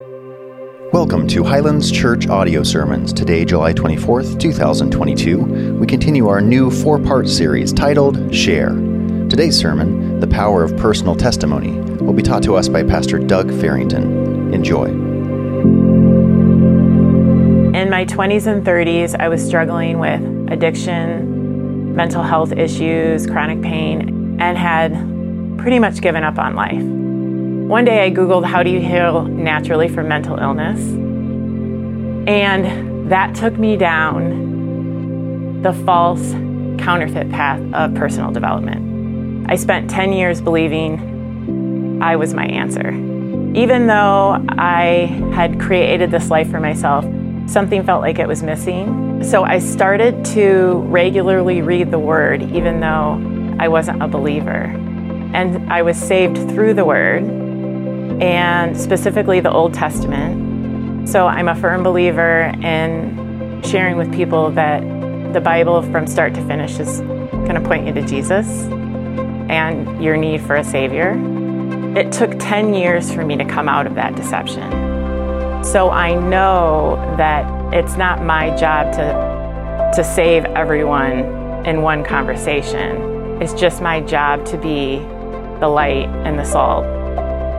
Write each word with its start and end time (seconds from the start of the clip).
Welcome 0.00 1.26
to 1.26 1.42
Highlands 1.42 1.90
Church 1.90 2.28
Audio 2.28 2.62
Sermons. 2.62 3.12
Today, 3.12 3.44
July 3.44 3.72
24th, 3.72 4.38
2022, 4.38 5.74
we 5.74 5.88
continue 5.88 6.28
our 6.28 6.40
new 6.40 6.70
four 6.70 7.00
part 7.00 7.28
series 7.28 7.72
titled 7.72 8.32
Share. 8.32 8.68
Today's 8.68 9.58
sermon, 9.58 10.20
The 10.20 10.28
Power 10.28 10.62
of 10.62 10.76
Personal 10.76 11.16
Testimony, 11.16 11.72
will 12.00 12.12
be 12.12 12.22
taught 12.22 12.44
to 12.44 12.54
us 12.54 12.68
by 12.68 12.84
Pastor 12.84 13.18
Doug 13.18 13.50
Farrington. 13.60 14.54
Enjoy. 14.54 14.84
In 17.74 17.90
my 17.90 18.04
20s 18.04 18.46
and 18.46 18.64
30s, 18.64 19.16
I 19.18 19.28
was 19.28 19.44
struggling 19.44 19.98
with 19.98 20.22
addiction, 20.52 21.96
mental 21.96 22.22
health 22.22 22.52
issues, 22.52 23.26
chronic 23.26 23.62
pain, 23.62 24.38
and 24.40 24.56
had 24.56 24.92
pretty 25.58 25.80
much 25.80 26.00
given 26.00 26.22
up 26.22 26.38
on 26.38 26.54
life. 26.54 27.07
One 27.68 27.84
day 27.84 28.02
I 28.06 28.10
Googled, 28.10 28.46
How 28.46 28.62
do 28.62 28.70
you 28.70 28.80
heal 28.80 29.24
naturally 29.24 29.88
from 29.88 30.08
mental 30.08 30.38
illness? 30.38 30.80
And 32.26 33.10
that 33.10 33.34
took 33.34 33.58
me 33.58 33.76
down 33.76 35.60
the 35.60 35.74
false 35.74 36.32
counterfeit 36.82 37.30
path 37.30 37.60
of 37.74 37.94
personal 37.94 38.30
development. 38.32 39.50
I 39.50 39.56
spent 39.56 39.90
10 39.90 40.14
years 40.14 40.40
believing 40.40 42.00
I 42.02 42.16
was 42.16 42.32
my 42.32 42.46
answer. 42.46 42.88
Even 43.54 43.86
though 43.86 44.42
I 44.48 45.12
had 45.34 45.60
created 45.60 46.10
this 46.10 46.30
life 46.30 46.50
for 46.50 46.60
myself, 46.60 47.04
something 47.50 47.84
felt 47.84 48.00
like 48.00 48.18
it 48.18 48.26
was 48.26 48.42
missing. 48.42 49.22
So 49.22 49.44
I 49.44 49.58
started 49.58 50.24
to 50.24 50.82
regularly 50.86 51.60
read 51.60 51.90
the 51.90 51.98
Word, 51.98 52.40
even 52.44 52.80
though 52.80 53.56
I 53.62 53.68
wasn't 53.68 54.02
a 54.02 54.08
believer. 54.08 54.74
And 55.34 55.70
I 55.70 55.82
was 55.82 55.98
saved 55.98 56.38
through 56.48 56.72
the 56.72 56.86
Word 56.86 57.37
and 58.20 58.78
specifically 58.78 59.40
the 59.40 59.50
Old 59.50 59.74
Testament. 59.74 61.08
So 61.08 61.26
I'm 61.26 61.48
a 61.48 61.54
firm 61.54 61.82
believer 61.82 62.52
in 62.62 63.62
sharing 63.62 63.96
with 63.96 64.12
people 64.12 64.50
that 64.52 64.80
the 65.32 65.40
Bible 65.40 65.82
from 65.82 66.06
start 66.06 66.34
to 66.34 66.46
finish 66.46 66.78
is 66.78 67.00
going 67.00 67.54
to 67.54 67.60
point 67.60 67.86
you 67.86 67.94
to 67.94 68.02
Jesus 68.02 68.46
and 69.48 70.02
your 70.02 70.16
need 70.16 70.40
for 70.42 70.56
a 70.56 70.64
Savior. 70.64 71.12
It 71.96 72.12
took 72.12 72.38
10 72.38 72.74
years 72.74 73.12
for 73.12 73.24
me 73.24 73.36
to 73.36 73.44
come 73.44 73.68
out 73.68 73.86
of 73.86 73.94
that 73.94 74.16
deception. 74.16 74.70
So 75.64 75.90
I 75.90 76.14
know 76.14 76.96
that 77.16 77.74
it's 77.74 77.96
not 77.96 78.24
my 78.24 78.54
job 78.56 78.92
to, 78.94 79.92
to 79.96 80.04
save 80.04 80.44
everyone 80.44 81.66
in 81.66 81.82
one 81.82 82.04
conversation. 82.04 83.40
It's 83.42 83.54
just 83.54 83.80
my 83.80 84.00
job 84.00 84.44
to 84.46 84.58
be 84.58 84.98
the 85.60 85.68
light 85.68 86.08
and 86.24 86.38
the 86.38 86.44
salt 86.44 86.97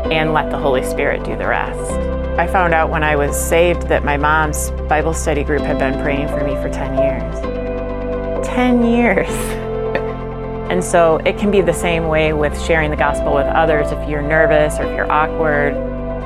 and 0.05 0.33
let 0.33 0.50
the 0.50 0.58
Holy 0.58 0.83
Spirit 0.83 1.23
do 1.23 1.38
the 1.38 1.47
rest. 1.47 1.92
I 2.39 2.47
found 2.47 2.73
out 2.73 2.89
when 2.89 3.03
I 3.03 3.16
was 3.16 3.38
saved 3.38 3.83
that 3.89 4.03
my 4.03 4.17
mom's 4.17 4.72
Bible 4.88 5.14
study 5.14 5.44
group 5.44 5.61
had 5.61 5.78
been 5.78 6.02
praying 6.02 6.30
for 6.30 6.44
me 6.44 6.55
for 6.55 6.69
10 6.69 6.97
years. 6.97 8.47
10 8.47 8.86
years. 8.86 9.27
and 10.72 10.83
so 10.83 11.17
it 11.25 11.38
can 11.38 11.52
be 11.52 11.61
the 11.61 11.73
same 11.73 12.08
way 12.08 12.31
with 12.31 12.59
sharing 12.64 12.92
the 12.92 12.97
gospel 12.97 13.33
with 13.33 13.47
others. 13.47 13.92
If 13.92 14.09
you're 14.09 14.22
nervous 14.22 14.80
or 14.80 14.83
if 14.83 14.95
you're 14.95 15.11
awkward, 15.11 15.73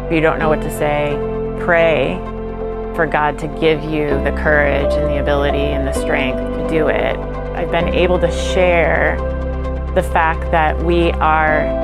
if 0.06 0.12
you 0.12 0.22
don't 0.22 0.38
know 0.38 0.50
what 0.50 0.62
to 0.62 0.70
say, 0.70 1.18
pray 1.60 2.16
for 2.96 3.08
God 3.08 3.40
to 3.40 3.48
give 3.60 3.84
you 3.84 4.10
the 4.24 4.32
courage 4.38 4.94
and 4.94 5.10
the 5.10 5.20
ability 5.20 5.58
and 5.58 5.88
the 5.88 5.94
strength 5.94 6.38
to 6.38 6.68
do 6.70 6.90
it. 6.90 7.18
I've 7.56 7.72
been 7.72 7.90
able 7.90 8.20
to 8.20 8.32
share 8.32 9.18
the 9.96 10.04
fact 10.04 10.52
that 10.52 10.78
we 10.84 11.12
are 11.14 11.83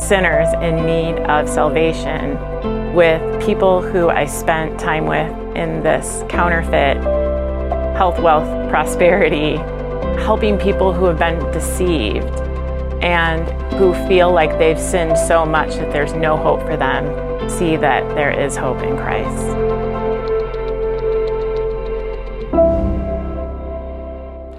sinners 0.00 0.48
in 0.54 0.84
need 0.86 1.20
of 1.24 1.48
salvation 1.48 2.38
with 2.94 3.20
people 3.44 3.82
who 3.82 4.08
I 4.08 4.26
spent 4.26 4.78
time 4.78 5.06
with 5.06 5.30
in 5.56 5.82
this 5.82 6.22
counterfeit 6.28 6.96
health, 7.96 8.18
wealth, 8.20 8.70
prosperity, 8.70 9.56
helping 10.22 10.58
people 10.58 10.92
who 10.92 11.04
have 11.04 11.18
been 11.18 11.38
deceived 11.52 12.26
and 13.02 13.48
who 13.74 13.94
feel 14.06 14.32
like 14.32 14.58
they've 14.58 14.80
sinned 14.80 15.16
so 15.16 15.44
much 15.44 15.70
that 15.76 15.92
there's 15.92 16.12
no 16.12 16.36
hope 16.36 16.60
for 16.62 16.76
them 16.76 17.30
see 17.50 17.76
that 17.76 18.14
there 18.14 18.30
is 18.30 18.56
hope 18.56 18.82
in 18.82 18.96
Christ. 18.96 19.56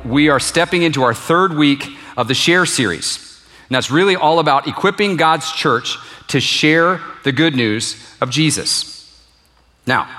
We 0.05 0.29
are 0.29 0.39
stepping 0.39 0.83
into 0.83 1.03
our 1.03 1.13
third 1.13 1.53
week 1.53 1.95
of 2.17 2.27
the 2.27 2.33
Share 2.33 2.65
series. 2.65 3.30
And 3.71 3.75
that's 3.77 3.89
really 3.89 4.17
all 4.17 4.39
about 4.39 4.67
equipping 4.67 5.15
God's 5.15 5.49
church 5.49 5.97
to 6.27 6.41
share 6.41 6.99
the 7.23 7.31
good 7.31 7.55
news 7.55 7.95
of 8.19 8.29
Jesus. 8.29 9.17
Now, 9.87 10.09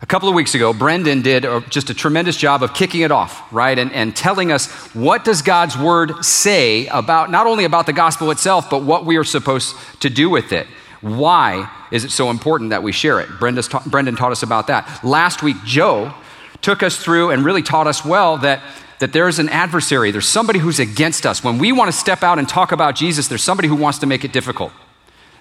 a 0.00 0.06
couple 0.06 0.26
of 0.26 0.34
weeks 0.34 0.54
ago, 0.54 0.72
Brendan 0.72 1.20
did 1.20 1.44
just 1.68 1.90
a 1.90 1.94
tremendous 1.94 2.38
job 2.38 2.62
of 2.62 2.72
kicking 2.72 3.02
it 3.02 3.12
off, 3.12 3.52
right? 3.52 3.78
And, 3.78 3.92
and 3.92 4.16
telling 4.16 4.52
us 4.52 4.70
what 4.94 5.22
does 5.22 5.42
God's 5.42 5.76
word 5.76 6.24
say 6.24 6.86
about 6.86 7.30
not 7.30 7.46
only 7.46 7.64
about 7.64 7.84
the 7.84 7.92
gospel 7.92 8.30
itself, 8.30 8.70
but 8.70 8.84
what 8.84 9.04
we 9.04 9.18
are 9.18 9.24
supposed 9.24 9.76
to 10.00 10.08
do 10.08 10.30
with 10.30 10.50
it. 10.50 10.66
Why 11.02 11.70
is 11.92 12.06
it 12.06 12.10
so 12.10 12.30
important 12.30 12.70
that 12.70 12.82
we 12.82 12.92
share 12.92 13.20
it? 13.20 13.28
Ta- 13.68 13.82
Brendan 13.84 14.16
taught 14.16 14.32
us 14.32 14.42
about 14.42 14.68
that. 14.68 15.04
Last 15.04 15.42
week, 15.42 15.58
Joe 15.66 16.14
took 16.62 16.82
us 16.82 16.96
through 16.96 17.32
and 17.32 17.44
really 17.44 17.62
taught 17.62 17.86
us 17.86 18.02
well 18.02 18.38
that 18.38 18.62
that 19.00 19.14
there 19.14 19.28
is 19.28 19.38
an 19.38 19.48
adversary, 19.48 20.10
there's 20.10 20.28
somebody 20.28 20.58
who's 20.58 20.78
against 20.78 21.26
us. 21.26 21.42
When 21.42 21.58
we 21.58 21.72
want 21.72 21.90
to 21.90 21.96
step 21.96 22.22
out 22.22 22.38
and 22.38 22.48
talk 22.48 22.70
about 22.70 22.94
Jesus, 22.94 23.28
there's 23.28 23.42
somebody 23.42 23.66
who 23.66 23.74
wants 23.74 23.98
to 23.98 24.06
make 24.06 24.24
it 24.24 24.32
difficult. 24.32 24.72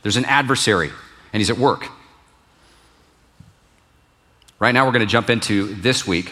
There's 0.02 0.16
an 0.16 0.25
adversary, 0.25 0.90
and 1.34 1.42
he's 1.42 1.50
at 1.50 1.58
work. 1.58 1.88
Right 4.59 4.72
now, 4.72 4.86
we're 4.86 4.94
going 4.94 5.06
to 5.06 5.12
jump 5.12 5.30
into 5.30 5.75
this 5.75 6.08
week. 6.08 6.31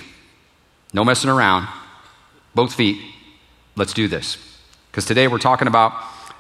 No 0.93 1.03
messing 1.03 1.29
around, 1.29 1.67
both 2.55 2.73
feet. 2.73 2.97
Let's 3.75 3.93
do 3.93 4.07
this. 4.07 4.37
Because 4.89 5.05
today 5.05 5.27
we're 5.27 5.37
talking 5.37 5.67
about 5.67 5.93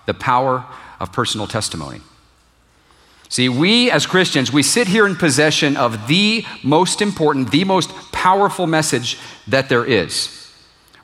the 0.05 0.13
power 0.13 0.65
of 1.01 1.11
personal 1.11 1.47
testimony. 1.47 1.99
See, 3.27 3.49
we 3.49 3.91
as 3.91 4.05
Christians, 4.05 4.53
we 4.53 4.63
sit 4.63 4.87
here 4.87 5.05
in 5.05 5.17
possession 5.17 5.75
of 5.75 6.07
the 6.07 6.45
most 6.63 7.01
important, 7.01 7.51
the 7.51 7.65
most 7.65 7.89
powerful 8.13 8.67
message 8.67 9.17
that 9.49 9.67
there 9.67 9.83
is. 9.83 10.46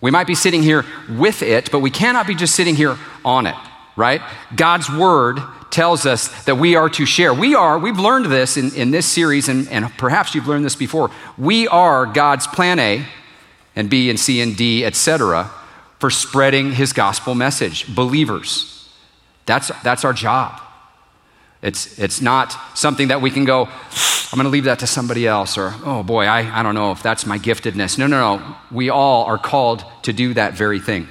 We 0.03 0.12
might 0.12 0.28
be 0.28 0.36
sitting 0.36 0.62
here 0.64 0.84
with 1.08 1.41
it, 1.41 1.72
but 1.72 1.80
we 1.80 1.90
cannot 1.90 2.28
be 2.28 2.36
just 2.36 2.56
sitting 2.56 2.75
here 2.75 2.97
on 3.24 3.47
it, 3.47 3.56
right? 3.96 4.22
God's 4.53 4.90
word 4.90 5.40
tells 5.72 6.06
us 6.06 6.44
that 6.44 6.56
we 6.56 6.75
are 6.75 6.90
to 6.90 7.06
share. 7.06 7.34
We 7.34 7.56
are, 7.56 7.80
we've 7.80 7.97
learned 7.97 8.25
this 8.25 8.58
in, 8.58 8.75
in 8.75 8.91
this 8.91 9.06
series, 9.06 9.47
and, 9.47 9.66
and 9.69 9.90
perhaps 9.97 10.36
you've 10.36 10.46
learned 10.46 10.66
this 10.66 10.75
before. 10.75 11.09
We 11.38 11.69
are 11.69 12.06
God's 12.06 12.47
plan 12.47 12.80
A 12.80 13.06
and 13.78 13.90
B 13.90 14.09
and 14.09 14.19
C 14.19 14.41
and 14.41 14.58
D, 14.58 14.84
etc., 14.84 15.50
for 16.00 16.09
spreading 16.09 16.74
his 16.74 16.91
gospel 16.91 17.34
message. 17.34 17.96
Believers. 17.96 18.90
That's, 19.46 19.72
that's 19.84 20.03
our 20.03 20.12
job. 20.12 20.59
It's, 21.63 21.97
it's 21.97 22.22
not 22.22 22.56
something 22.78 23.07
that 23.07 23.22
we 23.22 23.31
can 23.31 23.46
go, 23.46 23.66
I'm 23.66 24.38
going 24.38 24.44
to 24.44 24.50
leave 24.50 24.66
that 24.66 24.79
to 24.79 24.88
somebody 24.88 25.25
else, 25.25 25.57
or, 25.57 25.74
oh 25.85 26.03
boy, 26.03 26.25
I, 26.25 26.59
I 26.59 26.62
don't 26.62 26.75
know 26.75 26.91
if 26.91 27.01
that's 27.01 27.25
my 27.25 27.40
giftedness. 27.40 27.97
No, 27.97 28.06
no, 28.06 28.38
no. 28.38 28.56
We 28.69 28.90
all 28.90 29.24
are 29.24 29.38
called 29.38 29.85
to 30.03 30.12
do 30.12 30.34
that 30.34 30.56
very 30.56 30.81
thing. 30.81 31.07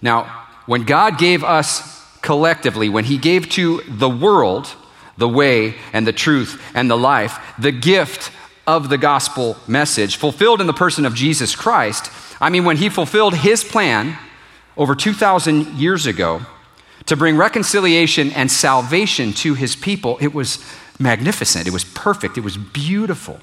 Now, 0.00 0.46
when 0.66 0.84
God 0.84 1.18
gave 1.18 1.42
us 1.42 2.02
collectively, 2.20 2.88
when 2.88 3.04
He 3.04 3.18
gave 3.18 3.48
to 3.50 3.82
the 3.88 4.08
world 4.08 4.72
the 5.18 5.28
way 5.28 5.74
and 5.92 6.06
the 6.06 6.12
truth 6.12 6.62
and 6.72 6.88
the 6.88 6.96
life, 6.96 7.38
the 7.58 7.72
gift 7.72 8.30
of 8.64 8.90
the 8.90 8.98
gospel 8.98 9.56
message, 9.66 10.16
fulfilled 10.16 10.60
in 10.60 10.68
the 10.68 10.72
person 10.72 11.04
of 11.04 11.14
Jesus 11.14 11.56
Christ, 11.56 12.12
I 12.40 12.48
mean, 12.48 12.64
when 12.64 12.76
He 12.76 12.88
fulfilled 12.88 13.34
His 13.34 13.64
plan 13.64 14.16
over 14.76 14.94
2,000 14.94 15.78
years 15.78 16.06
ago, 16.06 16.42
to 17.06 17.16
bring 17.16 17.36
reconciliation 17.36 18.30
and 18.32 18.50
salvation 18.50 19.32
to 19.34 19.54
his 19.54 19.76
people, 19.76 20.18
it 20.20 20.32
was 20.32 20.64
magnificent. 20.98 21.66
It 21.66 21.72
was 21.72 21.84
perfect. 21.84 22.38
It 22.38 22.42
was 22.42 22.56
beautiful. 22.56 23.40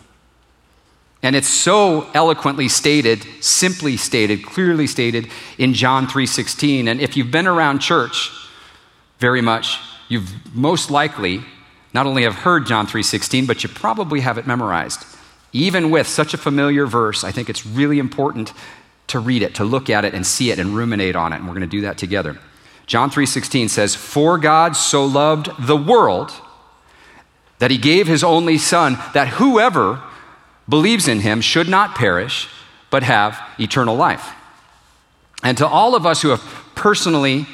And 1.23 1.35
it's 1.35 1.47
so 1.47 2.09
eloquently 2.13 2.67
stated, 2.67 3.25
simply 3.41 3.95
stated, 3.97 4.43
clearly 4.43 4.87
stated 4.87 5.27
in 5.57 5.73
John 5.73 6.07
3:16. 6.07 6.87
And 6.87 6.99
if 6.99 7.15
you've 7.15 7.29
been 7.29 7.47
around 7.47 7.79
church 7.79 8.31
very 9.19 9.41
much, 9.41 9.77
you've 10.07 10.31
most 10.55 10.89
likely 10.89 11.43
not 11.93 12.07
only 12.07 12.23
have 12.23 12.35
heard 12.35 12.65
John 12.65 12.87
3:16, 12.87 13.45
but 13.45 13.63
you 13.63 13.69
probably 13.69 14.21
have 14.21 14.39
it 14.39 14.47
memorized. 14.47 15.05
Even 15.53 15.91
with 15.91 16.07
such 16.07 16.33
a 16.33 16.37
familiar 16.37 16.87
verse, 16.87 17.23
I 17.23 17.31
think 17.31 17.49
it's 17.49 17.65
really 17.65 17.99
important 17.99 18.53
to 19.07 19.19
read 19.19 19.43
it, 19.43 19.53
to 19.55 19.63
look 19.63 19.89
at 19.89 20.05
it 20.05 20.13
and 20.13 20.25
see 20.25 20.49
it 20.51 20.57
and 20.57 20.75
ruminate 20.75 21.15
on 21.15 21.33
it. 21.33 21.35
And 21.35 21.45
we're 21.45 21.53
going 21.53 21.61
to 21.61 21.67
do 21.67 21.81
that 21.81 21.97
together. 21.97 22.39
John 22.87 23.09
3:16 23.09 23.69
says, 23.69 23.95
"For 23.95 24.37
God 24.37 24.75
so 24.75 25.05
loved 25.05 25.49
the 25.59 25.77
world 25.77 26.31
that 27.59 27.71
he 27.71 27.77
gave 27.77 28.07
his 28.07 28.23
only 28.23 28.57
son 28.57 28.97
that 29.13 29.29
whoever 29.29 30.01
believes 30.67 31.07
in 31.07 31.21
him 31.21 31.41
should 31.41 31.69
not 31.69 31.95
perish 31.95 32.47
but 32.89 33.03
have 33.03 33.39
eternal 33.59 33.95
life." 33.95 34.31
And 35.43 35.57
to 35.57 35.67
all 35.67 35.95
of 35.95 36.05
us 36.05 36.21
who 36.21 36.29
have 36.29 36.41
personally 36.75 37.47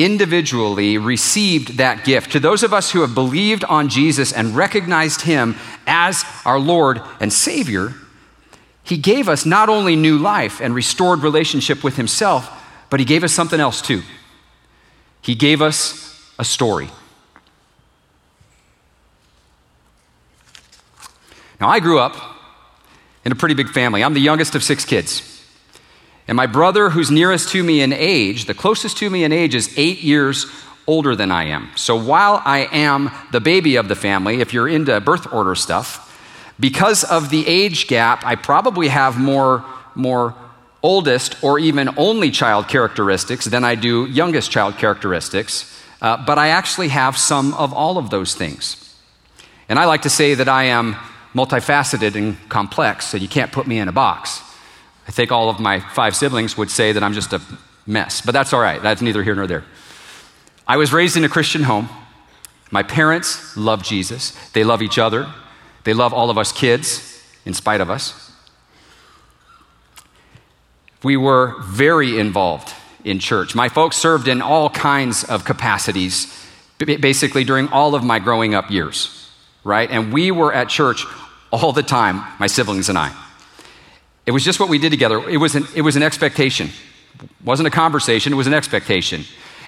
individually 0.00 0.96
received 0.96 1.76
that 1.76 2.04
gift. 2.04 2.32
To 2.32 2.40
those 2.40 2.62
of 2.62 2.72
us 2.72 2.90
who 2.90 3.02
have 3.02 3.14
believed 3.14 3.64
on 3.64 3.90
Jesus 3.90 4.32
and 4.32 4.56
recognized 4.56 5.22
him 5.22 5.56
as 5.86 6.24
our 6.46 6.58
Lord 6.58 7.02
and 7.20 7.30
Savior, 7.30 7.94
he 8.82 8.96
gave 8.96 9.28
us 9.28 9.44
not 9.44 9.68
only 9.68 9.96
new 9.96 10.16
life 10.16 10.60
and 10.60 10.74
restored 10.74 11.22
relationship 11.22 11.84
with 11.84 11.96
himself, 11.96 12.48
but 12.88 12.98
he 12.98 13.04
gave 13.04 13.22
us 13.22 13.32
something 13.32 13.60
else 13.60 13.82
too. 13.82 14.02
He 15.22 15.34
gave 15.34 15.60
us 15.60 16.32
a 16.38 16.44
story. 16.44 16.88
Now, 21.60 21.68
I 21.68 21.78
grew 21.80 21.98
up 21.98 22.16
in 23.24 23.32
a 23.32 23.34
pretty 23.34 23.54
big 23.54 23.68
family. 23.68 24.02
I'm 24.02 24.14
the 24.14 24.20
youngest 24.20 24.54
of 24.54 24.62
six 24.62 24.84
kids. 24.84 25.44
And 26.26 26.36
my 26.36 26.46
brother, 26.46 26.90
who's 26.90 27.10
nearest 27.10 27.50
to 27.50 27.62
me 27.62 27.82
in 27.82 27.92
age, 27.92 28.46
the 28.46 28.54
closest 28.54 28.96
to 28.98 29.10
me 29.10 29.24
in 29.24 29.32
age, 29.32 29.54
is 29.54 29.74
eight 29.76 30.00
years 30.00 30.46
older 30.86 31.14
than 31.14 31.30
I 31.30 31.44
am. 31.44 31.68
So 31.76 31.96
while 31.96 32.40
I 32.44 32.68
am 32.72 33.10
the 33.32 33.40
baby 33.40 33.76
of 33.76 33.88
the 33.88 33.96
family, 33.96 34.40
if 34.40 34.54
you're 34.54 34.68
into 34.68 34.98
birth 35.00 35.32
order 35.32 35.54
stuff, 35.54 36.06
because 36.58 37.04
of 37.04 37.30
the 37.30 37.46
age 37.46 37.88
gap, 37.88 38.24
I 38.24 38.36
probably 38.36 38.88
have 38.88 39.18
more, 39.18 39.64
more 39.94 40.34
oldest 40.82 41.42
or 41.42 41.58
even 41.58 41.90
only 41.96 42.30
child 42.30 42.68
characteristics 42.68 43.44
than 43.44 43.64
I 43.64 43.74
do 43.74 44.06
youngest 44.06 44.50
child 44.50 44.78
characteristics. 44.78 45.66
Uh, 46.00 46.16
but 46.24 46.38
I 46.38 46.48
actually 46.48 46.88
have 46.88 47.16
some 47.18 47.52
of 47.54 47.72
all 47.72 47.98
of 47.98 48.10
those 48.10 48.34
things. 48.34 48.96
And 49.68 49.78
I 49.78 49.84
like 49.84 50.02
to 50.02 50.10
say 50.10 50.34
that 50.34 50.48
I 50.48 50.64
am 50.64 50.96
multifaceted 51.34 52.16
and 52.16 52.36
complex, 52.48 53.06
so 53.06 53.16
you 53.16 53.28
can't 53.28 53.52
put 53.52 53.66
me 53.66 53.78
in 53.78 53.88
a 53.88 53.92
box. 53.92 54.42
I 55.06 55.12
think 55.12 55.30
all 55.30 55.48
of 55.48 55.60
my 55.60 55.80
five 55.80 56.16
siblings 56.16 56.56
would 56.56 56.70
say 56.70 56.92
that 56.92 57.02
I'm 57.02 57.12
just 57.12 57.32
a 57.32 57.40
mess, 57.86 58.20
but 58.20 58.32
that's 58.32 58.52
all 58.52 58.60
right. 58.60 58.82
That's 58.82 59.02
neither 59.02 59.22
here 59.22 59.34
nor 59.34 59.46
there. 59.46 59.64
I 60.66 60.76
was 60.76 60.92
raised 60.92 61.16
in 61.16 61.24
a 61.24 61.28
Christian 61.28 61.64
home. 61.64 61.88
My 62.70 62.82
parents 62.82 63.56
love 63.56 63.82
Jesus, 63.82 64.32
they 64.50 64.62
love 64.62 64.82
each 64.82 64.98
other, 64.98 65.26
they 65.84 65.92
love 65.92 66.14
all 66.14 66.30
of 66.30 66.38
us 66.38 66.52
kids, 66.52 67.24
in 67.44 67.54
spite 67.54 67.80
of 67.80 67.90
us. 67.90 68.29
We 71.02 71.16
were 71.16 71.56
very 71.62 72.18
involved 72.18 72.74
in 73.04 73.18
church. 73.18 73.54
My 73.54 73.68
folks 73.68 73.96
served 73.96 74.28
in 74.28 74.42
all 74.42 74.68
kinds 74.68 75.24
of 75.24 75.44
capacities, 75.44 76.46
basically 76.78 77.44
during 77.44 77.68
all 77.68 77.94
of 77.94 78.04
my 78.04 78.18
growing 78.18 78.54
up 78.54 78.70
years, 78.70 79.30
right? 79.64 79.90
And 79.90 80.12
we 80.12 80.30
were 80.30 80.52
at 80.52 80.68
church 80.68 81.06
all 81.50 81.72
the 81.72 81.82
time, 81.82 82.22
my 82.38 82.46
siblings 82.46 82.88
and 82.88 82.98
I. 82.98 83.14
It 84.26 84.32
was 84.32 84.44
just 84.44 84.60
what 84.60 84.68
we 84.68 84.78
did 84.78 84.90
together. 84.90 85.28
It 85.28 85.38
was 85.38 85.54
an, 85.54 85.66
it 85.74 85.82
was 85.82 85.96
an 85.96 86.02
expectation. 86.02 86.68
It 87.22 87.30
wasn't 87.44 87.66
a 87.66 87.70
conversation, 87.70 88.32
it 88.32 88.36
was 88.36 88.46
an 88.46 88.54
expectation. 88.54 89.24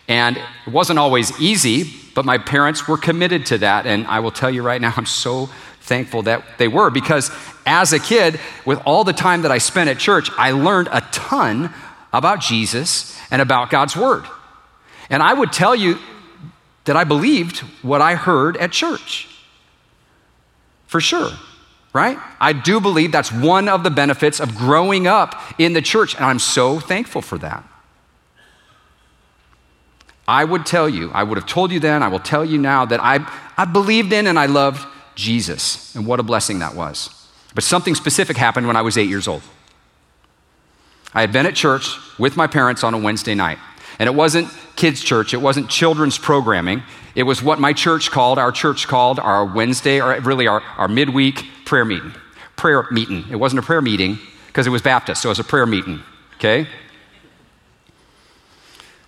And 0.09 0.37
it 0.37 0.71
wasn't 0.73 0.99
always 0.99 1.39
easy, 1.41 1.91
but 2.15 2.25
my 2.25 2.37
parents 2.37 2.89
were 2.89 2.99
committed 2.99 3.47
to 3.47 3.59
that. 3.59 3.87
And 3.87 4.07
I 4.07 4.21
will 4.21 4.33
tell 4.33 4.51
you 4.51 4.63
right 4.63 4.81
now, 4.81 4.93
I'm 4.97 5.07
so 5.07 5.49
thankful 5.83 6.23
that 6.23 6.45
they 6.59 6.69
were 6.69 6.91
because 6.91 7.31
as 7.67 7.93
a 7.93 7.99
kid, 7.99 8.41
with 8.65 8.81
all 8.87 9.05
the 9.05 9.13
time 9.13 9.43
that 9.43 9.51
I 9.51 9.59
spent 9.59 9.91
at 9.91 9.99
church, 9.99 10.31
I 10.39 10.53
learned 10.53 10.89
a 10.91 11.01
ton 11.13 11.73
about 12.13 12.41
Jesus 12.41 13.17
and 13.31 13.43
about 13.43 13.71
God's 13.71 13.97
Word. 13.97 14.25
And 15.11 15.23
I 15.23 15.35
would 15.35 15.53
tell 15.53 15.75
you 15.75 15.99
that 16.85 16.97
I 16.97 17.05
believed 17.05 17.61
what 17.83 18.01
I 18.01 18.15
heard 18.15 18.57
at 18.57 18.73
church. 18.73 19.29
For 20.87 21.01
sure, 21.01 21.31
right? 21.93 22.19
I 22.41 22.53
do 22.53 22.81
believe 22.81 23.13
that's 23.13 23.33
one 23.33 23.69
of 23.69 23.83
the 23.83 23.91
benefits 23.91 24.41
of 24.41 24.55
growing 24.57 25.07
up 25.07 25.41
in 25.59 25.73
the 25.73 25.83
church, 25.83 26.15
and 26.15 26.25
I'm 26.25 26.39
so 26.39 26.81
thankful 26.81 27.23
for 27.23 27.39
that. 27.39 27.65
I 30.27 30.45
would 30.45 30.67
tell 30.67 30.89
you, 30.89 31.11
I 31.13 31.25
would 31.25 31.37
have 31.39 31.47
told 31.47 31.73
you 31.73 31.81
then, 31.81 32.03
I 32.03 32.09
will 32.09 32.21
tell 32.21 32.45
you 32.45 32.59
now 32.59 32.85
that 32.85 33.01
I, 33.01 33.27
I 33.57 33.65
believed 33.65 34.13
in 34.13 34.27
and 34.27 34.39
I 34.39 34.47
loved 34.47 34.87
Jesus. 35.15 35.95
And 35.95 36.07
what 36.07 36.21
a 36.21 36.23
blessing 36.23 36.59
that 36.61 36.75
was. 36.75 37.11
But 37.55 37.65
something 37.65 37.95
specific 37.95 38.37
happened 38.37 38.67
when 38.67 38.77
I 38.77 38.83
was 38.83 38.97
eight 38.97 39.09
years 39.09 39.29
old. 39.29 39.43
I 41.15 41.21
had 41.21 41.33
been 41.33 41.47
at 41.47 41.55
church 41.55 41.97
with 42.19 42.37
my 42.37 42.47
parents 42.47 42.83
on 42.83 42.95
a 42.95 42.99
Wednesday 42.99 43.35
night. 43.35 43.59
And 43.99 44.09
it 44.09 44.15
wasn't 44.15 44.49
kids' 44.75 45.03
church, 45.03 45.35
it 45.35 45.41
wasn't 45.41 45.69
children's 45.69 46.19
programming. 46.19 46.83
It 47.15 47.25
was 47.25 47.43
what 47.43 47.61
my 47.61 47.75
church 47.75 48.11
called, 48.11 48.39
our 48.39 48.51
church 48.51 48.89
called, 48.89 49.19
our 49.19 49.45
Wednesday, 49.45 50.01
or 50.01 50.19
really 50.21 50.47
our, 50.47 50.63
our 50.79 50.89
midweek 50.89 51.45
prayer 51.67 51.85
meeting. 51.85 52.13
Prayer 52.57 52.87
meeting. 52.91 53.27
It 53.31 53.37
wasn't 53.37 53.59
a 53.59 53.63
prayer 53.63 53.83
meeting 53.83 54.19
because 54.47 54.67
it 54.67 54.71
was 54.71 54.81
Baptist, 54.81 55.23
so 55.23 55.29
it 55.29 55.33
was 55.33 55.39
a 55.39 55.45
prayer 55.45 55.67
meeting, 55.67 56.01
okay? 56.37 56.67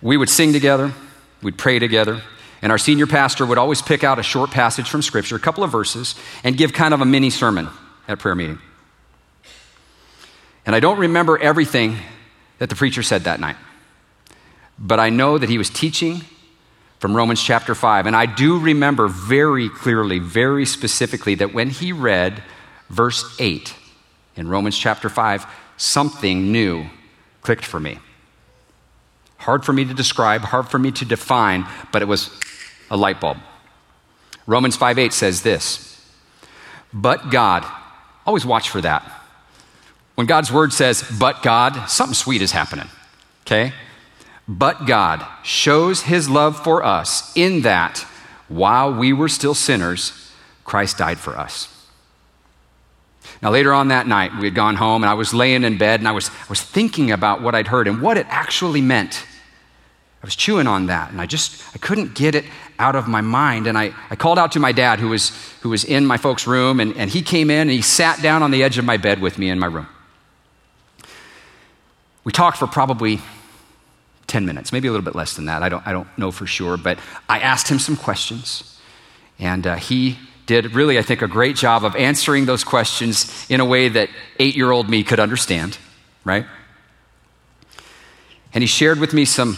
We 0.01 0.17
would 0.17 0.29
sing 0.29 0.53
together, 0.53 0.93
we'd 1.41 1.57
pray 1.57 1.79
together, 1.79 2.21
and 2.61 2.71
our 2.71 2.77
senior 2.77 3.07
pastor 3.07 3.45
would 3.45 3.57
always 3.57 3.81
pick 3.81 4.03
out 4.03 4.19
a 4.19 4.23
short 4.23 4.51
passage 4.51 4.89
from 4.89 5.01
Scripture, 5.01 5.35
a 5.35 5.39
couple 5.39 5.63
of 5.63 5.71
verses, 5.71 6.15
and 6.43 6.57
give 6.57 6.73
kind 6.73 6.93
of 6.93 7.01
a 7.01 7.05
mini 7.05 7.29
sermon 7.29 7.69
at 8.07 8.19
prayer 8.19 8.35
meeting. 8.35 8.59
And 10.65 10.75
I 10.75 10.79
don't 10.79 10.99
remember 10.99 11.37
everything 11.37 11.97
that 12.59 12.69
the 12.69 12.75
preacher 12.75 13.03
said 13.03 13.25
that 13.25 13.39
night, 13.39 13.57
but 14.79 14.99
I 14.99 15.09
know 15.09 15.37
that 15.37 15.49
he 15.49 15.57
was 15.57 15.69
teaching 15.69 16.21
from 16.99 17.15
Romans 17.15 17.41
chapter 17.41 17.75
5. 17.75 18.07
And 18.07 18.15
I 18.15 18.25
do 18.25 18.59
remember 18.59 19.07
very 19.07 19.69
clearly, 19.69 20.19
very 20.19 20.65
specifically, 20.65 21.35
that 21.35 21.53
when 21.53 21.69
he 21.69 21.91
read 21.91 22.41
verse 22.89 23.35
8 23.39 23.73
in 24.35 24.47
Romans 24.47 24.77
chapter 24.77 25.09
5, 25.09 25.45
something 25.77 26.51
new 26.51 26.85
clicked 27.41 27.65
for 27.65 27.79
me. 27.79 27.99
Hard 29.45 29.63
for 29.63 29.73
me 29.73 29.85
to 29.85 29.93
describe, 29.93 30.41
hard 30.41 30.69
for 30.69 30.79
me 30.79 30.91
to 30.93 31.05
define, 31.05 31.67
but 31.91 32.01
it 32.01 32.07
was 32.07 32.31
a 32.89 32.97
light 32.97 33.21
bulb. 33.21 33.37
Romans 34.47 34.75
5 34.75 34.97
8 34.97 35.13
says 35.13 35.43
this, 35.43 36.03
but 36.91 37.29
God, 37.29 37.63
always 38.25 38.43
watch 38.43 38.71
for 38.71 38.81
that. 38.81 39.03
When 40.15 40.25
God's 40.25 40.51
word 40.51 40.73
says, 40.73 41.03
but 41.19 41.43
God, 41.43 41.85
something 41.87 42.15
sweet 42.15 42.41
is 42.41 42.53
happening, 42.53 42.87
okay? 43.45 43.73
But 44.47 44.87
God 44.87 45.23
shows 45.43 46.01
his 46.01 46.27
love 46.27 46.63
for 46.63 46.83
us 46.83 47.31
in 47.37 47.61
that 47.61 47.99
while 48.47 48.91
we 48.91 49.13
were 49.13 49.29
still 49.29 49.53
sinners, 49.53 50.31
Christ 50.63 50.97
died 50.97 51.19
for 51.19 51.37
us. 51.37 51.71
Now, 53.43 53.51
later 53.51 53.73
on 53.73 53.89
that 53.89 54.07
night, 54.07 54.35
we 54.39 54.45
had 54.45 54.55
gone 54.55 54.77
home 54.77 55.03
and 55.03 55.09
I 55.11 55.13
was 55.13 55.35
laying 55.35 55.63
in 55.63 55.77
bed 55.77 55.99
and 55.99 56.07
I 56.07 56.13
was, 56.13 56.29
I 56.29 56.49
was 56.49 56.63
thinking 56.63 57.11
about 57.11 57.43
what 57.43 57.53
I'd 57.53 57.67
heard 57.67 57.87
and 57.87 58.01
what 58.01 58.17
it 58.17 58.25
actually 58.27 58.81
meant. 58.81 59.23
I 60.25 60.27
was 60.27 60.35
chewing 60.35 60.65
on 60.65 60.87
that 60.87 61.11
and 61.11 61.21
I 61.21 61.27
just 61.27 61.61
I 61.75 61.77
couldn't 61.77 62.15
get 62.15 62.33
it 62.33 62.45
out 62.79 62.95
of 62.95 63.07
my 63.07 63.21
mind. 63.21 63.67
And 63.67 63.77
I, 63.77 63.93
I 64.09 64.15
called 64.15 64.39
out 64.39 64.53
to 64.53 64.59
my 64.59 64.71
dad 64.71 64.97
who 64.97 65.09
was, 65.09 65.29
who 65.61 65.69
was 65.69 65.83
in 65.83 66.03
my 66.03 66.17
folks' 66.17 66.47
room 66.47 66.79
and, 66.79 66.97
and 66.97 67.11
he 67.11 67.21
came 67.21 67.51
in 67.51 67.61
and 67.61 67.69
he 67.69 67.83
sat 67.83 68.23
down 68.23 68.41
on 68.41 68.49
the 68.49 68.63
edge 68.63 68.79
of 68.79 68.85
my 68.85 68.97
bed 68.97 69.21
with 69.21 69.37
me 69.37 69.51
in 69.51 69.59
my 69.59 69.67
room. 69.67 69.85
We 72.23 72.31
talked 72.31 72.57
for 72.57 72.65
probably 72.65 73.19
10 74.25 74.47
minutes, 74.47 74.71
maybe 74.71 74.87
a 74.87 74.91
little 74.91 75.05
bit 75.05 75.13
less 75.13 75.35
than 75.35 75.45
that. 75.45 75.61
I 75.61 75.69
don't, 75.69 75.85
I 75.85 75.91
don't 75.91 76.07
know 76.17 76.31
for 76.31 76.47
sure. 76.47 76.75
But 76.75 76.97
I 77.29 77.41
asked 77.41 77.67
him 77.67 77.77
some 77.77 77.95
questions 77.95 78.81
and 79.37 79.67
uh, 79.67 79.75
he 79.75 80.17
did 80.47 80.73
really, 80.73 80.97
I 80.97 81.03
think, 81.03 81.21
a 81.21 81.27
great 81.27 81.55
job 81.55 81.85
of 81.85 81.95
answering 81.95 82.47
those 82.47 82.63
questions 82.63 83.45
in 83.47 83.59
a 83.59 83.65
way 83.65 83.89
that 83.89 84.09
eight 84.39 84.55
year 84.55 84.71
old 84.71 84.89
me 84.89 85.03
could 85.03 85.19
understand, 85.19 85.77
right? 86.23 86.47
And 88.55 88.63
he 88.63 88.67
shared 88.67 88.99
with 88.99 89.13
me 89.13 89.25
some 89.25 89.57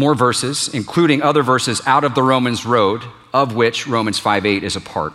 more 0.00 0.14
verses, 0.14 0.68
including 0.72 1.22
other 1.22 1.42
verses 1.42 1.80
out 1.86 2.02
of 2.02 2.14
the 2.14 2.22
Romans 2.22 2.66
road, 2.66 3.04
of 3.32 3.54
which 3.54 3.86
Romans 3.86 4.18
5 4.18 4.46
8 4.46 4.64
is 4.64 4.74
a 4.74 4.80
part. 4.80 5.12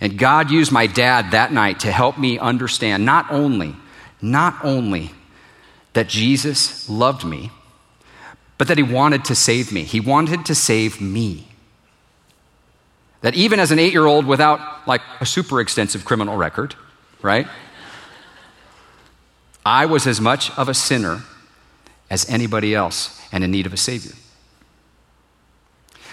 And 0.00 0.18
God 0.18 0.50
used 0.50 0.70
my 0.70 0.86
dad 0.86 1.32
that 1.32 1.52
night 1.52 1.80
to 1.80 1.90
help 1.90 2.18
me 2.18 2.38
understand 2.38 3.04
not 3.04 3.30
only, 3.30 3.74
not 4.22 4.64
only 4.64 5.10
that 5.94 6.08
Jesus 6.08 6.88
loved 6.88 7.24
me, 7.24 7.50
but 8.58 8.68
that 8.68 8.76
he 8.76 8.82
wanted 8.82 9.24
to 9.24 9.34
save 9.34 9.72
me. 9.72 9.84
He 9.84 10.00
wanted 10.00 10.46
to 10.46 10.54
save 10.54 11.00
me. 11.00 11.48
That 13.22 13.34
even 13.34 13.58
as 13.58 13.72
an 13.72 13.78
eight 13.78 13.92
year 13.92 14.06
old 14.06 14.26
without 14.26 14.86
like 14.86 15.00
a 15.20 15.26
super 15.26 15.60
extensive 15.60 16.04
criminal 16.04 16.36
record, 16.36 16.74
right? 17.22 17.48
I 19.64 19.86
was 19.86 20.06
as 20.06 20.20
much 20.20 20.56
of 20.56 20.68
a 20.68 20.74
sinner 20.74 21.22
as 22.10 22.28
anybody 22.28 22.74
else 22.74 23.20
and 23.32 23.44
in 23.44 23.50
need 23.50 23.66
of 23.66 23.72
a 23.72 23.76
Savior. 23.76 24.12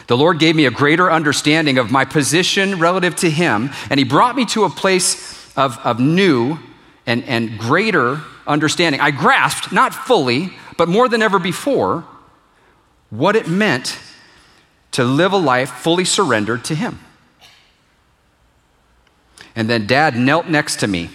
The 0.07 0.17
Lord 0.17 0.39
gave 0.39 0.55
me 0.55 0.65
a 0.65 0.71
greater 0.71 1.11
understanding 1.11 1.77
of 1.77 1.91
my 1.91 2.05
position 2.05 2.79
relative 2.79 3.15
to 3.17 3.29
Him, 3.29 3.71
and 3.89 3.99
He 3.99 4.03
brought 4.03 4.35
me 4.35 4.45
to 4.47 4.65
a 4.65 4.69
place 4.69 5.55
of, 5.57 5.77
of 5.79 5.99
new 5.99 6.59
and, 7.05 7.23
and 7.23 7.57
greater 7.57 8.21
understanding. 8.45 9.01
I 9.01 9.11
grasped, 9.11 9.71
not 9.71 9.93
fully, 9.93 10.53
but 10.77 10.89
more 10.89 11.07
than 11.07 11.21
ever 11.21 11.39
before, 11.39 12.05
what 13.09 13.35
it 13.35 13.47
meant 13.47 13.97
to 14.91 15.03
live 15.03 15.33
a 15.33 15.37
life 15.37 15.71
fully 15.71 16.05
surrendered 16.05 16.63
to 16.65 16.75
Him. 16.75 16.99
And 19.55 19.69
then 19.69 19.87
Dad 19.87 20.17
knelt 20.17 20.47
next 20.47 20.77
to 20.81 20.87
me. 20.87 21.09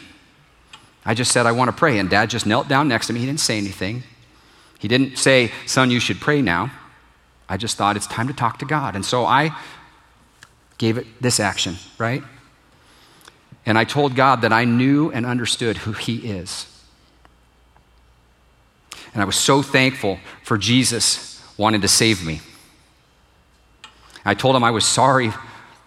I 1.05 1.15
just 1.15 1.31
said, 1.31 1.47
I 1.47 1.53
want 1.53 1.69
to 1.69 1.77
pray. 1.77 1.99
And 1.99 2.09
Dad 2.09 2.31
just 2.31 2.47
knelt 2.47 2.69
down 2.69 2.89
next 2.89 3.07
to 3.09 3.13
me. 3.13 3.21
He 3.21 3.27
didn't 3.27 3.41
say 3.41 3.59
anything. 3.59 4.03
He 4.81 4.89
didn't 4.89 5.19
say, 5.19 5.53
Son, 5.67 5.91
you 5.91 6.01
should 6.01 6.21
pray 6.21 6.43
now. 6.43 6.73
I 7.49 7.57
just 7.57 7.77
thought 7.77 7.97
it's 7.97 8.07
time 8.07 8.27
to 8.29 8.35
talk 8.35 8.59
to 8.59 8.65
God. 8.65 8.97
And 8.97 9.05
so 9.05 9.27
I 9.27 9.55
gave 10.79 10.97
it 10.97 11.07
this 11.21 11.39
action, 11.39 11.77
right? 11.99 12.23
And 13.67 13.77
I 13.77 13.85
told 13.85 14.17
God 14.17 14.41
that 14.41 14.53
I 14.53 14.65
knew 14.65 15.13
and 15.13 15.27
understood 15.27 15.77
who 15.77 15.93
He 15.93 16.31
is. 16.31 16.67
And 19.13 19.23
I 19.23 19.27
was 19.27 19.37
so 19.37 19.61
thankful 19.61 20.19
for 20.43 20.57
Jesus 20.57 21.45
wanting 21.59 21.83
to 21.83 21.89
save 21.89 22.25
me. 22.25 22.41
I 24.25 24.35
told 24.35 24.57
him 24.57 24.65
I 24.65 24.71
was 24.71 24.87
sorry 24.87 25.33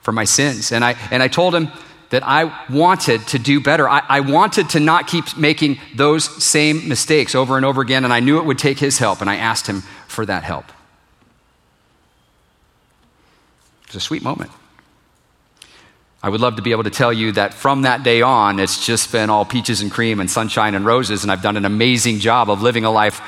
for 0.02 0.12
my 0.12 0.24
sins. 0.24 0.72
And 0.72 0.84
I, 0.84 0.96
and 1.10 1.24
I 1.24 1.28
told 1.28 1.56
him 1.56 1.70
that 2.14 2.22
I 2.24 2.56
wanted 2.70 3.28
to 3.30 3.40
do 3.40 3.60
better. 3.60 3.90
I, 3.90 4.04
I 4.08 4.20
wanted 4.20 4.70
to 4.70 4.80
not 4.80 5.08
keep 5.08 5.36
making 5.36 5.80
those 5.96 6.26
same 6.44 6.88
mistakes 6.88 7.34
over 7.34 7.58
and 7.58 7.66
over 7.66 7.82
again. 7.82 8.04
And 8.04 8.14
I 8.14 8.20
knew 8.20 8.38
it 8.38 8.46
would 8.46 8.60
take 8.60 8.78
his 8.78 9.00
help. 9.00 9.20
And 9.20 9.28
I 9.28 9.38
asked 9.38 9.66
him 9.66 9.82
for 10.08 10.24
that 10.28 10.44
help. 10.44 10.66
It 13.82 13.88
was 13.88 13.96
a 13.96 14.00
sweet 14.00 14.22
moment. 14.22 14.52
I 16.22 16.30
would 16.30 16.40
love 16.40 16.58
to 16.58 16.62
be 16.62 16.70
able 16.70 16.84
to 16.84 16.92
tell 16.92 17.12
you 17.12 17.32
that 17.32 17.52
from 17.52 17.82
that 17.82 18.04
day 18.04 18.22
on, 18.22 18.60
it's 18.60 18.86
just 18.86 19.12
been 19.12 19.32
all 19.32 19.44
peaches 19.44 19.82
and 19.82 19.92
cream 19.92 20.20
and 20.20 20.30
sunshine 20.30 20.76
and 20.76 20.86
roses, 20.86 21.24
and 21.24 21.32
I've 21.32 21.42
done 21.42 21.58
an 21.58 21.66
amazing 21.66 22.20
job 22.20 22.48
of 22.48 22.62
living 22.62 22.86
a 22.86 22.92
life 22.92 23.22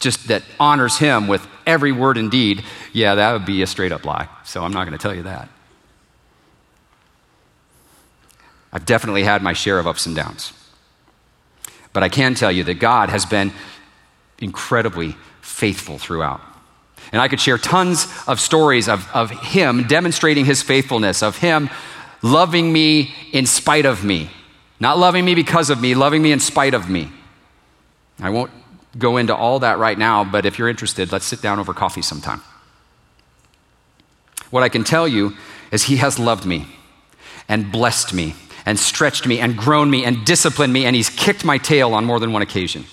just 0.00 0.28
that 0.28 0.42
honors 0.58 0.96
Him 0.96 1.28
with 1.28 1.46
every 1.66 1.92
word 1.92 2.16
and 2.16 2.30
deed. 2.30 2.64
Yeah, 2.94 3.14
that 3.16 3.32
would 3.34 3.44
be 3.44 3.60
a 3.60 3.66
straight 3.66 3.92
up 3.92 4.06
lie. 4.06 4.26
So 4.42 4.64
I'm 4.64 4.72
not 4.72 4.86
going 4.86 4.98
to 4.98 5.02
tell 5.02 5.14
you 5.14 5.24
that. 5.24 5.50
I've 8.72 8.86
definitely 8.86 9.24
had 9.24 9.42
my 9.42 9.52
share 9.52 9.78
of 9.78 9.86
ups 9.86 10.06
and 10.06 10.16
downs. 10.16 10.52
But 11.92 12.02
I 12.02 12.08
can 12.08 12.34
tell 12.34 12.50
you 12.50 12.64
that 12.64 12.74
God 12.74 13.10
has 13.10 13.26
been 13.26 13.52
incredibly 14.38 15.16
faithful 15.42 15.98
throughout. 15.98 16.40
And 17.12 17.20
I 17.20 17.28
could 17.28 17.40
share 17.40 17.58
tons 17.58 18.06
of 18.26 18.40
stories 18.40 18.88
of, 18.88 19.06
of 19.12 19.30
Him 19.30 19.86
demonstrating 19.86 20.46
His 20.46 20.62
faithfulness, 20.62 21.22
of 21.22 21.36
Him 21.36 21.68
loving 22.22 22.72
me 22.72 23.14
in 23.32 23.44
spite 23.44 23.84
of 23.84 24.04
me. 24.04 24.30
Not 24.80 24.98
loving 24.98 25.24
me 25.24 25.34
because 25.34 25.68
of 25.68 25.80
me, 25.80 25.94
loving 25.94 26.22
me 26.22 26.32
in 26.32 26.40
spite 26.40 26.74
of 26.74 26.88
me. 26.88 27.10
I 28.20 28.30
won't 28.30 28.50
go 28.96 29.16
into 29.16 29.34
all 29.34 29.58
that 29.60 29.78
right 29.78 29.98
now, 29.98 30.24
but 30.24 30.46
if 30.46 30.58
you're 30.58 30.68
interested, 30.68 31.12
let's 31.12 31.24
sit 31.24 31.42
down 31.42 31.58
over 31.58 31.74
coffee 31.74 32.02
sometime. 32.02 32.40
What 34.50 34.62
I 34.62 34.68
can 34.68 34.84
tell 34.84 35.06
you 35.06 35.36
is 35.70 35.84
He 35.84 35.96
has 35.96 36.18
loved 36.18 36.46
me 36.46 36.66
and 37.48 37.70
blessed 37.70 38.14
me 38.14 38.34
and 38.64 38.78
stretched 38.78 39.26
me 39.26 39.40
and 39.40 39.56
grown 39.56 39.90
me 39.90 40.04
and 40.04 40.24
disciplined 40.24 40.72
me, 40.72 40.84
and 40.84 40.96
He's 40.96 41.10
kicked 41.10 41.44
my 41.44 41.58
tail 41.58 41.94
on 41.94 42.04
more 42.04 42.20
than 42.20 42.32
one 42.32 42.42
occasion. 42.42 42.84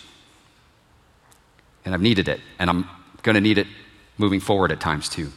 And 1.85 1.93
I've 1.93 2.01
needed 2.01 2.27
it, 2.27 2.41
and 2.57 2.69
I'm 2.69 2.89
going 3.23 3.35
to 3.35 3.41
need 3.41 3.57
it 3.57 3.67
moving 4.17 4.39
forward 4.39 4.71
at 4.71 4.79
times 4.79 5.09
too. 5.09 5.31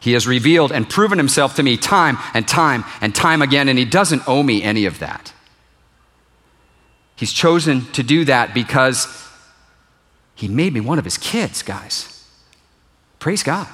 He 0.00 0.12
has 0.12 0.26
revealed 0.26 0.70
and 0.70 0.88
proven 0.88 1.18
himself 1.18 1.56
to 1.56 1.62
me 1.62 1.76
time 1.76 2.18
and 2.32 2.46
time 2.46 2.84
and 3.00 3.14
time 3.14 3.42
again, 3.42 3.68
and 3.68 3.78
he 3.78 3.84
doesn't 3.84 4.22
owe 4.28 4.42
me 4.42 4.62
any 4.62 4.86
of 4.86 4.98
that. 5.00 5.32
He's 7.16 7.32
chosen 7.32 7.86
to 7.92 8.02
do 8.02 8.24
that 8.26 8.54
because 8.54 9.26
he 10.34 10.48
made 10.48 10.74
me 10.74 10.80
one 10.80 10.98
of 10.98 11.04
his 11.04 11.16
kids, 11.16 11.62
guys. 11.62 12.24
Praise 13.18 13.42
God. 13.42 13.66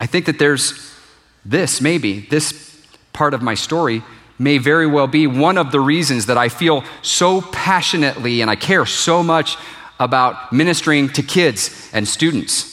I 0.00 0.06
think 0.06 0.26
that 0.26 0.38
there's 0.38 0.94
this, 1.44 1.80
maybe, 1.80 2.20
this 2.20 2.84
part 3.12 3.34
of 3.34 3.42
my 3.42 3.54
story 3.54 4.02
may 4.38 4.56
very 4.56 4.86
well 4.86 5.06
be 5.06 5.26
one 5.26 5.58
of 5.58 5.70
the 5.70 5.80
reasons 5.80 6.26
that 6.26 6.38
I 6.38 6.48
feel 6.48 6.82
so 7.02 7.42
passionately 7.42 8.40
and 8.40 8.50
I 8.50 8.56
care 8.56 8.86
so 8.86 9.22
much 9.22 9.58
about 9.98 10.52
ministering 10.52 11.10
to 11.10 11.22
kids 11.22 11.90
and 11.92 12.08
students. 12.08 12.70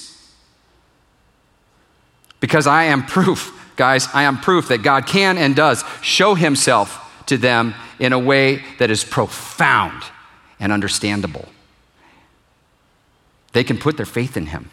Because 2.39 2.67
I 2.67 2.85
am 2.85 3.05
proof, 3.05 3.53
guys, 3.75 4.07
I 4.13 4.23
am 4.23 4.39
proof 4.39 4.69
that 4.69 4.81
God 4.81 5.05
can 5.05 5.37
and 5.37 5.55
does 5.55 5.83
show 6.01 6.35
himself 6.35 7.03
to 7.25 7.37
them 7.37 7.75
in 7.99 8.13
a 8.13 8.19
way 8.19 8.63
that 8.79 8.89
is 8.89 9.03
profound 9.03 10.03
and 10.59 10.71
understandable. 10.71 11.45
They 13.51 13.65
can 13.65 13.77
put 13.77 13.97
their 13.97 14.05
faith 14.05 14.37
in 14.37 14.45
him. 14.45 14.69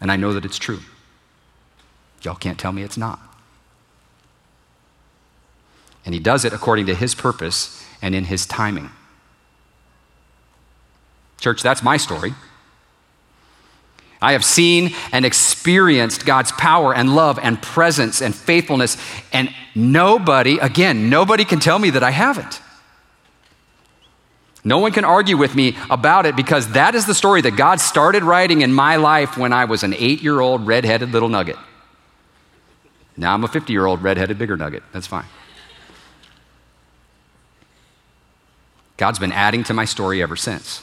And 0.00 0.10
I 0.10 0.16
know 0.16 0.32
that 0.32 0.44
it's 0.44 0.58
true. 0.58 0.80
Y'all 2.22 2.34
can't 2.34 2.58
tell 2.58 2.72
me 2.72 2.82
it's 2.82 2.96
not. 2.96 3.20
And 6.04 6.14
he 6.14 6.20
does 6.20 6.44
it 6.44 6.52
according 6.52 6.86
to 6.86 6.94
his 6.94 7.14
purpose 7.14 7.84
and 8.02 8.14
in 8.14 8.24
his 8.24 8.46
timing. 8.46 8.90
Church, 11.38 11.62
that's 11.62 11.82
my 11.82 11.96
story. 11.96 12.34
I 14.20 14.32
have 14.32 14.44
seen 14.44 14.94
and 15.12 15.24
experienced 15.24 16.24
God's 16.24 16.52
power 16.52 16.94
and 16.94 17.14
love 17.14 17.38
and 17.42 17.60
presence 17.60 18.22
and 18.22 18.34
faithfulness, 18.34 18.96
and 19.32 19.54
nobody, 19.74 20.58
again, 20.58 21.10
nobody 21.10 21.44
can 21.44 21.60
tell 21.60 21.78
me 21.78 21.90
that 21.90 22.02
I 22.02 22.10
haven't. 22.10 22.60
No 24.64 24.78
one 24.78 24.92
can 24.92 25.04
argue 25.04 25.36
with 25.36 25.54
me 25.54 25.76
about 25.90 26.24
it 26.24 26.36
because 26.36 26.72
that 26.72 26.94
is 26.94 27.04
the 27.04 27.14
story 27.14 27.42
that 27.42 27.56
God 27.56 27.80
started 27.80 28.22
writing 28.22 28.62
in 28.62 28.72
my 28.72 28.96
life 28.96 29.36
when 29.36 29.52
I 29.52 29.66
was 29.66 29.82
an 29.82 29.94
eight 29.94 30.22
year 30.22 30.40
old 30.40 30.66
redheaded 30.66 31.10
little 31.10 31.28
nugget. 31.28 31.56
Now 33.16 33.34
I'm 33.34 33.44
a 33.44 33.48
50 33.48 33.72
year 33.72 33.84
old 33.84 34.02
redheaded 34.02 34.38
bigger 34.38 34.56
nugget. 34.56 34.82
That's 34.92 35.06
fine. 35.06 35.26
God's 38.96 39.18
been 39.18 39.32
adding 39.32 39.64
to 39.64 39.74
my 39.74 39.84
story 39.84 40.22
ever 40.22 40.36
since. 40.36 40.82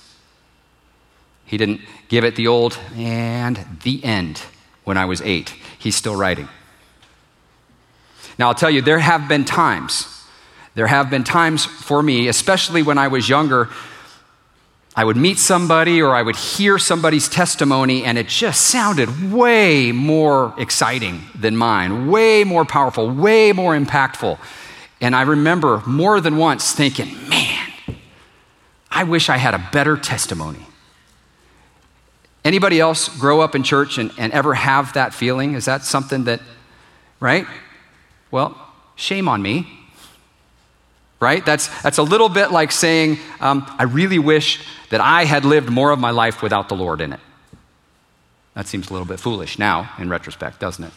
He 1.46 1.58
didn't 1.58 1.82
give 2.08 2.24
it 2.24 2.36
the 2.36 2.48
old 2.48 2.78
and 2.96 3.66
the 3.84 4.04
end 4.04 4.44
when 4.84 4.98
I 4.98 5.06
was 5.06 5.22
eight. 5.22 5.54
He's 5.80 5.96
still 5.96 6.16
writing. 6.16 6.48
Now, 8.38 8.48
I'll 8.48 8.56
tell 8.56 8.70
you, 8.70 8.82
there 8.82 9.00
have 9.00 9.28
been 9.28 9.46
times, 9.46 10.21
there 10.74 10.88
have 10.88 11.10
been 11.10 11.24
times 11.24 11.66
for 11.66 12.02
me, 12.02 12.28
especially 12.28 12.82
when 12.82 12.98
I 12.98 13.08
was 13.08 13.28
younger, 13.28 13.70
I 14.96 15.06
would 15.06 15.18
meet 15.18 15.40
somebody 15.40 16.02
or 16.02 16.14
I 16.14 16.22
would 16.22 16.36
hear 16.36 16.78
somebody's 16.78 17.30
testimony, 17.30 18.04
and 18.04 18.18
it 18.18 18.28
just 18.28 18.68
sounded 18.68 19.32
way 19.32 19.92
more 19.94 20.54
exciting 20.58 21.22
than 21.34 21.56
mine, 21.56 22.12
way 22.12 22.44
more 22.44 22.66
powerful, 22.66 23.10
way 23.10 23.54
more 23.54 23.76
impactful. 23.76 24.38
And 25.00 25.16
I 25.16 25.22
remember 25.22 25.82
more 25.86 26.20
than 26.20 26.36
once 26.36 26.74
thinking, 26.74 27.30
man, 27.30 27.70
I 28.90 29.04
wish 29.06 29.30
I 29.30 29.38
had 29.38 29.54
a 29.54 29.70
better 29.72 29.96
testimony. 29.96 30.66
Anybody 32.44 32.80
else 32.80 33.08
grow 33.08 33.40
up 33.40 33.56
in 33.56 33.64
church 33.64 33.98
and, 33.98 34.12
and 34.18 34.34
ever 34.34 34.56
have 34.56 34.94
that 34.94 35.14
feeling? 35.14 35.54
Is 35.54 35.66
that 35.66 35.84
something 35.84 36.26
that, 36.26 36.42
right? 37.20 37.46
Well, 38.30 38.60
shame 38.96 39.30
on 39.30 39.42
me. 39.42 39.81
Right? 41.22 41.46
That's, 41.46 41.68
that's 41.84 42.00
a 42.00 42.04
little 42.04 42.30
bit 42.30 42.52
like 42.52 42.72
saying, 42.72 43.20
um, 43.40 43.64
I 43.78 43.84
really 43.84 44.18
wish 44.18 44.66
that 44.90 45.00
I 45.00 45.24
had 45.24 45.46
lived 45.46 45.70
more 45.70 45.92
of 45.92 46.00
my 46.00 46.10
life 46.10 46.42
without 46.42 46.68
the 46.68 46.76
Lord 46.76 47.00
in 47.00 47.14
it. 47.14 47.20
That 48.56 48.68
seems 48.68 48.90
a 48.90 48.94
little 48.94 49.08
bit 49.08 49.20
foolish 49.20 49.60
now, 49.60 49.92
in 50.00 50.10
retrospect, 50.10 50.60
doesn't 50.60 50.84
it? 50.84 50.94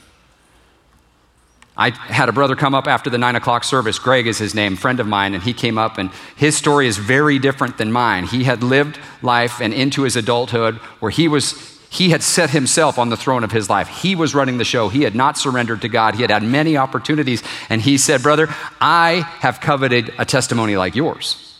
I 1.76 1.90
had 1.90 2.28
a 2.28 2.32
brother 2.32 2.56
come 2.56 2.74
up 2.74 2.86
after 2.86 3.10
the 3.10 3.18
nine 3.18 3.36
o'clock 3.36 3.64
service. 3.64 3.98
Greg 3.98 4.26
is 4.26 4.38
his 4.38 4.54
name, 4.54 4.76
friend 4.76 4.98
of 4.98 5.06
mine, 5.06 5.34
and 5.34 5.42
he 5.42 5.52
came 5.52 5.76
up, 5.76 5.98
and 5.98 6.10
his 6.36 6.56
story 6.56 6.86
is 6.86 6.96
very 6.96 7.38
different 7.38 7.76
than 7.76 7.92
mine. 7.92 8.24
He 8.24 8.44
had 8.44 8.62
lived 8.62 8.98
life 9.22 9.60
and 9.60 9.74
into 9.74 10.02
his 10.02 10.16
adulthood 10.16 10.76
where 11.00 11.10
he 11.10 11.28
was. 11.28 11.73
He 11.94 12.10
had 12.10 12.24
set 12.24 12.50
himself 12.50 12.98
on 12.98 13.08
the 13.08 13.16
throne 13.16 13.44
of 13.44 13.52
his 13.52 13.70
life. 13.70 13.86
He 13.86 14.16
was 14.16 14.34
running 14.34 14.58
the 14.58 14.64
show. 14.64 14.88
He 14.88 15.02
had 15.02 15.14
not 15.14 15.38
surrendered 15.38 15.82
to 15.82 15.88
God. 15.88 16.16
He 16.16 16.22
had 16.22 16.30
had 16.30 16.42
many 16.42 16.76
opportunities. 16.76 17.40
And 17.68 17.80
he 17.80 17.98
said, 17.98 18.20
Brother, 18.20 18.48
I 18.80 19.20
have 19.38 19.60
coveted 19.60 20.12
a 20.18 20.24
testimony 20.24 20.76
like 20.76 20.96
yours. 20.96 21.56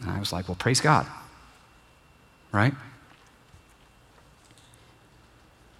And 0.00 0.10
I 0.10 0.20
was 0.20 0.32
like, 0.32 0.46
Well, 0.46 0.54
praise 0.54 0.80
God. 0.80 1.08
Right? 2.52 2.72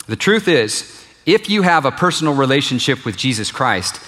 The 0.08 0.16
truth 0.16 0.48
is, 0.48 1.06
if 1.24 1.48
you 1.48 1.62
have 1.62 1.84
a 1.84 1.92
personal 1.92 2.34
relationship 2.34 3.04
with 3.04 3.16
Jesus 3.16 3.52
Christ, 3.52 4.00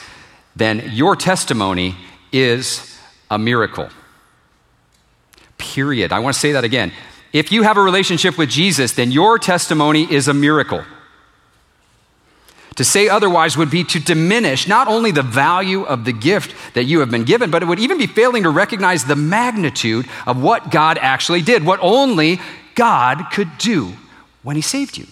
then 0.57 0.91
your 0.93 1.15
testimony 1.15 1.95
is 2.33 2.99
a 3.31 3.39
miracle. 3.39 3.89
Period. 5.59 6.11
I 6.13 6.19
want 6.19 6.35
to 6.35 6.41
say 6.41 6.53
that 6.53 6.65
again. 6.65 6.91
If 7.33 7.51
you 7.51 7.63
have 7.63 7.77
a 7.77 7.83
relationship 7.83 8.37
with 8.37 8.51
Jesus, 8.51 8.93
then 8.93 9.11
your 9.11 9.39
testimony 9.39 10.11
is 10.13 10.29
a 10.29 10.35
miracle. 10.35 10.85
To 12.77 12.85
say 12.85 13.09
otherwise 13.09 13.57
would 13.57 13.71
be 13.71 13.85
to 13.85 14.01
diminish 14.01 14.67
not 14.67 14.89
only 14.89 15.11
the 15.11 15.23
value 15.23 15.83
of 15.83 16.05
the 16.05 16.13
gift 16.13 16.55
that 16.75 16.85
you 16.85 17.01
have 17.01 17.11
been 17.11 17.25
given, 17.25 17.51
but 17.51 17.63
it 17.63 17.67
would 17.67 17.79
even 17.79 17.99
be 17.99 18.07
failing 18.07 18.43
to 18.45 18.51
recognize 18.51 19.05
the 19.05 19.17
magnitude 19.17 20.07
of 20.27 20.43
what 20.43 20.71
God 20.71 20.99
actually 20.99 21.43
did, 21.43 21.65
what 21.65 21.81
only 21.83 22.41
God 22.75 23.27
could 23.31 23.59
do 23.59 23.93
when 24.43 24.57
He 24.57 24.63
saved 24.63 24.97
you. 24.97 25.07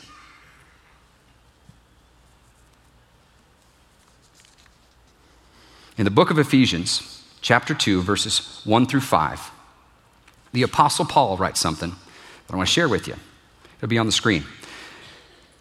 In 5.98 6.04
the 6.04 6.10
book 6.10 6.30
of 6.30 6.38
Ephesians, 6.38 7.22
chapter 7.42 7.74
2, 7.74 8.00
verses 8.00 8.62
1 8.64 8.86
through 8.86 9.00
5, 9.00 9.50
The 10.52 10.62
Apostle 10.62 11.04
Paul 11.04 11.36
writes 11.36 11.60
something 11.60 11.94
that 12.50 12.57
I 12.57 12.57
want 12.57 12.69
to 12.69 12.73
share 12.73 12.88
with 12.88 13.07
you. 13.07 13.14
It'll 13.78 13.88
be 13.88 13.99
on 13.99 14.07
the 14.07 14.12
screen. 14.12 14.42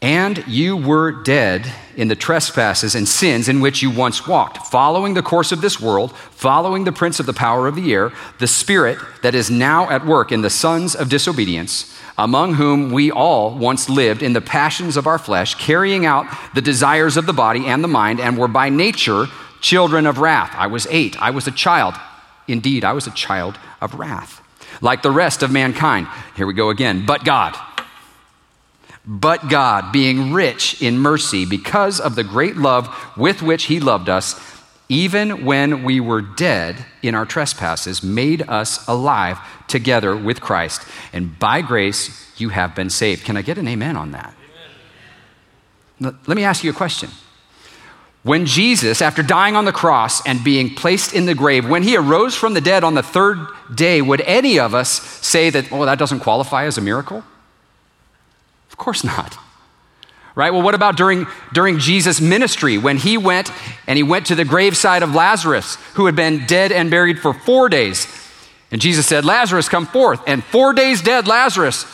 And 0.02 0.44
you 0.48 0.76
were 0.76 1.12
dead 1.12 1.72
in 1.96 2.08
the 2.08 2.16
trespasses 2.16 2.96
and 2.96 3.08
sins 3.08 3.48
in 3.48 3.60
which 3.60 3.84
you 3.84 3.92
once 3.92 4.26
walked, 4.26 4.58
following 4.68 5.14
the 5.14 5.22
course 5.22 5.52
of 5.52 5.62
this 5.62 5.80
world, 5.80 6.16
following 6.16 6.86
the 6.86 6.92
prince 6.92 7.20
of 7.20 7.28
the 7.28 7.34
power 7.34 7.68
of 7.68 7.76
the 7.76 7.94
air, 7.94 8.12
the 8.40 8.48
spirit 8.48 8.98
that 9.22 9.36
is 9.36 9.52
now 9.52 9.88
at 9.90 10.06
work 10.06 10.32
in 10.32 10.42
the 10.42 10.50
sons 10.50 10.96
of 10.96 11.10
disobedience, 11.10 11.96
among 12.18 12.56
whom 12.56 12.92
we 12.92 13.12
all 13.12 13.56
once 13.56 13.88
lived 13.88 14.24
in 14.24 14.34
the 14.34 14.42
passions 14.42 14.98
of 14.98 15.06
our 15.06 15.20
flesh, 15.20 15.54
carrying 15.56 16.08
out 16.08 16.26
the 16.56 16.62
desires 16.62 17.18
of 17.18 17.28
the 17.28 17.34
body 17.34 17.68
and 17.68 17.84
the 17.84 17.88
mind, 17.88 18.20
and 18.20 18.36
were 18.36 18.48
by 18.48 18.70
nature 18.70 19.28
children 19.62 20.08
of 20.08 20.18
wrath. 20.18 20.56
I 20.56 20.68
was 20.68 20.88
eight. 20.90 21.22
I 21.22 21.30
was 21.30 21.46
a 21.46 21.52
child. 21.52 21.94
Indeed, 22.48 22.84
I 22.84 22.94
was 22.94 23.06
a 23.06 23.12
child 23.12 23.60
of 23.80 23.94
wrath, 23.94 24.42
like 24.82 25.02
the 25.02 25.12
rest 25.12 25.44
of 25.44 25.52
mankind. 25.52 26.08
Here 26.36 26.48
we 26.48 26.54
go 26.54 26.70
again. 26.70 27.06
But 27.06 27.26
God 27.26 27.56
but 29.10 29.50
God, 29.50 29.92
being 29.92 30.34
rich 30.34 30.84
in 30.84 31.00
mercy 31.00 31.44
because 31.44 32.00
of 32.00 32.14
the 32.14 32.24
great 32.24 32.58
love 32.58 32.96
with 33.18 33.42
which 33.42 33.64
He 33.64 33.80
loved 33.80 34.08
us, 34.08 34.40
even 34.88 35.46
when 35.46 35.84
we 35.84 36.00
were 36.00 36.22
dead 36.22 36.86
in 37.02 37.16
our 37.16 37.26
trespasses, 37.26 38.04
made 38.04 38.44
us 38.48 38.88
alive 38.88 39.40
together 39.68 40.16
with 40.16 40.42
Christ. 40.42 40.86
And 41.12 41.38
by 41.40 41.62
grace, 41.62 42.32
you 42.40 42.50
have 42.50 42.76
been 42.76 42.92
saved. 42.92 43.26
Can 43.26 43.36
I 43.36 43.42
get 43.42 43.58
an 43.58 43.68
amen 43.68 43.98
on 43.98 44.12
that? 44.12 44.36
Amen. 46.00 46.20
Let 46.28 46.36
me 46.36 46.44
ask 46.44 46.64
you 46.64 46.70
a 46.70 46.74
question. 46.74 47.10
When 48.24 48.46
Jesus, 48.46 49.02
after 49.02 49.24
dying 49.24 49.56
on 49.56 49.66
the 49.66 49.72
cross 49.72 50.26
and 50.26 50.44
being 50.44 50.76
placed 50.76 51.14
in 51.14 51.26
the 51.26 51.36
grave, 51.36 51.68
when 51.68 51.84
he 51.84 51.96
arose 51.96 52.36
from 52.36 52.54
the 52.54 52.62
dead 52.62 52.84
on 52.84 52.94
the 52.94 53.04
third 53.04 53.40
day, 53.74 54.02
would 54.02 54.22
any 54.22 54.60
of 54.60 54.76
us 54.76 54.90
say 54.92 55.50
that, 55.50 55.72
oh, 55.72 55.86
that 55.86 55.98
doesn't 55.98 56.20
qualify 56.20 56.66
as 56.66 56.78
a 56.78 56.82
miracle? 56.82 57.24
Of 58.70 58.78
course 58.78 59.04
not. 59.04 59.38
Right? 60.36 60.52
Well, 60.52 60.62
what 60.62 60.76
about 60.76 60.98
during, 60.98 61.28
during 61.54 61.80
Jesus' 61.80 62.22
ministry 62.22 62.78
when 62.78 62.98
he 62.98 63.18
went 63.18 63.52
and 63.88 63.98
he 63.98 64.04
went 64.04 64.28
to 64.28 64.36
the 64.36 64.46
graveside 64.46 65.02
of 65.02 65.16
Lazarus, 65.16 65.76
who 65.96 66.06
had 66.06 66.16
been 66.16 66.46
dead 66.46 66.72
and 66.72 66.92
buried 66.92 67.20
for 67.20 67.34
four 67.34 67.70
days? 67.70 68.08
And 68.72 68.82
Jesus 68.82 69.08
said, 69.08 69.26
Lazarus, 69.26 69.68
come 69.70 69.86
forth. 69.86 70.22
And 70.28 70.44
four 70.44 70.74
days 70.74 71.02
dead, 71.02 71.28
Lazarus, 71.28 71.86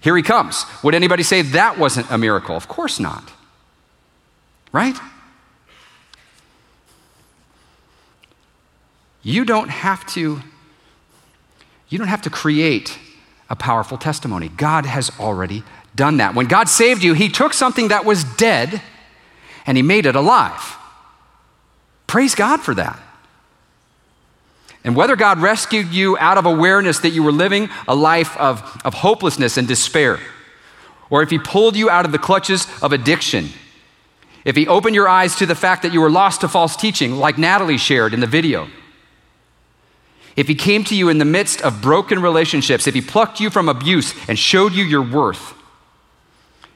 here 0.00 0.16
he 0.16 0.22
comes. 0.22 0.64
Would 0.82 0.94
anybody 0.94 1.22
say 1.22 1.42
that 1.42 1.78
wasn't 1.78 2.10
a 2.10 2.18
miracle? 2.18 2.56
Of 2.56 2.68
course 2.68 3.00
not. 3.00 3.32
Right? 4.72 4.96
You 9.22 9.44
don't 9.44 9.68
have 9.68 10.06
to 10.14 10.40
you 11.90 11.98
don't 11.98 12.08
have 12.08 12.22
to 12.22 12.30
create 12.30 12.98
a 13.50 13.56
powerful 13.56 13.98
testimony. 13.98 14.48
God 14.48 14.86
has 14.86 15.10
already 15.18 15.64
done 15.94 16.18
that. 16.18 16.34
When 16.34 16.46
God 16.46 16.68
saved 16.68 17.02
you, 17.02 17.14
He 17.14 17.28
took 17.28 17.52
something 17.52 17.88
that 17.88 18.04
was 18.04 18.22
dead 18.22 18.80
and 19.66 19.76
He 19.76 19.82
made 19.82 20.06
it 20.06 20.14
alive. 20.14 20.76
Praise 22.06 22.34
God 22.34 22.60
for 22.60 22.74
that. 22.74 22.98
And 24.82 24.96
whether 24.96 25.16
God 25.16 25.40
rescued 25.40 25.88
you 25.88 26.16
out 26.18 26.38
of 26.38 26.46
awareness 26.46 27.00
that 27.00 27.10
you 27.10 27.22
were 27.22 27.32
living 27.32 27.68
a 27.86 27.94
life 27.94 28.36
of, 28.38 28.80
of 28.84 28.94
hopelessness 28.94 29.56
and 29.56 29.68
despair, 29.68 30.20
or 31.10 31.22
if 31.22 31.30
He 31.30 31.38
pulled 31.38 31.76
you 31.76 31.90
out 31.90 32.06
of 32.06 32.12
the 32.12 32.18
clutches 32.18 32.68
of 32.80 32.92
addiction, 32.92 33.48
if 34.44 34.54
He 34.54 34.68
opened 34.68 34.94
your 34.94 35.08
eyes 35.08 35.34
to 35.36 35.44
the 35.44 35.56
fact 35.56 35.82
that 35.82 35.92
you 35.92 36.00
were 36.00 36.10
lost 36.10 36.40
to 36.42 36.48
false 36.48 36.76
teaching, 36.76 37.16
like 37.16 37.36
Natalie 37.36 37.78
shared 37.78 38.14
in 38.14 38.20
the 38.20 38.26
video, 38.28 38.68
if 40.36 40.48
He 40.48 40.54
came 40.54 40.84
to 40.84 40.96
you 40.96 41.08
in 41.08 41.18
the 41.18 41.24
midst 41.24 41.62
of 41.62 41.82
broken 41.82 42.20
relationships, 42.20 42.86
if 42.86 42.94
He 42.94 43.00
plucked 43.00 43.40
you 43.40 43.50
from 43.50 43.68
abuse 43.68 44.14
and 44.28 44.38
showed 44.38 44.72
you 44.72 44.84
your 44.84 45.02
worth, 45.02 45.54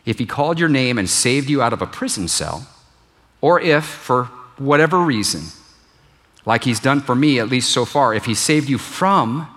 if 0.05 0.19
he 0.19 0.27
called 0.27 0.59
your 0.59 0.69
name 0.69 0.99
and 0.99 1.09
saved 1.09 1.49
you 1.49 1.63
out 1.63 1.73
of 1.73 1.83
a 1.83 1.87
prison 1.87 2.29
cell, 2.29 2.67
or 3.41 3.61
if, 3.61 3.85
for 3.85 4.25
whatever 4.59 4.99
reason, 4.99 5.43
like 6.45 6.65
he's 6.65 6.81
done 6.81 7.01
for 7.01 7.15
me, 7.15 7.39
at 7.39 7.49
least 7.49 7.71
so 7.71 7.85
far, 7.85 8.15
if 8.15 8.27
he 8.27 8.35
saved 8.35 8.69
you 8.69 8.79
from 8.79 9.49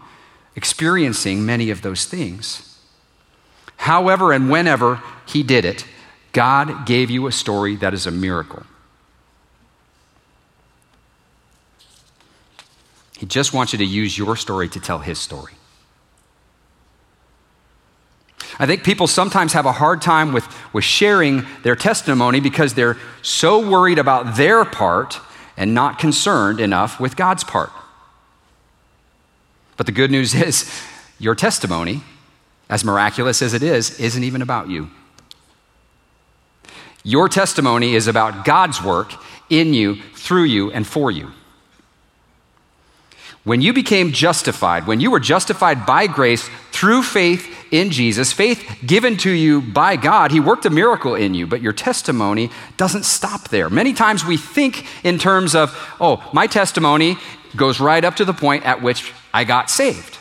experiencing 0.55 1.45
many 1.45 1.69
of 1.69 1.81
those 1.81 2.05
things, 2.05 2.79
however 3.75 4.31
and 4.31 4.49
whenever 4.49 5.01
he 5.25 5.43
did 5.43 5.65
it, 5.65 5.86
God 6.31 6.86
gave 6.86 7.10
you 7.10 7.27
a 7.27 7.31
story 7.31 7.75
that 7.77 7.93
is 7.93 8.07
a 8.07 8.12
miracle. 8.12 8.63
He 13.17 13.25
just 13.25 13.51
wants 13.51 13.73
you 13.73 13.80
to 13.80 13.86
use 13.86 14.17
your 14.17 14.36
story 14.36 14.69
to 14.69 14.80
tell 14.80 14.99
his 14.99 15.17
story. 15.17 15.53
I 18.60 18.65
think 18.65 18.84
people 18.84 19.08
sometimes 19.08 19.53
have 19.53 19.65
a 19.65 19.71
hard 19.71 20.01
time 20.01 20.34
with, 20.34 20.47
with 20.73 20.84
sharing 20.84 21.45
their 21.63 21.75
testimony 21.75 22.39
because 22.39 22.73
they're 22.75 22.97
so 23.21 23.67
worried 23.67 23.99
about 23.99 24.36
their 24.36 24.65
part 24.65 25.19
and 25.58 25.73
not 25.73 25.97
concerned 25.97 26.60
enough 26.60 26.99
with 26.99 27.15
God's 27.15 27.43
part. 27.43 27.71
But 29.77 29.86
the 29.86 29.91
good 29.91 30.12
news 30.12 30.34
is, 30.36 30.71
your 31.19 31.34
testimony, 31.34 32.03
as 32.69 32.84
miraculous 32.84 33.41
as 33.41 33.53
it 33.53 33.63
is, 33.63 33.99
isn't 33.99 34.23
even 34.23 34.43
about 34.43 34.69
you. 34.69 34.89
Your 37.03 37.30
testimony 37.30 37.95
is 37.95 38.08
about 38.08 38.45
God's 38.45 38.84
work 38.84 39.13
in 39.49 39.73
you, 39.73 40.01
through 40.13 40.43
you, 40.43 40.71
and 40.71 40.86
for 40.86 41.10
you. 41.10 41.32
When 43.47 43.62
you 43.62 43.71
became 43.71 44.12
justified, 44.12 44.88
when 44.88 44.99
you 44.99 45.10
were 45.10 45.21
justified 45.21 45.86
by 45.86 46.07
grace 46.07 46.49
through 46.73 47.03
faith 47.03 47.47
in 47.71 47.91
Jesus, 47.91 48.33
faith 48.33 48.79
given 48.86 49.15
to 49.19 49.31
you 49.31 49.62
by 49.62 49.95
God, 49.95 50.31
He 50.31 50.41
worked 50.41 50.65
a 50.65 50.69
miracle 50.69 51.15
in 51.15 51.33
you, 51.33 51.47
but 51.47 51.62
your 51.62 51.71
testimony 51.71 52.51
doesn't 52.75 53.05
stop 53.05 53.47
there. 53.47 53.69
Many 53.69 53.93
times 53.93 54.25
we 54.25 54.36
think 54.36 54.86
in 55.05 55.17
terms 55.17 55.55
of, 55.55 55.73
oh, 56.01 56.29
my 56.33 56.45
testimony 56.45 57.15
goes 57.55 57.79
right 57.79 58.03
up 58.03 58.17
to 58.17 58.25
the 58.25 58.33
point 58.33 58.65
at 58.65 58.81
which 58.81 59.13
I 59.33 59.45
got 59.45 59.69
saved, 59.69 60.17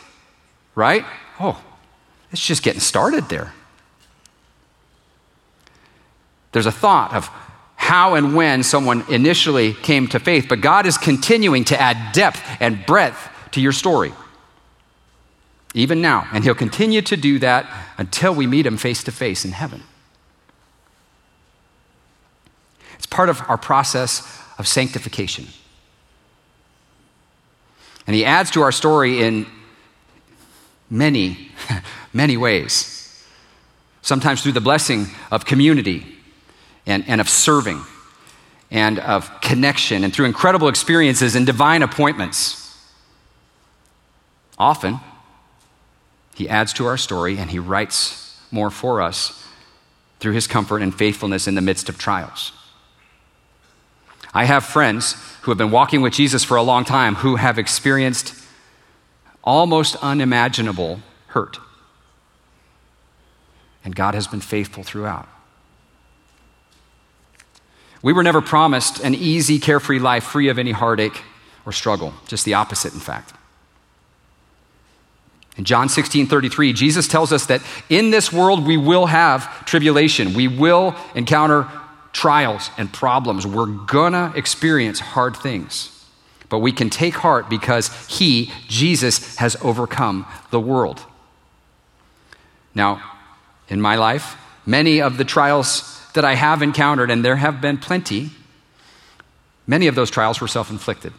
right? 0.73 1.03
Oh, 1.37 1.61
it's 2.31 2.45
just 2.45 2.63
getting 2.63 2.79
started 2.79 3.27
there. 3.27 3.51
There's 6.53 6.65
a 6.65 6.71
thought 6.71 7.13
of 7.13 7.29
how 7.87 8.15
and 8.15 8.35
when 8.35 8.63
someone 8.63 9.01
initially 9.09 9.71
came 9.71 10.09
to 10.09 10.19
faith, 10.19 10.47
but 10.49 10.59
God 10.59 10.85
is 10.85 10.97
continuing 10.97 11.63
to 11.63 11.79
add 11.79 12.11
depth 12.11 12.43
and 12.59 12.85
breadth 12.85 13.29
to 13.51 13.61
your 13.61 13.71
story. 13.71 14.11
Even 15.73 16.01
now. 16.01 16.27
And 16.33 16.43
He'll 16.43 16.53
continue 16.53 17.01
to 17.03 17.15
do 17.15 17.39
that 17.39 17.65
until 17.97 18.35
we 18.35 18.45
meet 18.45 18.65
Him 18.65 18.75
face 18.75 19.05
to 19.05 19.11
face 19.13 19.45
in 19.45 19.53
heaven. 19.53 19.83
It's 22.97 23.05
part 23.05 23.29
of 23.29 23.41
our 23.47 23.57
process 23.57 24.37
of 24.57 24.67
sanctification. 24.67 25.47
And 28.05 28.17
He 28.17 28.25
adds 28.25 28.51
to 28.51 28.63
our 28.63 28.73
story 28.73 29.21
in 29.21 29.45
many, 30.89 31.51
many 32.11 32.35
ways. 32.35 33.25
Sometimes 34.01 34.43
through 34.43 34.51
the 34.51 34.59
blessing 34.59 35.07
of 35.31 35.45
community 35.45 36.16
and, 36.87 37.07
and 37.07 37.21
of 37.21 37.29
serving 37.29 37.81
and 38.71 38.97
of 38.99 39.29
connection 39.41 40.03
and 40.03 40.13
through 40.13 40.25
incredible 40.25 40.67
experiences 40.67 41.35
and 41.35 41.45
divine 41.45 41.83
appointments. 41.83 42.63
Often, 44.57 44.99
he 46.33 46.49
adds 46.49 46.73
to 46.73 46.85
our 46.85 46.97
story 46.97 47.37
and 47.37 47.51
he 47.51 47.59
writes 47.59 48.39
more 48.51 48.71
for 48.71 49.01
us 49.01 49.45
through 50.19 50.33
his 50.33 50.47
comfort 50.47 50.81
and 50.81 50.93
faithfulness 50.93 51.47
in 51.47 51.55
the 51.55 51.61
midst 51.61 51.89
of 51.89 51.97
trials. 51.97 52.51
I 54.33 54.45
have 54.45 54.65
friends 54.65 55.15
who 55.41 55.51
have 55.51 55.57
been 55.57 55.71
walking 55.71 56.01
with 56.01 56.13
Jesus 56.13 56.43
for 56.43 56.57
a 56.57 56.63
long 56.63 56.85
time 56.85 57.15
who 57.15 57.35
have 57.35 57.57
experienced 57.57 58.33
almost 59.43 59.95
unimaginable 59.97 60.99
hurt. 61.27 61.57
And 63.83 63.95
God 63.95 64.13
has 64.13 64.27
been 64.27 64.41
faithful 64.41 64.83
throughout. 64.83 65.29
We 68.07 68.13
were 68.13 68.23
never 68.23 68.39
promised 68.39 69.01
an 69.01 69.15
easy, 69.15 69.59
carefree 69.59 69.99
life 69.99 70.23
free 70.23 70.47
of 70.47 70.57
any 70.57 70.71
heartache 70.71 71.21
or 71.65 71.73
struggle, 71.73 72.13
just 72.25 72.45
the 72.45 72.53
opposite, 72.53 72.93
in 72.93 73.01
fact. 73.01 73.33
In 75.57 75.65
John 75.65 75.89
16 75.89 76.27
33, 76.27 76.71
Jesus 76.71 77.05
tells 77.05 77.33
us 77.33 77.47
that 77.47 77.61
in 77.89 78.09
this 78.11 78.31
world 78.31 78.65
we 78.65 78.77
will 78.77 79.07
have 79.07 79.65
tribulation, 79.65 80.33
we 80.35 80.47
will 80.47 80.95
encounter 81.15 81.69
trials 82.13 82.69
and 82.77 82.93
problems. 82.93 83.45
We're 83.45 83.65
gonna 83.65 84.31
experience 84.37 85.01
hard 85.01 85.35
things. 85.35 85.91
But 86.47 86.59
we 86.59 86.71
can 86.71 86.89
take 86.89 87.15
heart 87.15 87.49
because 87.49 87.89
He, 88.07 88.53
Jesus, 88.69 89.35
has 89.35 89.57
overcome 89.61 90.25
the 90.49 90.61
world. 90.61 91.01
Now, 92.73 93.03
in 93.67 93.81
my 93.81 93.97
life, 93.97 94.37
many 94.65 95.01
of 95.01 95.17
the 95.17 95.25
trials 95.25 95.96
that 96.17 96.25
I 96.25 96.33
have 96.33 96.63
encountered, 96.63 97.11
and 97.11 97.23
there 97.23 97.35
have 97.35 97.61
been 97.61 97.77
plenty, 97.77 98.31
many 99.67 99.85
of 99.85 99.93
those 99.93 100.09
trials 100.09 100.41
were 100.41 100.47
self 100.47 100.71
inflicted. 100.71 101.13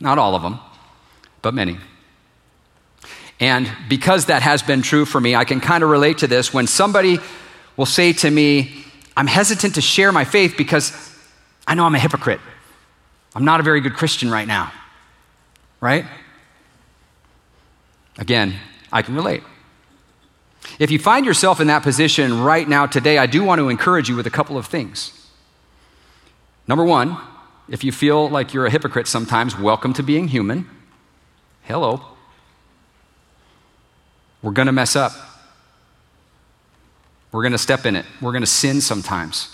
Not 0.00 0.16
all 0.18 0.34
of 0.34 0.40
them, 0.40 0.58
but 1.42 1.52
many. 1.52 1.76
And 3.38 3.70
because 3.90 4.26
that 4.26 4.40
has 4.40 4.62
been 4.62 4.80
true 4.80 5.04
for 5.04 5.20
me, 5.20 5.34
I 5.34 5.44
can 5.44 5.60
kind 5.60 5.84
of 5.84 5.90
relate 5.90 6.18
to 6.18 6.26
this 6.26 6.54
when 6.54 6.66
somebody 6.66 7.18
will 7.76 7.86
say 7.86 8.14
to 8.14 8.30
me, 8.30 8.82
I'm 9.14 9.26
hesitant 9.26 9.74
to 9.74 9.82
share 9.82 10.10
my 10.10 10.24
faith 10.24 10.54
because 10.56 10.92
I 11.66 11.74
know 11.74 11.84
I'm 11.84 11.94
a 11.94 11.98
hypocrite. 11.98 12.40
I'm 13.34 13.44
not 13.44 13.60
a 13.60 13.62
very 13.62 13.82
good 13.82 13.92
Christian 13.94 14.30
right 14.30 14.48
now. 14.48 14.72
Right? 15.80 16.06
Again, 18.16 18.54
I 18.90 19.02
can 19.02 19.14
relate. 19.14 19.42
If 20.78 20.90
you 20.90 20.98
find 20.98 21.26
yourself 21.26 21.60
in 21.60 21.66
that 21.66 21.82
position 21.82 22.40
right 22.40 22.68
now 22.68 22.86
today, 22.86 23.18
I 23.18 23.26
do 23.26 23.42
want 23.44 23.58
to 23.58 23.68
encourage 23.68 24.08
you 24.08 24.16
with 24.16 24.26
a 24.26 24.30
couple 24.30 24.56
of 24.56 24.66
things. 24.66 25.28
Number 26.66 26.84
one, 26.84 27.18
if 27.68 27.84
you 27.84 27.92
feel 27.92 28.28
like 28.28 28.54
you're 28.54 28.66
a 28.66 28.70
hypocrite 28.70 29.06
sometimes, 29.06 29.58
welcome 29.58 29.92
to 29.94 30.02
being 30.02 30.28
human. 30.28 30.68
Hello. 31.62 32.00
We're 34.42 34.52
going 34.52 34.66
to 34.66 34.72
mess 34.72 34.96
up. 34.96 35.12
We're 37.30 37.42
going 37.42 37.52
to 37.52 37.58
step 37.58 37.86
in 37.86 37.96
it. 37.96 38.04
We're 38.20 38.32
going 38.32 38.42
to 38.42 38.46
sin 38.46 38.80
sometimes. 38.80 39.48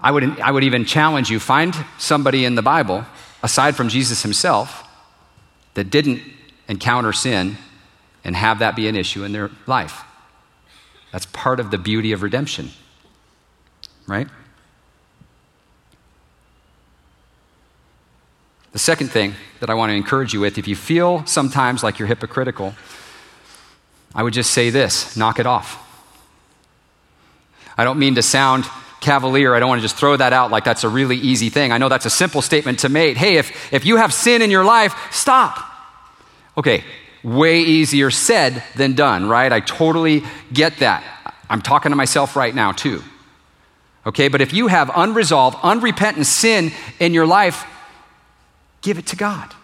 I 0.00 0.10
would, 0.10 0.38
I 0.40 0.50
would 0.50 0.64
even 0.64 0.84
challenge 0.84 1.30
you 1.30 1.40
find 1.40 1.74
somebody 1.98 2.44
in 2.44 2.54
the 2.54 2.62
Bible, 2.62 3.04
aside 3.42 3.74
from 3.74 3.88
Jesus 3.88 4.22
himself, 4.22 4.86
that 5.74 5.90
didn't 5.90 6.22
encounter 6.68 7.12
sin 7.12 7.56
and 8.24 8.34
have 8.34 8.58
that 8.60 8.74
be 8.74 8.88
an 8.88 8.96
issue 8.96 9.24
in 9.24 9.32
their 9.32 9.50
life. 9.66 10.02
That's 11.12 11.26
part 11.26 11.60
of 11.60 11.70
the 11.70 11.78
beauty 11.78 12.12
of 12.12 12.22
redemption, 12.22 12.70
right? 14.06 14.26
The 18.72 18.78
second 18.80 19.12
thing 19.12 19.34
that 19.60 19.70
I 19.70 19.74
want 19.74 19.90
to 19.90 19.94
encourage 19.94 20.34
you 20.34 20.40
with 20.40 20.58
if 20.58 20.66
you 20.66 20.74
feel 20.74 21.24
sometimes 21.26 21.84
like 21.84 22.00
you're 22.00 22.08
hypocritical, 22.08 22.74
I 24.14 24.22
would 24.24 24.32
just 24.32 24.50
say 24.50 24.70
this 24.70 25.16
knock 25.16 25.38
it 25.38 25.46
off. 25.46 25.80
I 27.78 27.84
don't 27.84 27.98
mean 27.98 28.16
to 28.16 28.22
sound 28.22 28.64
cavalier. 29.00 29.54
I 29.54 29.60
don't 29.60 29.68
want 29.68 29.80
to 29.80 29.84
just 29.84 29.96
throw 29.96 30.16
that 30.16 30.32
out 30.32 30.50
like 30.50 30.64
that's 30.64 30.82
a 30.82 30.88
really 30.88 31.16
easy 31.16 31.50
thing. 31.50 31.70
I 31.70 31.78
know 31.78 31.88
that's 31.88 32.06
a 32.06 32.10
simple 32.10 32.42
statement 32.42 32.80
to 32.80 32.88
make. 32.88 33.16
Hey, 33.16 33.36
if, 33.36 33.72
if 33.72 33.84
you 33.84 33.96
have 33.96 34.12
sin 34.12 34.42
in 34.42 34.50
your 34.50 34.64
life, 34.64 34.94
stop. 35.12 35.58
Okay, 36.56 36.84
way 37.24 37.62
easier 37.62 38.10
said 38.10 38.62
than 38.76 38.92
done, 38.92 39.28
right? 39.28 39.50
I 39.50 39.60
totally 39.60 40.22
get 40.52 40.78
that. 40.78 41.32
I'm 41.48 41.62
talking 41.62 41.90
to 41.90 41.96
myself 41.96 42.36
right 42.36 42.54
now, 42.54 42.72
too. 42.72 43.02
Okay, 44.06 44.28
but 44.28 44.42
if 44.42 44.52
you 44.52 44.66
have 44.66 44.90
unresolved, 44.94 45.56
unrepentant 45.62 46.26
sin 46.26 46.70
in 47.00 47.14
your 47.14 47.26
life, 47.26 47.64
give 48.82 48.98
it 48.98 49.06
to 49.06 49.16
God. 49.16 49.54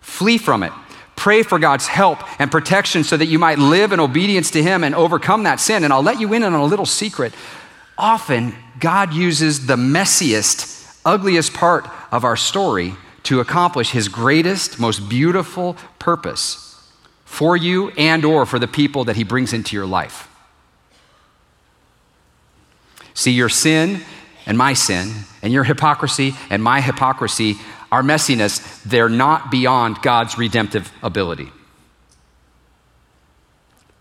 Flee 0.00 0.36
from 0.38 0.64
it. 0.64 0.72
Pray 1.14 1.44
for 1.44 1.60
God's 1.60 1.86
help 1.86 2.18
and 2.40 2.50
protection 2.50 3.04
so 3.04 3.16
that 3.16 3.26
you 3.26 3.38
might 3.38 3.58
live 3.58 3.92
in 3.92 4.00
obedience 4.00 4.50
to 4.50 4.62
Him 4.62 4.82
and 4.82 4.94
overcome 4.94 5.44
that 5.44 5.60
sin. 5.60 5.84
And 5.84 5.92
I'll 5.92 6.02
let 6.02 6.20
you 6.20 6.32
in 6.34 6.42
on 6.42 6.52
a 6.52 6.64
little 6.64 6.86
secret. 6.86 7.32
Often, 7.96 8.54
God 8.80 9.14
uses 9.14 9.66
the 9.66 9.76
messiest, 9.76 11.00
ugliest 11.04 11.54
part 11.54 11.88
of 12.10 12.24
our 12.24 12.36
story 12.36 12.96
to 13.24 13.40
accomplish 13.40 13.90
his 13.90 14.08
greatest, 14.08 14.78
most 14.78 15.08
beautiful 15.08 15.76
purpose 15.98 16.60
for 17.24 17.56
you 17.56 17.90
and 17.90 18.24
or 18.24 18.46
for 18.46 18.58
the 18.58 18.68
people 18.68 19.04
that 19.04 19.16
he 19.16 19.24
brings 19.24 19.52
into 19.52 19.74
your 19.74 19.86
life. 19.86 20.28
See, 23.14 23.32
your 23.32 23.48
sin 23.48 24.02
and 24.46 24.58
my 24.58 24.74
sin, 24.74 25.10
and 25.42 25.52
your 25.52 25.64
hypocrisy 25.64 26.34
and 26.50 26.62
my 26.62 26.80
hypocrisy, 26.80 27.56
our 27.90 28.02
messiness, 28.02 28.82
they're 28.82 29.08
not 29.08 29.50
beyond 29.50 30.02
God's 30.02 30.36
redemptive 30.36 30.92
ability. 31.02 31.50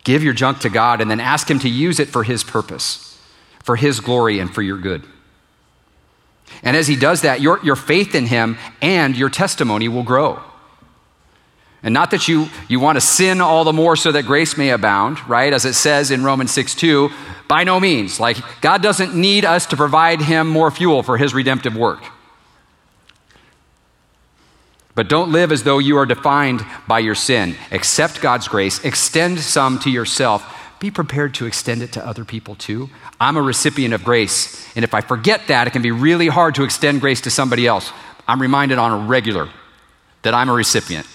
Give 0.03 0.23
your 0.23 0.33
junk 0.33 0.59
to 0.59 0.69
God 0.69 0.99
and 0.99 1.09
then 1.09 1.19
ask 1.19 1.49
Him 1.49 1.59
to 1.59 1.69
use 1.69 1.99
it 1.99 2.09
for 2.09 2.23
His 2.23 2.43
purpose, 2.43 3.17
for 3.63 3.75
His 3.75 3.99
glory, 3.99 4.39
and 4.39 4.53
for 4.53 4.61
your 4.61 4.77
good. 4.77 5.05
And 6.61 6.77
as 6.77 6.87
he 6.87 6.95
does 6.95 7.21
that, 7.21 7.41
your, 7.41 7.59
your 7.63 7.75
faith 7.75 8.13
in 8.15 8.27
him 8.27 8.57
and 8.81 9.15
your 9.15 9.29
testimony 9.29 9.87
will 9.87 10.03
grow. 10.03 10.41
And 11.81 11.93
not 11.93 12.11
that 12.11 12.29
you, 12.29 12.47
you 12.69 12.79
want 12.79 12.95
to 12.95 13.01
sin 13.01 13.41
all 13.41 13.65
the 13.65 13.73
more 13.73 13.97
so 13.97 14.11
that 14.13 14.23
grace 14.25 14.57
may 14.57 14.69
abound, 14.69 15.19
right? 15.27 15.51
As 15.51 15.65
it 15.65 15.73
says 15.73 16.11
in 16.11 16.23
Romans 16.23 16.51
6 16.51 16.75
2, 16.75 17.09
by 17.49 17.65
no 17.65 17.79
means. 17.79 18.21
Like, 18.21 18.37
God 18.61 18.81
doesn't 18.81 19.13
need 19.13 19.43
us 19.43 19.65
to 19.67 19.77
provide 19.77 20.21
him 20.21 20.47
more 20.47 20.71
fuel 20.71 21.03
for 21.03 21.17
his 21.17 21.33
redemptive 21.33 21.75
work. 21.75 22.01
But 24.95 25.09
don't 25.09 25.31
live 25.31 25.51
as 25.51 25.63
though 25.63 25.79
you 25.79 25.97
are 25.97 26.05
defined 26.05 26.65
by 26.87 26.99
your 26.99 27.15
sin. 27.15 27.55
Accept 27.71 28.21
God's 28.21 28.47
grace, 28.47 28.83
extend 28.85 29.39
some 29.39 29.79
to 29.79 29.89
yourself, 29.89 30.62
be 30.79 30.91
prepared 30.91 31.33
to 31.35 31.45
extend 31.45 31.81
it 31.81 31.93
to 31.93 32.05
other 32.05 32.25
people 32.25 32.55
too. 32.55 32.89
I'm 33.19 33.37
a 33.37 33.41
recipient 33.41 33.93
of 33.93 34.03
grace, 34.03 34.67
and 34.75 34.83
if 34.83 34.93
I 34.93 35.01
forget 35.01 35.47
that, 35.47 35.67
it 35.67 35.71
can 35.71 35.81
be 35.81 35.91
really 35.91 36.27
hard 36.27 36.55
to 36.55 36.63
extend 36.63 37.01
grace 37.01 37.21
to 37.21 37.29
somebody 37.29 37.67
else. 37.67 37.91
I'm 38.27 38.41
reminded 38.41 38.77
on 38.77 38.91
a 38.91 39.07
regular 39.07 39.49
that 40.23 40.33
I'm 40.33 40.49
a 40.49 40.53
recipient. 40.53 41.07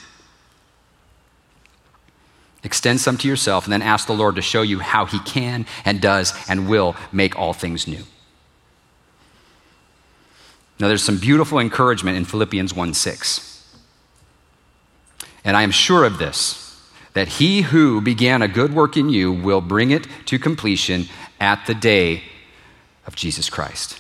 Extend 2.65 3.01
some 3.01 3.17
to 3.19 3.29
yourself 3.29 3.65
and 3.65 3.73
then 3.73 3.83
ask 3.83 4.07
the 4.07 4.15
Lord 4.15 4.35
to 4.37 4.43
show 4.43 4.63
you 4.63 4.81
how 4.81 5.07
He 5.07 5.21
can 5.21 5.65
and 5.85 6.01
does 6.01 6.35
and 6.49 6.69
will 6.69 6.97
make 7.13 7.39
all 7.39 7.53
things 7.53 7.87
new. 7.87 8.03
Now, 10.81 10.89
there's 10.89 11.03
some 11.03 11.19
beautiful 11.19 11.59
encouragement 11.59 12.17
in 12.17 12.25
Philippians 12.25 12.75
1 12.75 12.95
6. 12.95 13.79
And 15.45 15.57
I 15.57 15.63
am 15.63 15.71
sure 15.71 16.05
of 16.05 16.19
this 16.19 16.68
that 17.19 17.27
he 17.27 17.63
who 17.63 18.01
began 18.01 18.43
a 18.43 18.47
good 18.47 18.73
work 18.73 18.97
in 18.97 19.09
you 19.09 19.33
will 19.33 19.61
bring 19.61 19.91
it 19.91 20.07
to 20.25 20.39
completion 20.39 21.05
at 21.41 21.67
the 21.67 21.75
day 21.75 22.23
of 23.09 23.17
Jesus 23.17 23.51
Christ. 23.51 23.99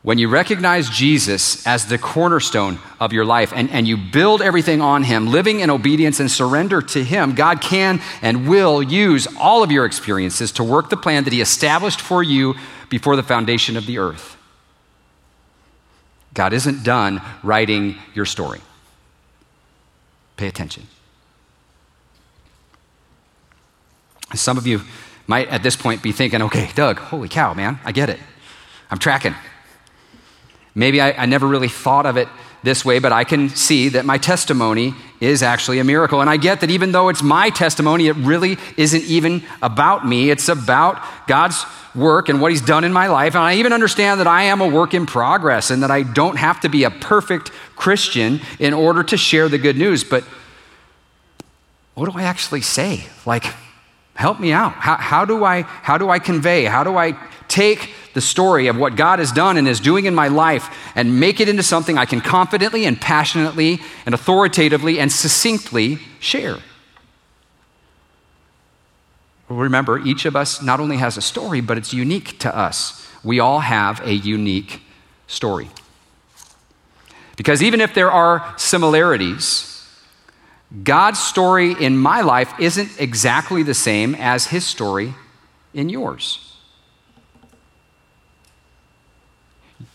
When 0.00 0.16
you 0.16 0.28
recognize 0.28 0.88
Jesus 0.88 1.66
as 1.66 1.84
the 1.84 1.98
cornerstone 1.98 2.78
of 2.98 3.12
your 3.12 3.26
life 3.26 3.52
and, 3.54 3.68
and 3.68 3.86
you 3.86 3.98
build 3.98 4.40
everything 4.40 4.80
on 4.80 5.02
Him, 5.02 5.26
living 5.26 5.60
in 5.60 5.68
obedience 5.68 6.18
and 6.18 6.30
surrender 6.30 6.80
to 6.80 7.04
Him, 7.04 7.34
God 7.34 7.60
can 7.60 8.00
and 8.22 8.48
will 8.48 8.82
use 8.82 9.28
all 9.38 9.62
of 9.62 9.70
your 9.70 9.84
experiences 9.84 10.52
to 10.52 10.64
work 10.64 10.88
the 10.88 10.96
plan 10.96 11.24
that 11.24 11.32
He 11.34 11.42
established 11.42 12.00
for 12.00 12.22
you 12.22 12.54
before 12.88 13.16
the 13.16 13.22
foundation 13.22 13.76
of 13.76 13.84
the 13.84 13.98
earth. 13.98 14.38
God 16.32 16.54
isn't 16.54 16.84
done 16.84 17.20
writing 17.42 17.98
your 18.14 18.24
story. 18.24 18.62
Pay 20.38 20.46
attention. 20.46 20.86
Some 24.34 24.58
of 24.58 24.66
you 24.66 24.82
might 25.26 25.48
at 25.48 25.62
this 25.62 25.76
point 25.76 26.02
be 26.02 26.12
thinking, 26.12 26.42
okay, 26.42 26.70
Doug, 26.74 26.98
holy 26.98 27.28
cow, 27.28 27.54
man, 27.54 27.78
I 27.84 27.92
get 27.92 28.10
it. 28.10 28.18
I'm 28.90 28.98
tracking. 28.98 29.34
Maybe 30.74 31.00
I, 31.00 31.12
I, 31.12 31.26
never 31.26 31.46
really 31.46 31.68
thought 31.68 32.06
of 32.06 32.16
it 32.16 32.28
this 32.62 32.84
way, 32.84 32.98
but 32.98 33.12
I 33.12 33.24
can 33.24 33.48
see 33.48 33.88
that 33.90 34.04
my 34.04 34.18
testimony 34.18 34.94
is 35.20 35.42
actually 35.42 35.78
a 35.78 35.84
miracle. 35.84 36.20
And 36.20 36.30
I 36.30 36.36
get 36.36 36.60
that 36.60 36.70
even 36.70 36.92
though 36.92 37.08
it's 37.08 37.22
my 37.22 37.50
testimony, 37.50 38.06
it 38.06 38.16
really 38.16 38.56
isn't 38.76 39.04
even 39.04 39.42
about 39.62 40.06
me. 40.06 40.30
It's 40.30 40.48
about 40.48 41.02
God's 41.26 41.64
work 41.94 42.28
and 42.28 42.40
what 42.40 42.52
He's 42.52 42.60
done 42.60 42.84
in 42.84 42.92
my 42.92 43.08
life. 43.08 43.34
And 43.34 43.42
I 43.42 43.54
even 43.54 43.72
understand 43.72 44.20
that 44.20 44.26
I 44.26 44.44
am 44.44 44.60
a 44.60 44.68
work 44.68 44.94
in 44.94 45.06
progress 45.06 45.70
and 45.70 45.82
that 45.82 45.90
I 45.90 46.02
don't 46.02 46.36
have 46.36 46.60
to 46.60 46.68
be 46.68 46.84
a 46.84 46.90
perfect 46.90 47.50
Christian 47.76 48.40
in 48.58 48.74
order 48.74 49.02
to 49.04 49.16
share 49.16 49.48
the 49.48 49.58
good 49.58 49.76
news. 49.76 50.04
But 50.04 50.24
what 51.94 52.10
do 52.10 52.18
I 52.18 52.22
actually 52.22 52.60
say? 52.60 53.06
Like, 53.26 53.44
Help 54.20 54.38
me 54.38 54.52
out. 54.52 54.74
How, 54.74 54.96
how, 54.96 55.24
do 55.24 55.46
I, 55.46 55.62
how 55.62 55.96
do 55.96 56.10
I 56.10 56.18
convey? 56.18 56.64
How 56.66 56.84
do 56.84 56.94
I 56.94 57.18
take 57.48 57.94
the 58.12 58.20
story 58.20 58.66
of 58.66 58.76
what 58.76 58.94
God 58.94 59.18
has 59.18 59.32
done 59.32 59.56
and 59.56 59.66
is 59.66 59.80
doing 59.80 60.04
in 60.04 60.14
my 60.14 60.28
life 60.28 60.68
and 60.94 61.18
make 61.18 61.40
it 61.40 61.48
into 61.48 61.62
something 61.62 61.96
I 61.96 62.04
can 62.04 62.20
confidently 62.20 62.84
and 62.84 63.00
passionately 63.00 63.80
and 64.04 64.14
authoritatively 64.14 65.00
and 65.00 65.10
succinctly 65.10 66.00
share? 66.18 66.58
Remember, 69.48 69.98
each 69.98 70.26
of 70.26 70.36
us 70.36 70.60
not 70.60 70.80
only 70.80 70.98
has 70.98 71.16
a 71.16 71.22
story, 71.22 71.62
but 71.62 71.78
it's 71.78 71.94
unique 71.94 72.38
to 72.40 72.54
us. 72.54 73.08
We 73.24 73.40
all 73.40 73.60
have 73.60 74.06
a 74.06 74.12
unique 74.12 74.82
story. 75.28 75.70
Because 77.38 77.62
even 77.62 77.80
if 77.80 77.94
there 77.94 78.10
are 78.10 78.54
similarities, 78.58 79.69
God's 80.84 81.18
story 81.18 81.72
in 81.72 81.96
my 81.96 82.20
life 82.20 82.52
isn't 82.60 83.00
exactly 83.00 83.62
the 83.62 83.74
same 83.74 84.14
as 84.14 84.46
his 84.46 84.64
story 84.64 85.14
in 85.74 85.88
yours. 85.88 86.56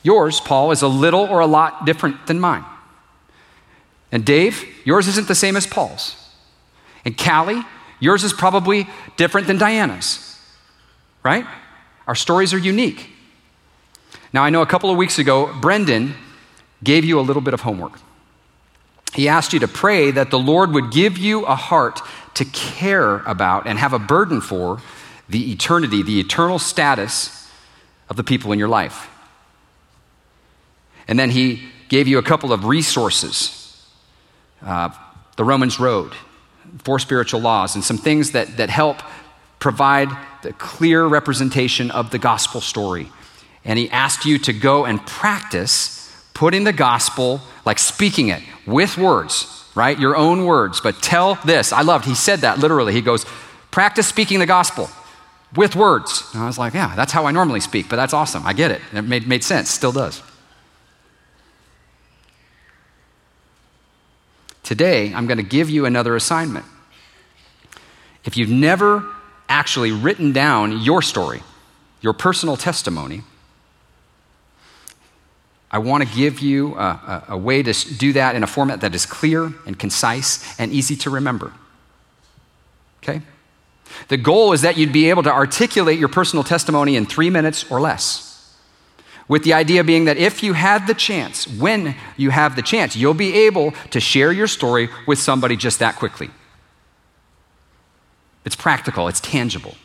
Yours, 0.03 0.39
Paul, 0.39 0.71
is 0.71 0.81
a 0.81 0.87
little 0.87 1.21
or 1.21 1.39
a 1.39 1.47
lot 1.47 1.85
different 1.85 2.27
than 2.27 2.39
mine. 2.39 2.65
And 4.11 4.25
Dave, 4.25 4.65
yours 4.83 5.07
isn't 5.07 5.27
the 5.27 5.35
same 5.35 5.55
as 5.55 5.65
Paul's. 5.65 6.15
And 7.05 7.17
Callie, 7.17 7.63
yours 7.99 8.23
is 8.23 8.33
probably 8.33 8.87
different 9.17 9.47
than 9.47 9.57
Diana's. 9.57 10.39
Right? 11.23 11.45
Our 12.07 12.15
stories 12.15 12.53
are 12.53 12.57
unique. 12.57 13.09
Now, 14.31 14.43
I 14.43 14.49
know 14.49 14.61
a 14.61 14.65
couple 14.65 14.91
of 14.91 14.97
weeks 14.97 15.17
ago, 15.17 15.51
Brendan 15.59 16.13
gave 16.83 17.05
you 17.05 17.19
a 17.19 17.21
little 17.21 17.41
bit 17.41 17.53
of 17.53 17.61
homework. 17.61 17.93
He 19.15 19.29
asked 19.29 19.53
you 19.53 19.59
to 19.59 19.67
pray 19.67 20.11
that 20.11 20.29
the 20.29 20.37
Lord 20.37 20.73
would 20.73 20.91
give 20.91 21.17
you 21.17 21.45
a 21.45 21.55
heart 21.55 22.01
to 22.33 22.43
care 22.43 23.19
about 23.19 23.65
and 23.65 23.79
have 23.79 23.93
a 23.93 23.99
burden 23.99 24.41
for 24.41 24.81
the 25.29 25.51
eternity, 25.53 26.03
the 26.03 26.19
eternal 26.19 26.59
status 26.59 27.49
of 28.09 28.17
the 28.17 28.23
people 28.23 28.51
in 28.51 28.59
your 28.59 28.67
life. 28.67 29.09
And 31.07 31.17
then 31.17 31.29
he 31.29 31.63
gave 31.87 32.07
you 32.07 32.17
a 32.17 32.23
couple 32.23 32.51
of 32.51 32.65
resources 32.65 33.61
uh, 34.61 34.89
the 35.37 35.43
Romans 35.43 35.79
Road, 35.79 36.13
four 36.79 36.99
spiritual 36.99 37.39
laws, 37.39 37.75
and 37.75 37.83
some 37.83 37.97
things 37.97 38.31
that, 38.31 38.57
that 38.57 38.69
help 38.69 39.01
provide 39.59 40.09
the 40.41 40.53
clear 40.53 41.05
representation 41.05 41.91
of 41.91 42.09
the 42.09 42.19
gospel 42.19 42.61
story. 42.61 43.09
And 43.63 43.79
he 43.79 43.89
asked 43.89 44.25
you 44.25 44.39
to 44.39 44.53
go 44.53 44.85
and 44.85 45.05
practice 45.05 46.04
putting 46.35 46.65
the 46.65 46.73
gospel, 46.73 47.41
like 47.65 47.79
speaking 47.79 48.27
it 48.27 48.43
with 48.67 48.99
words, 48.99 49.65
right? 49.73 49.97
Your 49.97 50.15
own 50.15 50.45
words. 50.45 50.79
But 50.79 51.01
tell 51.01 51.35
this. 51.45 51.73
I 51.73 51.81
loved, 51.81 52.05
he 52.05 52.13
said 52.13 52.41
that 52.41 52.59
literally. 52.59 52.93
He 52.93 53.01
goes, 53.01 53.25
practice 53.71 54.05
speaking 54.05 54.37
the 54.37 54.45
gospel 54.45 54.87
with 55.55 55.75
words. 55.75 56.29
And 56.33 56.43
I 56.43 56.45
was 56.45 56.59
like, 56.59 56.75
yeah, 56.75 56.93
that's 56.95 57.11
how 57.11 57.25
I 57.25 57.31
normally 57.31 57.61
speak, 57.61 57.89
but 57.89 57.95
that's 57.95 58.13
awesome. 58.13 58.45
I 58.45 58.53
get 58.53 58.69
it. 58.69 58.81
It 58.93 59.01
made, 59.01 59.27
made 59.27 59.43
sense, 59.43 59.71
still 59.71 59.91
does. 59.91 60.21
Today, 64.61 65.13
I'm 65.13 65.27
going 65.27 65.37
to 65.37 65.43
give 65.43 65.69
you 65.69 65.85
another 65.85 66.15
assignment. 66.15 66.65
If 68.25 68.35
you've 68.35 68.49
never 68.49 69.05
actually 69.47 69.91
written 69.91 70.33
down 70.33 70.81
your 70.81 71.01
story, 71.01 71.43
your 72.01 72.13
personal 72.13 72.57
testimony, 72.57 73.21
I 75.75 75.77
want 75.77 76.07
to 76.07 76.15
give 76.15 76.39
you 76.39 76.73
a, 76.75 76.79
a, 76.79 77.23
a, 77.31 77.37
way 77.37 77.61
to 77.61 77.73
do 77.97 78.13
that 78.13 78.33
in 78.33 78.43
a 78.43 78.47
format 78.47 78.79
that 78.79 78.95
is 78.95 79.05
clear 79.05 79.51
and 79.65 79.77
concise 79.77 80.57
and 80.57 80.71
easy 80.71 80.95
to 80.95 81.09
remember. 81.09 81.51
Okay? 83.03 83.21
The 84.07 84.15
goal 84.15 84.53
is 84.53 84.61
that 84.61 84.77
you'd 84.77 84.93
be 84.93 85.09
able 85.09 85.23
to 85.23 85.33
articulate 85.33 85.99
your 85.99 86.07
personal 86.07 86.45
testimony 86.45 86.95
in 86.95 87.05
three 87.05 87.29
minutes 87.29 87.69
or 87.69 87.81
less. 87.81 88.55
With 89.27 89.43
the 89.43 89.51
idea 89.51 89.83
being 89.83 90.05
that 90.05 90.15
if 90.15 90.43
you 90.43 90.53
had 90.53 90.87
the 90.87 90.93
chance, 90.93 91.45
when 91.45 91.97
you 92.15 92.29
have 92.29 92.55
the 92.55 92.61
chance, 92.61 92.95
you'll 92.95 93.13
be 93.13 93.33
able 93.39 93.73
to 93.91 93.99
share 93.99 94.31
your 94.31 94.47
story 94.47 94.87
with 95.05 95.19
somebody 95.19 95.57
just 95.57 95.79
that 95.79 95.97
quickly. 95.97 96.29
It's 98.45 98.55
practical, 98.55 99.09
it's 99.09 99.19
tangible. 99.19 99.75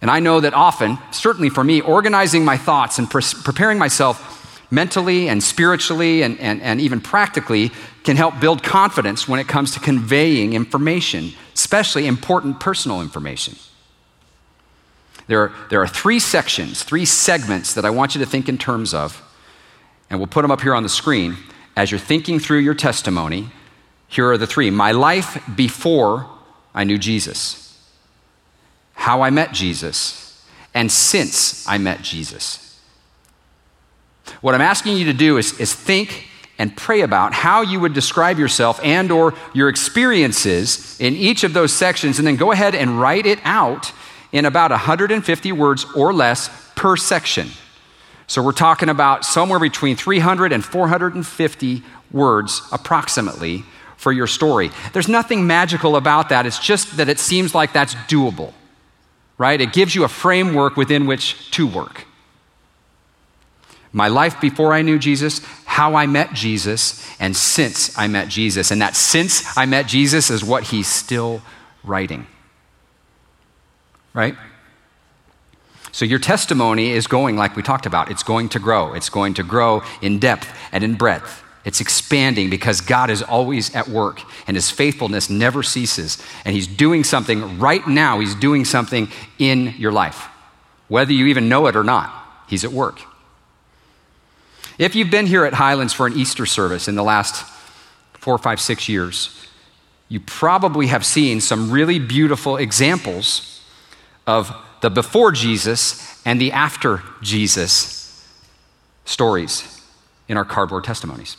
And 0.00 0.10
I 0.10 0.20
know 0.20 0.40
that 0.40 0.54
often, 0.54 0.98
certainly 1.10 1.48
for 1.48 1.64
me, 1.64 1.80
organizing 1.80 2.44
my 2.44 2.56
thoughts 2.56 2.98
and 2.98 3.10
pre- 3.10 3.22
preparing 3.44 3.78
myself 3.78 4.32
mentally 4.70 5.28
and 5.28 5.42
spiritually 5.42 6.22
and, 6.22 6.38
and, 6.40 6.60
and 6.60 6.80
even 6.80 7.00
practically 7.00 7.70
can 8.04 8.16
help 8.16 8.38
build 8.40 8.62
confidence 8.62 9.28
when 9.28 9.40
it 9.40 9.48
comes 9.48 9.72
to 9.72 9.80
conveying 9.80 10.52
information, 10.52 11.32
especially 11.54 12.06
important 12.06 12.60
personal 12.60 13.00
information. 13.00 13.54
There 15.28 15.42
are, 15.42 15.52
there 15.70 15.82
are 15.82 15.88
three 15.88 16.20
sections, 16.20 16.82
three 16.82 17.04
segments 17.04 17.74
that 17.74 17.84
I 17.84 17.90
want 17.90 18.14
you 18.14 18.20
to 18.20 18.30
think 18.30 18.48
in 18.48 18.58
terms 18.58 18.94
of, 18.94 19.22
and 20.08 20.20
we'll 20.20 20.28
put 20.28 20.42
them 20.42 20.50
up 20.50 20.60
here 20.60 20.74
on 20.74 20.82
the 20.82 20.88
screen. 20.88 21.36
As 21.76 21.90
you're 21.90 22.00
thinking 22.00 22.38
through 22.38 22.58
your 22.58 22.74
testimony, 22.74 23.48
here 24.08 24.30
are 24.30 24.38
the 24.38 24.46
three 24.46 24.70
my 24.70 24.92
life 24.92 25.42
before 25.56 26.30
I 26.74 26.84
knew 26.84 26.96
Jesus, 26.96 27.65
how 28.96 29.22
I 29.22 29.30
met 29.30 29.52
Jesus, 29.52 30.44
and 30.74 30.90
since 30.90 31.66
I 31.68 31.78
met 31.78 32.02
Jesus. 32.02 32.80
What 34.40 34.54
I'm 34.54 34.60
asking 34.60 34.96
you 34.96 35.04
to 35.04 35.12
do 35.12 35.38
is, 35.38 35.58
is 35.60 35.72
think 35.72 36.28
and 36.58 36.76
pray 36.76 37.02
about 37.02 37.32
how 37.32 37.62
you 37.62 37.78
would 37.78 37.92
describe 37.92 38.38
yourself 38.38 38.80
and 38.82 39.12
or 39.12 39.34
your 39.54 39.68
experiences 39.68 40.98
in 41.00 41.14
each 41.14 41.44
of 41.44 41.52
those 41.52 41.72
sections 41.72 42.18
and 42.18 42.26
then 42.26 42.36
go 42.36 42.50
ahead 42.50 42.74
and 42.74 43.00
write 43.00 43.26
it 43.26 43.38
out 43.44 43.92
in 44.32 44.44
about 44.44 44.70
150 44.70 45.52
words 45.52 45.86
or 45.94 46.12
less 46.12 46.50
per 46.74 46.96
section. 46.96 47.48
So 48.26 48.42
we're 48.42 48.52
talking 48.52 48.88
about 48.88 49.24
somewhere 49.24 49.60
between 49.60 49.96
300 49.96 50.52
and 50.52 50.64
450 50.64 51.82
words 52.10 52.62
approximately 52.72 53.64
for 53.96 54.12
your 54.12 54.26
story. 54.26 54.70
There's 54.92 55.08
nothing 55.08 55.46
magical 55.46 55.96
about 55.96 56.30
that. 56.30 56.46
It's 56.46 56.58
just 56.58 56.96
that 56.96 57.08
it 57.08 57.18
seems 57.18 57.54
like 57.54 57.72
that's 57.72 57.94
doable, 57.94 58.52
right? 59.38 59.60
It 59.60 59.72
gives 59.72 59.94
you 59.94 60.04
a 60.04 60.08
framework 60.08 60.76
within 60.76 61.06
which 61.06 61.50
to 61.52 61.66
work. 61.66 62.06
My 63.92 64.08
life 64.08 64.40
before 64.40 64.72
I 64.72 64.82
knew 64.82 64.98
Jesus, 64.98 65.44
how 65.64 65.94
I 65.94 66.06
met 66.06 66.34
Jesus, 66.34 67.06
and 67.18 67.36
since 67.36 67.96
I 67.98 68.08
met 68.08 68.28
Jesus. 68.28 68.70
And 68.70 68.80
that 68.82 68.96
since 68.96 69.56
I 69.56 69.66
met 69.66 69.86
Jesus 69.86 70.30
is 70.30 70.44
what 70.44 70.64
he's 70.64 70.86
still 70.86 71.42
writing 71.84 72.26
right? 74.16 74.34
So 75.92 76.04
your 76.04 76.18
testimony 76.18 76.90
is 76.90 77.06
going, 77.06 77.36
like 77.36 77.54
we 77.54 77.62
talked 77.62 77.86
about, 77.86 78.10
it's 78.10 78.22
going 78.22 78.48
to 78.50 78.58
grow. 78.58 78.94
It's 78.94 79.10
going 79.10 79.34
to 79.34 79.42
grow 79.42 79.82
in 80.00 80.18
depth 80.18 80.48
and 80.72 80.82
in 80.82 80.94
breadth. 80.94 81.42
It's 81.66 81.80
expanding 81.80 82.48
because 82.48 82.80
God 82.80 83.10
is 83.10 83.22
always 83.22 83.74
at 83.74 83.88
work 83.88 84.22
and 84.46 84.56
his 84.56 84.70
faithfulness 84.70 85.28
never 85.28 85.64
ceases. 85.64 86.22
And 86.44 86.54
he's 86.54 86.68
doing 86.68 87.02
something 87.02 87.58
right 87.58 87.84
now, 87.88 88.20
he's 88.20 88.36
doing 88.36 88.64
something 88.64 89.08
in 89.40 89.74
your 89.76 89.90
life. 89.90 90.28
Whether 90.86 91.12
you 91.12 91.26
even 91.26 91.48
know 91.48 91.66
it 91.66 91.74
or 91.74 91.82
not, 91.82 92.14
he's 92.48 92.64
at 92.64 92.70
work. 92.70 93.00
If 94.78 94.94
you've 94.94 95.10
been 95.10 95.26
here 95.26 95.44
at 95.44 95.54
Highlands 95.54 95.92
for 95.92 96.06
an 96.06 96.12
Easter 96.12 96.46
service 96.46 96.86
in 96.86 96.94
the 96.94 97.02
last 97.02 97.44
four, 98.12 98.38
five, 98.38 98.60
six 98.60 98.88
years, 98.88 99.48
you 100.08 100.20
probably 100.20 100.86
have 100.86 101.04
seen 101.04 101.40
some 101.40 101.72
really 101.72 101.98
beautiful 101.98 102.58
examples 102.58 103.60
of 104.24 104.54
the 104.82 104.90
before 104.90 105.32
Jesus 105.32 106.22
and 106.24 106.40
the 106.40 106.52
after 106.52 107.02
Jesus 107.22 108.24
stories 109.04 109.82
in 110.28 110.36
our 110.36 110.44
cardboard 110.44 110.84
testimonies. 110.84 111.36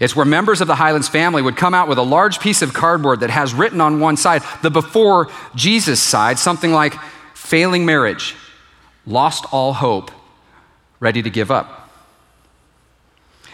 It's 0.00 0.16
where 0.16 0.24
members 0.24 0.60
of 0.60 0.66
the 0.66 0.74
Highlands 0.74 1.08
family 1.08 1.40
would 1.40 1.56
come 1.56 1.74
out 1.74 1.88
with 1.88 1.98
a 1.98 2.02
large 2.02 2.40
piece 2.40 2.62
of 2.62 2.72
cardboard 2.72 3.20
that 3.20 3.30
has 3.30 3.54
written 3.54 3.80
on 3.80 4.00
one 4.00 4.16
side, 4.16 4.42
the 4.62 4.70
before 4.70 5.28
Jesus 5.54 6.00
side, 6.00 6.38
something 6.38 6.72
like 6.72 6.94
failing 7.34 7.86
marriage, 7.86 8.34
lost 9.06 9.44
all 9.52 9.72
hope, 9.72 10.10
ready 10.98 11.22
to 11.22 11.30
give 11.30 11.50
up. 11.50 11.90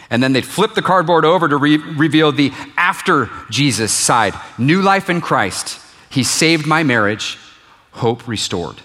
And 0.09 0.21
then 0.21 0.33
they'd 0.33 0.45
flip 0.45 0.73
the 0.73 0.81
cardboard 0.81 1.23
over 1.23 1.47
to 1.47 1.55
re- 1.57 1.77
reveal 1.77 2.31
the 2.31 2.51
after 2.75 3.29
Jesus 3.49 3.91
side, 3.91 4.33
new 4.57 4.81
life 4.81 5.09
in 5.09 5.21
Christ, 5.21 5.79
he 6.09 6.23
saved 6.23 6.67
my 6.67 6.83
marriage, 6.83 7.37
hope 7.91 8.27
restored. 8.27 8.81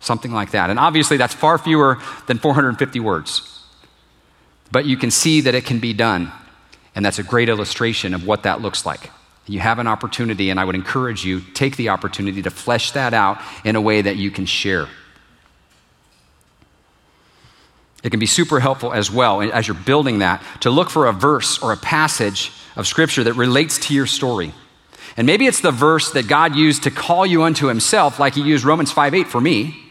Something 0.00 0.32
like 0.32 0.50
that. 0.50 0.68
And 0.68 0.78
obviously, 0.78 1.16
that's 1.16 1.34
far 1.34 1.56
fewer 1.56 1.98
than 2.26 2.38
450 2.38 3.00
words. 3.00 3.55
But 4.70 4.86
you 4.86 4.96
can 4.96 5.10
see 5.10 5.42
that 5.42 5.54
it 5.54 5.64
can 5.64 5.78
be 5.78 5.92
done. 5.92 6.32
And 6.94 7.04
that's 7.04 7.18
a 7.18 7.22
great 7.22 7.48
illustration 7.48 8.14
of 8.14 8.26
what 8.26 8.44
that 8.44 8.60
looks 8.60 8.86
like. 8.86 9.10
You 9.46 9.60
have 9.60 9.78
an 9.78 9.86
opportunity, 9.86 10.50
and 10.50 10.58
I 10.58 10.64
would 10.64 10.74
encourage 10.74 11.24
you 11.24 11.40
take 11.40 11.76
the 11.76 11.90
opportunity 11.90 12.42
to 12.42 12.50
flesh 12.50 12.90
that 12.92 13.14
out 13.14 13.40
in 13.64 13.76
a 13.76 13.80
way 13.80 14.02
that 14.02 14.16
you 14.16 14.30
can 14.30 14.46
share. 14.46 14.88
It 18.02 18.10
can 18.10 18.20
be 18.20 18.26
super 18.26 18.60
helpful 18.60 18.92
as 18.92 19.10
well 19.10 19.42
as 19.42 19.68
you're 19.68 19.76
building 19.76 20.20
that 20.20 20.42
to 20.60 20.70
look 20.70 20.90
for 20.90 21.06
a 21.06 21.12
verse 21.12 21.62
or 21.62 21.72
a 21.72 21.76
passage 21.76 22.52
of 22.76 22.86
Scripture 22.86 23.24
that 23.24 23.34
relates 23.34 23.78
to 23.86 23.94
your 23.94 24.06
story. 24.06 24.52
And 25.16 25.26
maybe 25.26 25.46
it's 25.46 25.60
the 25.60 25.70
verse 25.70 26.12
that 26.12 26.28
God 26.28 26.56
used 26.56 26.82
to 26.84 26.90
call 26.90 27.24
you 27.24 27.42
unto 27.42 27.66
himself, 27.66 28.18
like 28.18 28.34
he 28.34 28.42
used 28.42 28.64
Romans 28.64 28.92
5 28.92 29.14
8 29.14 29.26
for 29.28 29.40
me. 29.40 29.85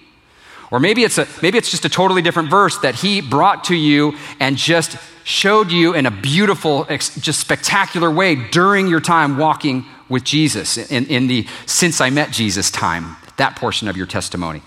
Or 0.71 0.79
maybe 0.79 1.03
it's, 1.03 1.17
a, 1.17 1.27
maybe 1.41 1.57
it's 1.57 1.69
just 1.69 1.85
a 1.85 1.89
totally 1.89 2.21
different 2.21 2.49
verse 2.49 2.77
that 2.79 2.95
he 2.95 3.21
brought 3.21 3.65
to 3.65 3.75
you 3.75 4.17
and 4.39 4.57
just 4.57 4.97
showed 5.23 5.71
you 5.71 5.93
in 5.93 6.05
a 6.05 6.11
beautiful, 6.11 6.85
just 6.85 7.39
spectacular 7.39 8.11
way 8.11 8.35
during 8.35 8.87
your 8.87 8.99
time 8.99 9.37
walking 9.37 9.85
with 10.09 10.23
Jesus 10.23 10.77
in, 10.77 11.05
in 11.07 11.27
the 11.27 11.47
since 11.65 12.01
I 12.01 12.09
met 12.09 12.31
Jesus 12.31 12.69
time, 12.69 13.15
that 13.37 13.55
portion 13.55 13.87
of 13.87 13.97
your 13.97 14.05
testimony. 14.05 14.61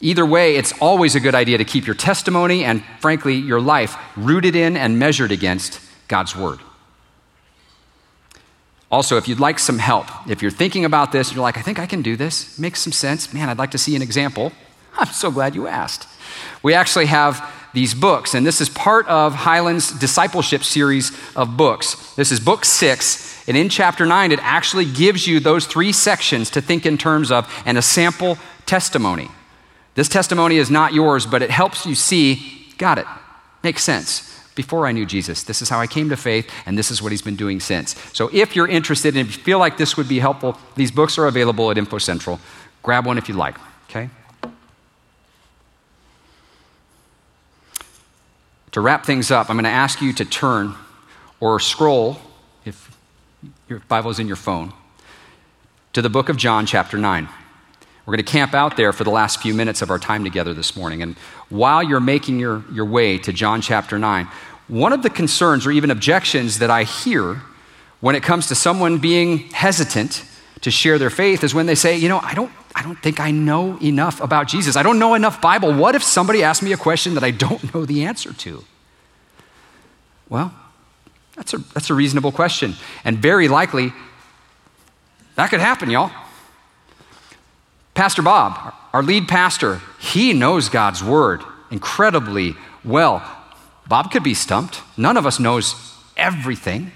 Either 0.00 0.24
way, 0.24 0.56
it's 0.56 0.72
always 0.80 1.14
a 1.14 1.20
good 1.20 1.34
idea 1.34 1.58
to 1.58 1.64
keep 1.64 1.86
your 1.86 1.96
testimony 1.96 2.64
and, 2.64 2.82
frankly, 3.00 3.34
your 3.34 3.60
life 3.60 3.96
rooted 4.16 4.56
in 4.56 4.76
and 4.76 4.98
measured 4.98 5.30
against 5.30 5.80
God's 6.08 6.34
Word. 6.34 6.60
Also, 8.90 9.16
if 9.16 9.28
you'd 9.28 9.38
like 9.38 9.58
some 9.58 9.78
help, 9.78 10.06
if 10.28 10.42
you're 10.42 10.50
thinking 10.50 10.84
about 10.84 11.12
this, 11.12 11.32
you're 11.32 11.42
like, 11.42 11.58
I 11.58 11.62
think 11.62 11.78
I 11.78 11.86
can 11.86 12.02
do 12.02 12.16
this, 12.16 12.58
makes 12.58 12.80
some 12.80 12.92
sense. 12.92 13.32
Man, 13.32 13.48
I'd 13.48 13.58
like 13.58 13.70
to 13.72 13.78
see 13.78 13.94
an 13.94 14.02
example. 14.02 14.52
I'm 14.96 15.06
so 15.12 15.30
glad 15.30 15.54
you 15.54 15.66
asked. 15.66 16.06
We 16.62 16.74
actually 16.74 17.06
have 17.06 17.44
these 17.72 17.94
books, 17.94 18.34
and 18.34 18.44
this 18.44 18.60
is 18.60 18.68
part 18.68 19.06
of 19.06 19.34
Highland's 19.34 19.96
discipleship 19.98 20.64
series 20.64 21.12
of 21.36 21.56
books. 21.56 22.14
This 22.16 22.32
is 22.32 22.40
book 22.40 22.64
six, 22.64 23.48
and 23.48 23.56
in 23.56 23.68
chapter 23.68 24.04
nine, 24.04 24.32
it 24.32 24.40
actually 24.42 24.84
gives 24.84 25.26
you 25.26 25.38
those 25.38 25.66
three 25.66 25.92
sections 25.92 26.50
to 26.50 26.60
think 26.60 26.84
in 26.84 26.98
terms 26.98 27.30
of 27.30 27.48
and 27.64 27.78
a 27.78 27.82
sample 27.82 28.38
testimony. 28.66 29.28
This 29.94 30.08
testimony 30.08 30.56
is 30.56 30.70
not 30.70 30.92
yours, 30.92 31.26
but 31.26 31.42
it 31.42 31.50
helps 31.50 31.86
you 31.86 31.94
see, 31.94 32.66
got 32.78 32.98
it, 32.98 33.06
makes 33.62 33.84
sense 33.84 34.26
before 34.56 34.86
I 34.86 34.92
knew 34.92 35.06
Jesus. 35.06 35.44
This 35.44 35.62
is 35.62 35.68
how 35.68 35.78
I 35.78 35.86
came 35.86 36.08
to 36.10 36.16
faith, 36.16 36.50
and 36.66 36.76
this 36.76 36.90
is 36.90 37.00
what 37.00 37.12
he's 37.12 37.22
been 37.22 37.36
doing 37.36 37.60
since. 37.60 37.94
So 38.12 38.30
if 38.32 38.56
you're 38.56 38.68
interested 38.68 39.16
and 39.16 39.28
if 39.28 39.36
you 39.36 39.42
feel 39.42 39.58
like 39.58 39.78
this 39.78 39.96
would 39.96 40.08
be 40.08 40.18
helpful, 40.18 40.58
these 40.74 40.90
books 40.90 41.18
are 41.18 41.26
available 41.26 41.70
at 41.70 41.78
Info 41.78 41.98
Central. 41.98 42.40
Grab 42.82 43.06
one 43.06 43.16
if 43.16 43.28
you'd 43.28 43.38
like, 43.38 43.56
okay? 43.88 44.10
To 48.72 48.80
wrap 48.80 49.04
things 49.04 49.32
up, 49.32 49.50
I'm 49.50 49.56
going 49.56 49.64
to 49.64 49.70
ask 49.70 50.00
you 50.00 50.12
to 50.12 50.24
turn 50.24 50.74
or 51.40 51.58
scroll, 51.58 52.18
if 52.64 52.96
your 53.68 53.80
Bible 53.88 54.10
is 54.10 54.20
in 54.20 54.28
your 54.28 54.36
phone, 54.36 54.72
to 55.92 56.00
the 56.00 56.08
book 56.08 56.28
of 56.28 56.36
John, 56.36 56.66
chapter 56.66 56.96
9. 56.96 57.28
We're 58.06 58.16
going 58.16 58.24
to 58.24 58.32
camp 58.32 58.54
out 58.54 58.76
there 58.76 58.92
for 58.92 59.02
the 59.02 59.10
last 59.10 59.40
few 59.40 59.54
minutes 59.54 59.82
of 59.82 59.90
our 59.90 59.98
time 59.98 60.22
together 60.22 60.54
this 60.54 60.76
morning. 60.76 61.02
And 61.02 61.16
while 61.48 61.82
you're 61.82 61.98
making 61.98 62.38
your, 62.38 62.64
your 62.72 62.84
way 62.84 63.18
to 63.18 63.32
John 63.32 63.60
chapter 63.60 63.98
9, 63.98 64.28
one 64.68 64.92
of 64.92 65.02
the 65.02 65.10
concerns 65.10 65.66
or 65.66 65.72
even 65.72 65.90
objections 65.90 66.60
that 66.60 66.70
I 66.70 66.84
hear 66.84 67.42
when 68.00 68.14
it 68.14 68.22
comes 68.22 68.46
to 68.48 68.54
someone 68.54 68.98
being 68.98 69.38
hesitant 69.50 70.24
to 70.62 70.70
share 70.70 70.98
their 70.98 71.10
faith 71.10 71.42
is 71.42 71.54
when 71.54 71.66
they 71.66 71.74
say, 71.74 71.96
you 71.96 72.08
know, 72.08 72.18
I 72.18 72.34
don't, 72.34 72.52
I 72.74 72.82
don't 72.82 73.00
think 73.02 73.18
I 73.20 73.30
know 73.30 73.78
enough 73.80 74.20
about 74.20 74.48
Jesus. 74.48 74.76
I 74.76 74.82
don't 74.82 74.98
know 74.98 75.14
enough 75.14 75.40
Bible. 75.40 75.72
What 75.72 75.94
if 75.94 76.02
somebody 76.02 76.42
asks 76.42 76.62
me 76.62 76.72
a 76.72 76.76
question 76.76 77.14
that 77.14 77.24
I 77.24 77.30
don't 77.30 77.74
know 77.74 77.84
the 77.84 78.04
answer 78.04 78.32
to? 78.32 78.64
Well, 80.28 80.54
that's 81.34 81.54
a, 81.54 81.58
that's 81.58 81.90
a 81.90 81.94
reasonable 81.94 82.32
question. 82.32 82.74
And 83.04 83.18
very 83.18 83.48
likely, 83.48 83.92
that 85.36 85.48
could 85.48 85.60
happen, 85.60 85.90
y'all. 85.90 86.10
Pastor 87.94 88.22
Bob, 88.22 88.74
our 88.92 89.02
lead 89.02 89.28
pastor, 89.28 89.80
he 89.98 90.32
knows 90.32 90.68
God's 90.68 91.02
word 91.02 91.42
incredibly 91.70 92.54
well. 92.84 93.22
Bob 93.88 94.10
could 94.12 94.22
be 94.22 94.34
stumped. 94.34 94.82
None 94.96 95.16
of 95.16 95.26
us 95.26 95.40
knows 95.40 95.74
everything, 96.16 96.92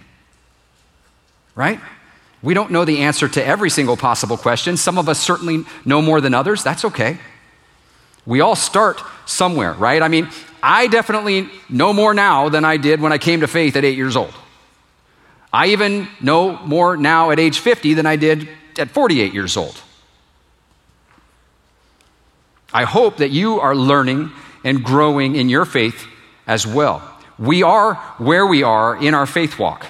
right? 1.54 1.80
We 2.44 2.52
don't 2.52 2.70
know 2.70 2.84
the 2.84 3.00
answer 3.00 3.26
to 3.26 3.44
every 3.44 3.70
single 3.70 3.96
possible 3.96 4.36
question. 4.36 4.76
Some 4.76 4.98
of 4.98 5.08
us 5.08 5.18
certainly 5.18 5.64
know 5.86 6.02
more 6.02 6.20
than 6.20 6.34
others. 6.34 6.62
That's 6.62 6.84
okay. 6.84 7.18
We 8.26 8.42
all 8.42 8.54
start 8.54 9.00
somewhere, 9.24 9.72
right? 9.72 10.02
I 10.02 10.08
mean, 10.08 10.28
I 10.62 10.86
definitely 10.88 11.48
know 11.70 11.94
more 11.94 12.12
now 12.12 12.50
than 12.50 12.62
I 12.66 12.76
did 12.76 13.00
when 13.00 13.12
I 13.12 13.18
came 13.18 13.40
to 13.40 13.46
faith 13.46 13.76
at 13.76 13.84
eight 13.84 13.96
years 13.96 14.14
old. 14.14 14.34
I 15.54 15.68
even 15.68 16.06
know 16.20 16.58
more 16.66 16.98
now 16.98 17.30
at 17.30 17.40
age 17.40 17.60
50 17.60 17.94
than 17.94 18.04
I 18.04 18.16
did 18.16 18.46
at 18.78 18.90
48 18.90 19.32
years 19.32 19.56
old. 19.56 19.80
I 22.74 22.84
hope 22.84 23.18
that 23.18 23.30
you 23.30 23.58
are 23.60 23.74
learning 23.74 24.32
and 24.64 24.84
growing 24.84 25.34
in 25.34 25.48
your 25.48 25.64
faith 25.64 26.06
as 26.46 26.66
well. 26.66 27.02
We 27.38 27.62
are 27.62 27.94
where 28.18 28.46
we 28.46 28.62
are 28.62 28.96
in 28.96 29.14
our 29.14 29.26
faith 29.26 29.58
walk. 29.58 29.86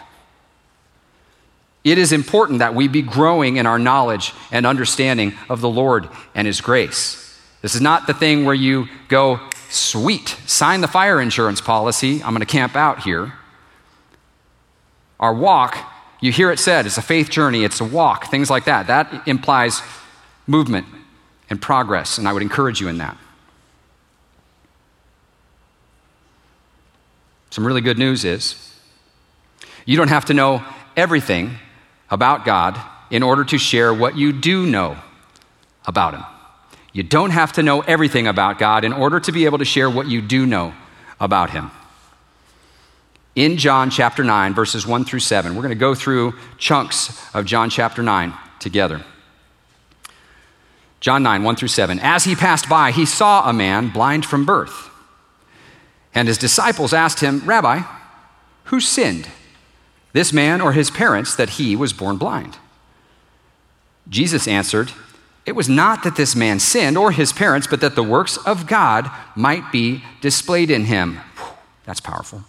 It 1.85 1.99
is 1.99 2.12
important 2.12 2.61
that 2.61 2.75
we 2.75 2.88
be 2.88 3.03
growing 3.03 3.59
in 3.59 3.66
our 3.66 3.79
knowledge 3.79 4.33
and 4.51 4.64
understanding 4.64 5.35
of 5.51 5.61
the 5.61 5.68
Lord 5.68 6.09
and 6.35 6.47
His 6.47 6.62
grace. 6.62 7.20
This 7.61 7.75
is 7.75 7.83
not 7.83 8.07
the 8.07 8.14
thing 8.14 8.47
where 8.47 8.55
you 8.55 8.88
go, 9.09 9.38
sweet, 9.68 10.29
sign 10.47 10.81
the 10.81 10.88
fire 10.88 11.20
insurance 11.20 11.61
policy, 11.61 12.23
I'm 12.23 12.31
going 12.31 12.40
to 12.40 12.47
camp 12.47 12.75
out 12.75 13.03
here. 13.03 13.35
Our 15.20 15.35
walk, 15.35 15.77
you 16.20 16.33
hear 16.33 16.51
it 16.51 16.59
said, 16.59 16.87
it's 16.87 16.99
a 16.99 17.03
faith 17.03 17.29
journey, 17.31 17.64
it's 17.64 17.81
a 17.81 17.85
walk, 17.85 18.31
things 18.31 18.49
like 18.49 18.64
that. 18.64 18.87
That 18.87 19.29
implies 19.29 19.83
movement 20.47 20.87
and 21.51 21.61
progress, 21.61 22.18
and 22.18 22.27
I 22.27 22.33
would 22.33 22.42
encourage 22.42 22.81
you 22.81 22.88
in 22.88 22.99
that. 22.99 23.16
Some 27.51 27.66
really 27.66 27.83
good 27.83 27.99
news 27.99 28.25
is 28.25 28.75
you 29.85 29.97
don't 29.97 30.09
have 30.09 30.25
to 30.27 30.35
know 30.35 30.64
everything 30.97 31.59
about 32.14 32.46
God 32.46 32.81
in 33.11 33.22
order 33.22 33.44
to 33.44 33.59
share 33.59 33.92
what 33.92 34.16
you 34.16 34.33
do 34.33 34.64
know 34.64 34.96
about 35.85 36.14
Him. 36.14 36.24
You 36.92 37.03
don't 37.03 37.31
have 37.31 37.53
to 37.53 37.62
know 37.62 37.81
everything 37.83 38.27
about 38.27 38.59
God 38.59 38.85
in 38.85 38.92
order 38.92 39.20
to 39.20 39.33
be 39.33 39.44
able 39.44 39.59
to 39.59 39.64
share 39.64 39.90
what 39.90 40.07
you 40.07 40.22
do 40.22 40.46
know 40.46 40.72
about 41.20 41.50
Him 41.50 41.70
in 43.35 43.57
John 43.57 43.90
chapter 43.90 44.22
9, 44.22 44.55
verses 44.55 44.87
1 44.87 45.05
through 45.05 45.20
7. 45.20 45.55
We're 45.55 45.62
going 45.62 45.70
to 45.70 45.74
go 45.74 45.94
through 45.94 46.35
chunks 46.59 47.35
of 47.35 47.44
John 47.44 47.68
chapter 47.68 48.03
9 48.03 48.33
together. 48.61 49.05
John 51.00 51.22
9, 51.22 51.42
1 51.42 51.57
through 51.57 51.68
7. 51.68 51.98
As 52.00 52.24
he 52.24 52.35
passed 52.35 52.68
by, 52.68 52.90
he 52.90 53.05
saw 53.05 53.48
a 53.48 53.53
man 53.53 53.88
blind 53.88 54.24
from 54.24 54.46
birth. 54.46 54.90
And 56.14 56.29
his 56.29 56.38
disciples 56.38 56.92
asked 56.92 57.20
him, 57.20 57.40
Rabbi, 57.44 57.83
who 58.64 58.81
sinned, 58.81 59.29
this 60.14 60.33
man 60.33 60.62
or 60.62 60.72
his 60.72 60.90
parents, 60.90 61.37
that 61.37 61.50
he 61.50 61.77
was 61.77 61.92
born 61.92 62.16
blind? 62.16 62.57
Jesus 64.09 64.48
answered, 64.48 64.92
It 65.44 65.53
was 65.53 65.68
not 65.68 66.03
that 66.05 66.16
this 66.16 66.35
man 66.35 66.59
sinned 66.59 66.96
or 66.96 67.12
his 67.12 67.33
parents, 67.33 67.66
but 67.66 67.83
that 67.83 67.94
the 67.94 68.03
works 68.03 68.38
of 68.38 68.66
God 68.66 69.11
might 69.37 69.70
be 69.70 70.03
displayed 70.22 70.70
in 70.70 70.87
him. 70.87 71.20
That's 71.85 72.00
powerful. 72.00 72.44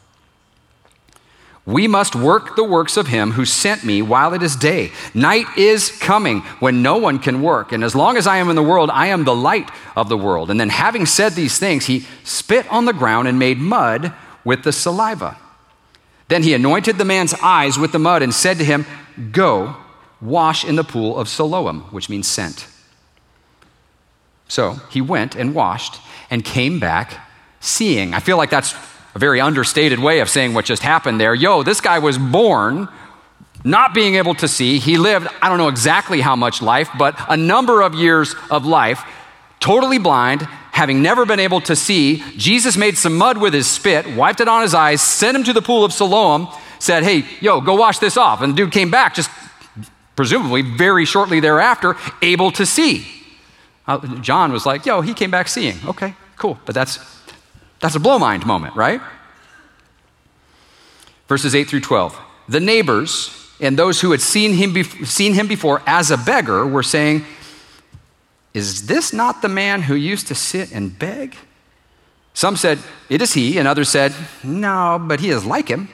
We 1.66 1.88
must 1.88 2.16
work 2.16 2.56
the 2.56 2.64
works 2.64 2.96
of 2.96 3.08
him 3.08 3.32
who 3.32 3.44
sent 3.44 3.84
me 3.84 4.04
while 4.04 4.36
it 4.36 4.44
is 4.44 4.56
day. 4.56 4.92
Night 5.16 5.48
is 5.58 5.90
coming 5.90 6.42
when 6.60 6.84
no 6.84 6.98
one 6.98 7.18
can 7.18 7.42
work. 7.42 7.72
And 7.72 7.84
as 7.84 7.96
long 7.96 8.18
as 8.18 8.28
I 8.28 8.38
am 8.38 8.50
in 8.50 8.56
the 8.56 8.62
world, 8.62 8.92
I 8.92 9.08
am 9.08 9.24
the 9.24 9.36
light 9.36 9.72
of 9.96 10.08
the 10.08 10.18
world. 10.18 10.52
And 10.52 10.60
then, 10.60 10.70
having 10.70 11.08
said 11.08 11.34
these 11.34 11.58
things, 11.58 11.88
he 11.88 12.06
spit 12.24 12.72
on 12.72 12.86
the 12.86 12.94
ground 12.94 13.28
and 13.28 13.40
made 13.40 13.58
mud 13.58 14.14
with 14.44 14.64
the 14.64 14.72
saliva. 14.72 15.38
Then 16.28 16.44
he 16.44 16.54
anointed 16.54 16.98
the 16.98 17.06
man's 17.06 17.34
eyes 17.36 17.78
with 17.78 17.92
the 17.92 18.00
mud 18.00 18.22
and 18.22 18.34
said 18.34 18.58
to 18.58 18.66
him, 18.66 18.86
Go, 19.32 19.76
wash 20.22 20.66
in 20.66 20.76
the 20.76 20.84
pool 20.84 21.18
of 21.18 21.30
Siloam, 21.30 21.82
which 21.92 22.10
means 22.10 22.28
sent. 22.28 22.68
So 24.48 24.80
he 24.90 25.02
went 25.02 25.36
and 25.36 25.54
washed 25.54 26.00
and 26.30 26.44
came 26.44 26.80
back 26.80 27.20
seeing. 27.60 28.14
I 28.14 28.20
feel 28.20 28.38
like 28.38 28.50
that's 28.50 28.76
a 29.14 29.20
very 29.20 29.40
understated 29.40 30.00
way 30.00 30.20
of 30.20 30.30
saying 30.30 30.54
what 30.54 30.66
just 30.66 30.82
happened 30.82 31.20
there. 31.20 31.34
Yo, 31.34 31.64
this 31.64 31.82
guy 31.82 32.00
was 32.00 32.18
born 32.18 32.88
not 33.64 33.94
being 33.94 34.16
able 34.16 34.36
to 34.36 34.48
see. 34.48 34.78
He 34.78 34.98
lived, 34.98 35.28
I 35.42 35.50
don't 35.50 35.58
know 35.58 35.70
exactly 35.70 36.22
how 36.22 36.36
much 36.36 36.62
life, 36.62 36.90
but 36.98 37.16
a 37.30 37.38
number 37.38 37.82
of 37.82 37.96
years 37.96 38.36
of 38.52 38.66
life, 38.66 39.04
totally 39.60 39.98
blind, 39.98 40.48
having 40.76 41.02
never 41.02 41.26
been 41.26 41.40
able 41.40 41.62
to 41.62 41.74
see. 41.74 42.22
Jesus 42.36 42.76
made 42.76 42.98
some 42.98 43.18
mud 43.18 43.38
with 43.38 43.54
his 43.54 43.66
spit, 43.66 44.14
wiped 44.14 44.42
it 44.42 44.50
on 44.50 44.62
his 44.62 44.74
eyes, 44.74 45.02
sent 45.02 45.38
him 45.38 45.44
to 45.46 45.54
the 45.54 45.62
pool 45.62 45.86
of 45.86 45.94
Siloam, 45.94 46.50
said, 46.80 47.04
Hey, 47.04 47.24
yo, 47.40 47.62
go 47.62 47.76
wash 47.76 48.00
this 48.00 48.18
off. 48.18 48.42
And 48.42 48.52
the 48.52 48.58
dude 48.58 48.74
came 48.74 48.92
back 48.92 49.16
just 49.16 49.30
presumably 50.18 50.62
very 50.62 51.06
shortly 51.06 51.40
thereafter, 51.40 51.96
able 52.22 52.52
to 52.52 52.66
see. 52.66 53.08
Uh, 53.88 54.20
John 54.20 54.52
was 54.52 54.66
like, 54.66 54.86
Yo, 54.86 55.00
he 55.00 55.14
came 55.14 55.32
back 55.32 55.48
seeing. 55.48 55.78
Okay, 55.86 56.14
cool. 56.36 56.60
But 56.66 56.76
that's 56.76 57.00
that's 57.80 57.96
a 57.96 58.00
blow 58.00 58.20
mind 58.20 58.46
moment, 58.46 58.76
right? 58.76 59.00
Verses 61.30 61.56
8 61.56 61.70
through 61.70 61.82
12. 61.82 62.20
The 62.50 62.60
neighbors 62.60 63.50
and 63.62 63.80
those 63.80 64.02
who 64.02 64.12
had 64.12 64.20
seen 64.20 64.54
him, 64.54 64.84
seen 65.06 65.36
him 65.36 65.48
before 65.48 65.82
as 65.88 66.12
a 66.12 66.18
beggar 66.18 66.68
were 66.68 66.84
saying, 66.84 67.24
Is 68.56 68.88
this 68.88 69.14
not 69.14 69.44
the 69.44 69.50
man 69.50 69.84
who 69.84 69.94
used 69.94 70.28
to 70.28 70.36
sit 70.36 70.72
and 70.72 70.98
beg? 70.98 71.36
Some 72.34 72.56
said, 72.56 72.80
It 73.10 73.22
is 73.22 73.34
he, 73.34 73.60
and 73.60 73.68
others 73.68 73.90
said, 73.90 74.16
No, 74.44 74.98
but 75.00 75.20
he 75.20 75.30
is 75.30 75.46
like 75.46 75.68
him. 75.68 75.90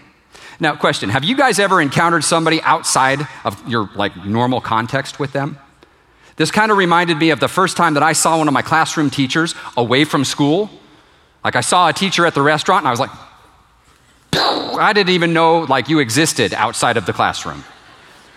Now, 0.60 0.78
question 0.78 1.10
Have 1.10 1.26
you 1.26 1.36
guys 1.36 1.60
ever 1.60 1.82
encountered 1.82 2.24
somebody 2.24 2.62
outside 2.62 3.28
of 3.44 3.68
your 3.68 3.90
like 3.96 4.16
normal 4.26 4.62
context 4.62 5.20
with 5.20 5.34
them? 5.34 5.58
This 6.38 6.52
kind 6.52 6.72
of 6.72 6.78
reminded 6.78 7.18
me 7.18 7.32
of 7.32 7.42
the 7.42 7.50
first 7.50 7.76
time 7.76 7.96
that 7.96 8.04
I 8.04 8.14
saw 8.14 8.38
one 8.38 8.48
of 8.48 8.54
my 8.54 8.62
classroom 8.62 9.10
teachers 9.10 9.54
away 9.76 10.06
from 10.06 10.24
school 10.24 10.70
like 11.44 11.56
I 11.56 11.62
saw 11.62 11.90
a 11.90 11.94
teacher 11.94 12.26
at 12.26 12.34
the 12.34 12.42
restaurant 12.42 12.82
and 12.82 12.88
I 12.88 12.92
was 12.92 13.00
like, 13.00 13.10
I 14.34 14.94
didn't 14.94 15.14
even 15.14 15.34
know 15.34 15.62
like 15.62 15.90
you 15.90 16.00
existed 16.00 16.54
outside 16.54 16.98
of 16.98 17.06
the 17.06 17.14
classroom. 17.14 17.64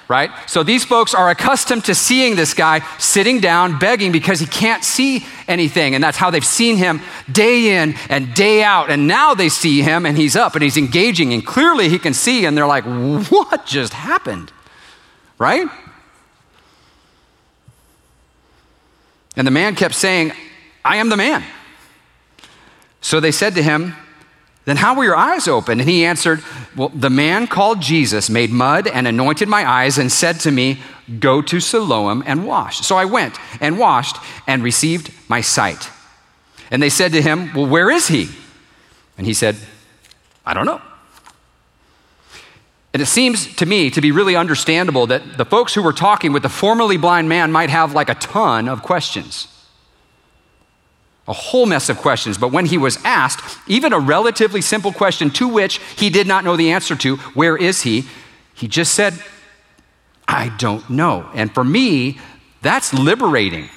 Right? 0.07 0.31
So 0.47 0.63
these 0.63 0.85
folks 0.85 1.15
are 1.15 1.31
accustomed 1.31 1.87
to 1.87 1.95
seeing 1.95 2.37
this 2.37 2.53
guy 2.53 2.87
sitting 2.99 3.41
down 3.41 3.79
begging 3.79 4.13
because 4.13 4.39
he 4.39 4.47
can't 4.47 4.85
see 4.85 5.25
anything. 5.49 5.95
And 5.95 6.05
that's 6.05 6.19
how 6.19 6.31
they've 6.31 6.45
seen 6.45 6.77
him 6.77 7.01
day 7.33 7.81
in 7.81 7.95
and 8.11 8.35
day 8.35 8.63
out. 8.63 8.91
And 8.91 9.07
now 9.07 9.35
they 9.35 9.49
see 9.49 9.81
him 9.81 10.05
and 10.05 10.17
he's 10.17 10.37
up 10.37 10.55
and 10.55 10.63
he's 10.63 10.77
engaging 10.77 11.33
and 11.33 11.45
clearly 11.45 11.89
he 11.89 11.99
can 11.99 12.13
see. 12.13 12.45
And 12.45 12.57
they're 12.57 12.67
like, 12.67 12.85
what 12.85 13.65
just 13.65 13.95
happened? 13.95 14.53
Right? 15.39 15.67
And 19.37 19.47
the 19.47 19.51
man 19.51 19.75
kept 19.75 19.95
saying, 19.95 20.33
I 20.85 20.97
am 20.97 21.09
the 21.09 21.17
man. 21.17 21.43
So 23.01 23.21
they 23.21 23.33
said 23.33 23.55
to 23.55 23.63
him, 23.63 23.95
Then 24.65 24.77
how 24.77 24.95
were 24.95 25.05
your 25.05 25.17
eyes 25.17 25.47
open? 25.47 25.81
And 25.81 25.89
he 25.89 26.05
answered, 26.05 26.43
Well, 26.75 26.89
the 26.89 27.11
man 27.11 27.47
called 27.47 27.83
Jesus 27.83 28.31
made 28.31 28.51
mud 28.51 28.87
and 28.87 29.07
anointed 29.07 29.49
my 29.49 29.69
eyes 29.69 29.99
and 29.99 30.11
said 30.11 30.41
to 30.41 30.51
me, 30.51 30.81
Go 31.19 31.43
to 31.43 31.61
Siloam 31.61 32.23
and 32.27 32.47
wash. 32.47 32.79
So 32.81 32.97
I 32.97 33.05
went 33.05 33.39
and 33.61 33.79
washed 33.79 34.17
and 34.47 34.62
received 34.62 35.12
my 35.29 35.43
sight. 35.43 35.91
And 36.71 36.83
they 36.83 36.89
said 36.89 37.12
to 37.12 37.21
him, 37.21 37.53
Well, 37.53 37.67
where 37.67 37.91
is 37.91 38.09
he? 38.09 38.29
And 39.19 39.27
he 39.27 39.35
said, 39.35 39.57
I 40.47 40.55
don't 40.55 40.67
know. 40.67 40.81
And 42.95 43.03
it 43.03 43.07
seems 43.07 43.55
to 43.57 43.67
me 43.67 43.91
to 43.91 44.01
be 44.01 44.12
really 44.12 44.37
understandable 44.37 45.09
that 45.09 45.37
the 45.37 45.45
folks 45.45 45.75
who 45.75 45.83
were 45.83 45.93
talking 45.93 46.33
with 46.33 46.45
the 46.45 46.49
formerly 46.49 46.97
blind 46.97 47.29
man 47.29 47.51
might 47.53 47.69
have 47.69 47.93
like 47.93 48.09
a 48.09 48.15
ton 48.15 48.69
of 48.69 48.83
questions. 48.83 49.49
A 51.27 51.33
whole 51.33 51.66
mess 51.66 51.89
of 51.89 51.97
questions. 51.99 52.37
But 52.37 52.53
when 52.53 52.66
he 52.66 52.77
was 52.77 52.99
asked, 53.05 53.59
even 53.66 53.93
a 53.93 53.99
relatively 53.99 54.61
simple 54.61 54.93
question 54.93 55.31
to 55.31 55.49
which 55.49 55.79
he 55.97 56.11
did 56.11 56.27
not 56.27 56.45
know 56.45 56.57
the 56.57 56.72
answer 56.72 56.95
to, 56.97 57.16
where 57.35 57.57
is 57.57 57.83
he? 57.83 58.05
He 58.55 58.68
just 58.68 58.95
said, 58.95 59.14
I 60.29 60.51
don't 60.59 60.89
know. 60.91 61.29
And 61.35 61.53
for 61.53 61.64
me, 61.64 62.18
that's 62.62 62.93
liberating. 62.93 63.68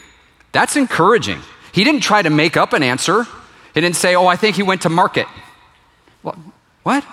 That's 0.51 0.75
encouraging. 0.75 1.41
He 1.71 1.83
didn't 1.83 2.01
try 2.01 2.21
to 2.21 2.29
make 2.29 2.57
up 2.57 2.73
an 2.73 2.83
answer. 2.83 3.23
He 3.73 3.81
didn't 3.81 3.95
say, 3.95 4.15
Oh, 4.15 4.27
I 4.27 4.35
think 4.35 4.55
he 4.55 4.63
went 4.63 4.81
to 4.81 4.89
market. 4.89 5.27
What? 6.83 7.05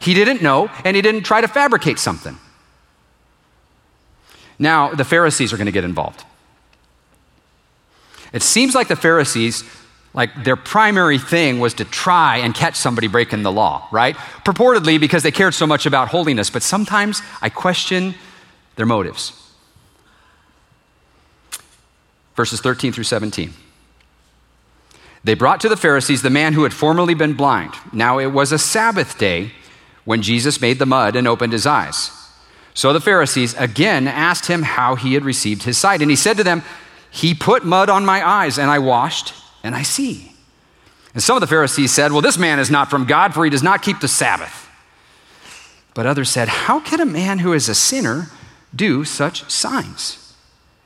He 0.00 0.14
didn't 0.14 0.42
know, 0.42 0.70
and 0.84 0.96
he 0.96 1.02
didn't 1.02 1.22
try 1.22 1.40
to 1.40 1.48
fabricate 1.48 1.98
something. 1.98 2.38
Now, 4.58 4.94
the 4.94 5.04
Pharisees 5.04 5.52
are 5.52 5.56
going 5.56 5.66
to 5.66 5.72
get 5.72 5.84
involved. 5.84 6.24
It 8.32 8.42
seems 8.42 8.74
like 8.74 8.88
the 8.88 8.96
Pharisees, 8.96 9.64
like 10.14 10.44
their 10.44 10.56
primary 10.56 11.18
thing 11.18 11.60
was 11.60 11.74
to 11.74 11.84
try 11.84 12.38
and 12.38 12.54
catch 12.54 12.76
somebody 12.76 13.06
breaking 13.08 13.42
the 13.42 13.52
law, 13.52 13.88
right? 13.90 14.16
Purportedly 14.44 15.00
because 15.00 15.22
they 15.22 15.30
cared 15.30 15.54
so 15.54 15.66
much 15.66 15.86
about 15.86 16.08
holiness, 16.08 16.50
but 16.50 16.62
sometimes 16.62 17.22
I 17.42 17.48
question 17.48 18.14
their 18.76 18.86
motives. 18.86 19.32
Verses 22.36 22.60
13 22.60 22.92
through 22.92 23.04
17. 23.04 23.52
They 25.22 25.34
brought 25.34 25.60
to 25.60 25.68
the 25.68 25.76
Pharisees 25.76 26.22
the 26.22 26.30
man 26.30 26.54
who 26.54 26.62
had 26.62 26.72
formerly 26.72 27.14
been 27.14 27.34
blind. 27.34 27.74
Now 27.92 28.18
it 28.18 28.28
was 28.28 28.52
a 28.52 28.58
Sabbath 28.58 29.18
day 29.18 29.52
when 30.04 30.22
Jesus 30.22 30.60
made 30.60 30.78
the 30.78 30.86
mud 30.86 31.14
and 31.14 31.28
opened 31.28 31.52
his 31.52 31.66
eyes. 31.66 32.10
So 32.72 32.92
the 32.92 33.00
Pharisees 33.00 33.54
again 33.54 34.08
asked 34.08 34.46
him 34.46 34.62
how 34.62 34.94
he 34.94 35.14
had 35.14 35.24
received 35.24 35.64
his 35.64 35.76
sight. 35.76 36.00
And 36.00 36.10
he 36.10 36.16
said 36.16 36.38
to 36.38 36.44
them, 36.44 36.62
He 37.10 37.34
put 37.34 37.64
mud 37.64 37.90
on 37.90 38.06
my 38.06 38.26
eyes, 38.26 38.58
and 38.58 38.70
I 38.70 38.78
washed, 38.78 39.34
and 39.62 39.74
I 39.74 39.82
see. 39.82 40.32
And 41.12 41.22
some 41.22 41.36
of 41.36 41.40
the 41.40 41.46
Pharisees 41.46 41.92
said, 41.92 42.12
Well, 42.12 42.20
this 42.20 42.38
man 42.38 42.58
is 42.58 42.70
not 42.70 42.88
from 42.88 43.04
God, 43.04 43.34
for 43.34 43.44
he 43.44 43.50
does 43.50 43.62
not 43.62 43.82
keep 43.82 44.00
the 44.00 44.08
Sabbath. 44.08 44.68
But 45.94 46.06
others 46.06 46.30
said, 46.30 46.48
How 46.48 46.80
can 46.80 47.00
a 47.00 47.06
man 47.06 47.40
who 47.40 47.52
is 47.52 47.68
a 47.68 47.74
sinner 47.74 48.28
do 48.74 49.04
such 49.04 49.50
signs? 49.50 50.34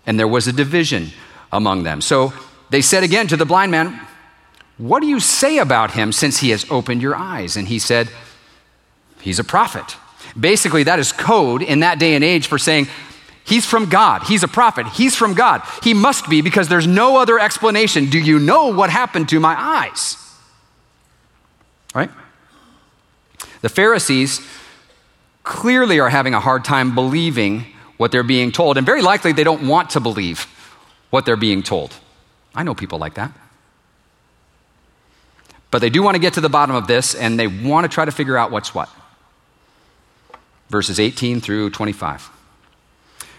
And 0.06 0.18
there 0.18 0.28
was 0.28 0.46
a 0.46 0.52
division 0.52 1.10
among 1.52 1.82
them. 1.82 2.00
So 2.00 2.32
they 2.70 2.82
said 2.82 3.02
again 3.02 3.26
to 3.28 3.36
the 3.36 3.44
blind 3.44 3.70
man, 3.70 4.00
What 4.78 5.00
do 5.00 5.06
you 5.06 5.20
say 5.20 5.58
about 5.58 5.92
him 5.92 6.10
since 6.10 6.38
he 6.38 6.50
has 6.50 6.66
opened 6.70 7.02
your 7.02 7.14
eyes? 7.14 7.56
And 7.56 7.68
he 7.68 7.78
said, 7.78 8.08
He's 9.20 9.38
a 9.38 9.44
prophet. 9.44 9.96
Basically, 10.38 10.82
that 10.84 10.98
is 10.98 11.12
code 11.12 11.62
in 11.62 11.80
that 11.80 11.98
day 11.98 12.14
and 12.14 12.24
age 12.24 12.46
for 12.46 12.58
saying, 12.58 12.88
He's 13.44 13.66
from 13.66 13.88
God. 13.88 14.22
He's 14.22 14.42
a 14.42 14.48
prophet. 14.48 14.86
He's 14.88 15.14
from 15.14 15.34
God. 15.34 15.62
He 15.82 15.92
must 15.92 16.28
be 16.30 16.40
because 16.40 16.68
there's 16.68 16.86
no 16.86 17.18
other 17.18 17.38
explanation. 17.38 18.08
Do 18.08 18.18
you 18.18 18.38
know 18.38 18.68
what 18.68 18.90
happened 18.90 19.28
to 19.28 19.40
my 19.40 19.54
eyes? 19.58 20.16
Right? 21.94 22.10
The 23.60 23.68
Pharisees 23.68 24.40
clearly 25.42 26.00
are 26.00 26.08
having 26.08 26.32
a 26.34 26.40
hard 26.40 26.64
time 26.64 26.94
believing 26.94 27.66
what 27.98 28.10
they're 28.10 28.22
being 28.22 28.50
told, 28.50 28.76
and 28.76 28.86
very 28.86 29.02
likely 29.02 29.32
they 29.32 29.44
don't 29.44 29.68
want 29.68 29.90
to 29.90 30.00
believe 30.00 30.46
what 31.10 31.26
they're 31.26 31.36
being 31.36 31.62
told. 31.62 31.94
I 32.54 32.62
know 32.62 32.74
people 32.74 32.98
like 32.98 33.14
that. 33.14 33.32
But 35.70 35.80
they 35.80 35.90
do 35.90 36.02
want 36.02 36.14
to 36.14 36.18
get 36.18 36.34
to 36.34 36.40
the 36.40 36.48
bottom 36.48 36.74
of 36.74 36.86
this, 36.86 37.14
and 37.14 37.38
they 37.38 37.46
want 37.46 37.84
to 37.84 37.88
try 37.88 38.04
to 38.04 38.12
figure 38.12 38.36
out 38.36 38.50
what's 38.50 38.74
what 38.74 38.88
verses 40.70 40.98
18 40.98 41.40
through 41.40 41.70
25. 41.70 42.30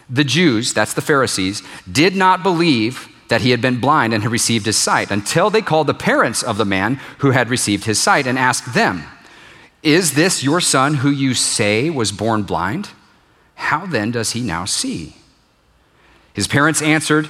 The 0.09 0.23
Jews, 0.23 0.73
that's 0.73 0.93
the 0.93 1.01
Pharisees, 1.01 1.63
did 1.91 2.15
not 2.15 2.43
believe 2.43 3.09
that 3.27 3.41
he 3.41 3.51
had 3.51 3.61
been 3.61 3.79
blind 3.79 4.13
and 4.13 4.21
had 4.21 4.31
received 4.31 4.65
his 4.65 4.77
sight 4.77 5.09
until 5.09 5.49
they 5.49 5.61
called 5.61 5.87
the 5.87 5.93
parents 5.93 6.43
of 6.43 6.57
the 6.57 6.65
man 6.65 6.99
who 7.19 7.31
had 7.31 7.49
received 7.49 7.85
his 7.85 7.99
sight 7.99 8.27
and 8.27 8.37
asked 8.37 8.73
them, 8.73 9.03
Is 9.81 10.13
this 10.13 10.43
your 10.43 10.61
son 10.61 10.95
who 10.95 11.09
you 11.09 11.33
say 11.33 11.89
was 11.89 12.11
born 12.11 12.43
blind? 12.43 12.89
How 13.55 13.85
then 13.85 14.11
does 14.11 14.31
he 14.31 14.41
now 14.41 14.65
see? 14.65 15.15
His 16.33 16.47
parents 16.47 16.81
answered, 16.81 17.29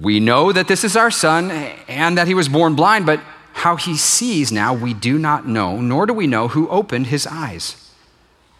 We 0.00 0.20
know 0.20 0.52
that 0.52 0.68
this 0.68 0.84
is 0.84 0.96
our 0.96 1.10
son 1.10 1.50
and 1.88 2.16
that 2.16 2.28
he 2.28 2.34
was 2.34 2.48
born 2.48 2.74
blind, 2.74 3.04
but 3.04 3.20
how 3.52 3.76
he 3.76 3.96
sees 3.96 4.50
now 4.50 4.72
we 4.72 4.94
do 4.94 5.18
not 5.18 5.46
know, 5.46 5.80
nor 5.80 6.06
do 6.06 6.14
we 6.14 6.26
know 6.26 6.48
who 6.48 6.68
opened 6.68 7.08
his 7.08 7.26
eyes. 7.26 7.92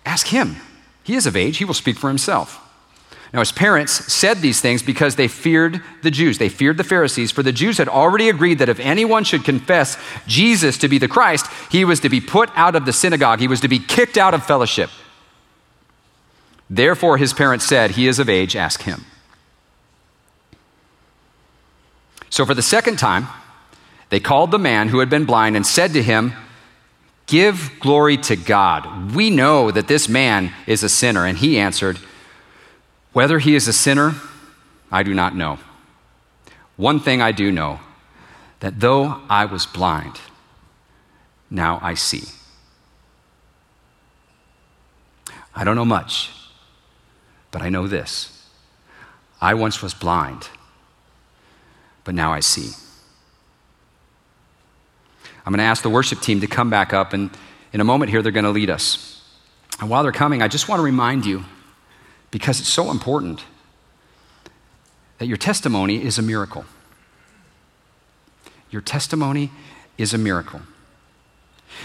Ask 0.04 0.28
him. 0.28 0.56
He 1.02 1.14
is 1.14 1.26
of 1.26 1.36
age, 1.36 1.58
he 1.58 1.64
will 1.64 1.74
speak 1.74 1.98
for 1.98 2.08
himself. 2.08 2.60
Now, 3.34 3.40
his 3.40 3.50
parents 3.50 3.92
said 4.12 4.38
these 4.38 4.60
things 4.60 4.80
because 4.80 5.16
they 5.16 5.26
feared 5.26 5.82
the 6.02 6.10
Jews. 6.12 6.38
They 6.38 6.48
feared 6.48 6.76
the 6.76 6.84
Pharisees, 6.84 7.32
for 7.32 7.42
the 7.42 7.50
Jews 7.50 7.78
had 7.78 7.88
already 7.88 8.28
agreed 8.28 8.60
that 8.60 8.68
if 8.68 8.78
anyone 8.78 9.24
should 9.24 9.42
confess 9.42 9.98
Jesus 10.28 10.78
to 10.78 10.88
be 10.88 10.98
the 10.98 11.08
Christ, 11.08 11.48
he 11.68 11.84
was 11.84 11.98
to 12.00 12.08
be 12.08 12.20
put 12.20 12.48
out 12.54 12.76
of 12.76 12.86
the 12.86 12.92
synagogue, 12.92 13.40
he 13.40 13.48
was 13.48 13.58
to 13.62 13.68
be 13.68 13.80
kicked 13.80 14.16
out 14.16 14.34
of 14.34 14.46
fellowship. 14.46 14.88
Therefore, 16.70 17.18
his 17.18 17.32
parents 17.32 17.66
said, 17.66 17.90
He 17.90 18.06
is 18.06 18.20
of 18.20 18.28
age, 18.28 18.54
ask 18.54 18.82
him. 18.82 19.04
So, 22.30 22.46
for 22.46 22.54
the 22.54 22.62
second 22.62 23.00
time, 23.00 23.26
they 24.10 24.20
called 24.20 24.52
the 24.52 24.60
man 24.60 24.88
who 24.88 25.00
had 25.00 25.10
been 25.10 25.24
blind 25.24 25.56
and 25.56 25.66
said 25.66 25.92
to 25.94 26.02
him, 26.04 26.34
Give 27.26 27.72
glory 27.80 28.16
to 28.18 28.36
God. 28.36 29.16
We 29.16 29.28
know 29.30 29.72
that 29.72 29.88
this 29.88 30.08
man 30.08 30.52
is 30.68 30.84
a 30.84 30.88
sinner. 30.88 31.26
And 31.26 31.36
he 31.36 31.58
answered, 31.58 31.98
Whether 33.14 33.38
he 33.38 33.54
is 33.54 33.68
a 33.68 33.72
sinner, 33.72 34.16
I 34.90 35.04
do 35.04 35.14
not 35.14 35.34
know. 35.34 35.58
One 36.76 36.98
thing 36.98 37.22
I 37.22 37.30
do 37.32 37.50
know 37.52 37.78
that 38.58 38.80
though 38.80 39.20
I 39.30 39.44
was 39.44 39.66
blind, 39.66 40.20
now 41.48 41.78
I 41.80 41.94
see. 41.94 42.24
I 45.54 45.62
don't 45.62 45.76
know 45.76 45.84
much, 45.84 46.32
but 47.52 47.62
I 47.62 47.68
know 47.68 47.86
this. 47.86 48.48
I 49.40 49.54
once 49.54 49.80
was 49.80 49.94
blind, 49.94 50.48
but 52.02 52.16
now 52.16 52.32
I 52.32 52.40
see. 52.40 52.72
I'm 55.46 55.52
going 55.52 55.58
to 55.58 55.64
ask 55.64 55.82
the 55.84 55.90
worship 55.90 56.20
team 56.20 56.40
to 56.40 56.48
come 56.48 56.68
back 56.68 56.92
up, 56.92 57.12
and 57.12 57.30
in 57.72 57.80
a 57.80 57.84
moment 57.84 58.10
here, 58.10 58.22
they're 58.22 58.32
going 58.32 58.44
to 58.44 58.50
lead 58.50 58.70
us. 58.70 59.22
And 59.78 59.88
while 59.88 60.02
they're 60.02 60.10
coming, 60.10 60.42
I 60.42 60.48
just 60.48 60.68
want 60.68 60.80
to 60.80 60.84
remind 60.84 61.26
you, 61.26 61.44
because 62.34 62.58
it's 62.58 62.68
so 62.68 62.90
important, 62.90 63.44
that 65.18 65.26
your 65.26 65.36
testimony 65.36 66.02
is 66.04 66.18
a 66.18 66.22
miracle. 66.22 66.64
Your 68.72 68.82
testimony 68.82 69.52
is 69.98 70.14
a 70.14 70.18
miracle. 70.18 70.60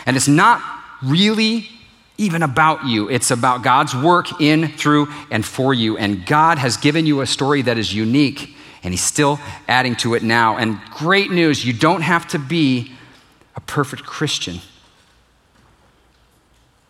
And 0.07 0.17
it's 0.17 0.27
not 0.27 0.59
really 1.03 1.69
even 2.17 2.41
about 2.41 2.87
you, 2.87 3.11
it's 3.11 3.29
about 3.29 3.61
God's 3.61 3.95
work 3.95 4.41
in, 4.41 4.69
through, 4.69 5.09
and 5.29 5.45
for 5.45 5.71
you. 5.71 5.97
And 5.97 6.25
God 6.25 6.57
has 6.57 6.77
given 6.77 7.05
you 7.05 7.21
a 7.21 7.27
story 7.27 7.61
that 7.61 7.77
is 7.77 7.93
unique, 7.93 8.55
and 8.81 8.91
He's 8.91 9.03
still 9.03 9.39
adding 9.67 9.95
to 9.97 10.15
it 10.15 10.23
now. 10.23 10.57
And 10.57 10.81
great 10.95 11.29
news 11.29 11.63
you 11.63 11.73
don't 11.73 12.01
have 12.01 12.27
to 12.29 12.39
be 12.39 12.91
a 13.55 13.61
perfect 13.61 14.03
Christian. 14.03 14.61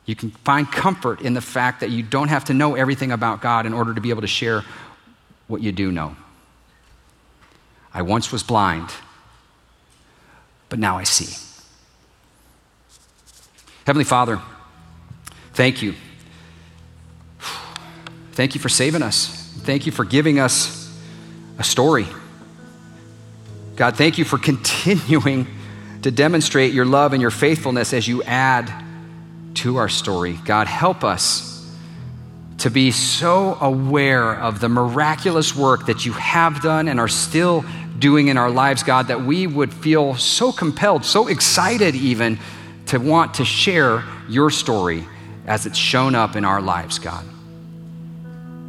You 0.10 0.16
can 0.16 0.32
find 0.32 0.72
comfort 0.72 1.22
in 1.22 1.36
the 1.36 1.40
fact 1.40 1.82
that 1.82 1.92
you 1.92 2.02
don't 2.02 2.30
have 2.30 2.46
to 2.46 2.54
know 2.56 2.74
everything 2.74 3.12
about 3.12 3.44
God 3.44 3.68
in 3.68 3.74
order 3.74 3.94
to 3.94 4.02
be 4.02 4.10
able 4.10 4.22
to 4.22 4.28
share 4.28 4.64
what 5.46 5.62
you 5.62 5.72
do 5.72 5.92
know. 5.92 6.16
I 7.94 8.02
once 8.02 8.32
was 8.32 8.42
blind, 8.42 8.90
but 10.68 10.80
now 10.80 10.98
I 10.98 11.04
see. 11.04 11.38
Heavenly 13.86 14.04
Father, 14.04 14.42
thank 15.54 15.84
you. 15.84 15.94
Thank 18.32 18.56
you 18.56 18.62
for 18.62 18.70
saving 18.70 19.04
us. 19.04 19.28
Thank 19.60 19.86
you 19.86 19.92
for 19.92 20.06
giving 20.06 20.40
us 20.40 20.92
a 21.60 21.64
story. 21.64 22.08
God, 23.76 23.96
thank 23.96 24.18
you 24.18 24.26
for 24.26 24.40
continuing 24.40 25.46
to 26.02 26.10
demonstrate 26.10 26.74
your 26.74 26.86
love 26.86 27.14
and 27.14 27.22
your 27.22 27.30
faithfulness 27.30 27.94
as 27.94 28.08
you 28.08 28.24
add 28.24 28.89
to 29.60 29.78
our 29.78 29.90
story. 29.90 30.40
God, 30.46 30.68
help 30.68 31.04
us 31.04 31.50
to 32.60 32.70
be 32.70 32.92
so 32.92 33.58
aware 33.62 34.34
of 34.34 34.60
the 34.60 34.70
miraculous 34.70 35.56
work 35.56 35.86
that 35.86 36.06
you 36.06 36.12
have 36.14 36.62
done 36.62 36.88
and 36.88 37.00
are 37.00 37.08
still 37.08 37.64
doing 37.98 38.28
in 38.28 38.38
our 38.38 38.50
lives, 38.50 38.84
God, 38.84 39.08
that 39.08 39.22
we 39.22 39.48
would 39.48 39.74
feel 39.74 40.16
so 40.16 40.52
compelled, 40.52 41.06
so 41.06 41.28
excited 41.28 41.96
even 41.96 42.40
to 42.88 43.00
want 43.00 43.36
to 43.36 43.46
share 43.46 44.04
your 44.28 44.50
story 44.50 45.06
as 45.46 45.66
it's 45.66 45.78
shown 45.78 46.16
up 46.16 46.36
in 46.36 46.46
our 46.46 46.62
lives, 46.62 47.00
God. 47.00 47.26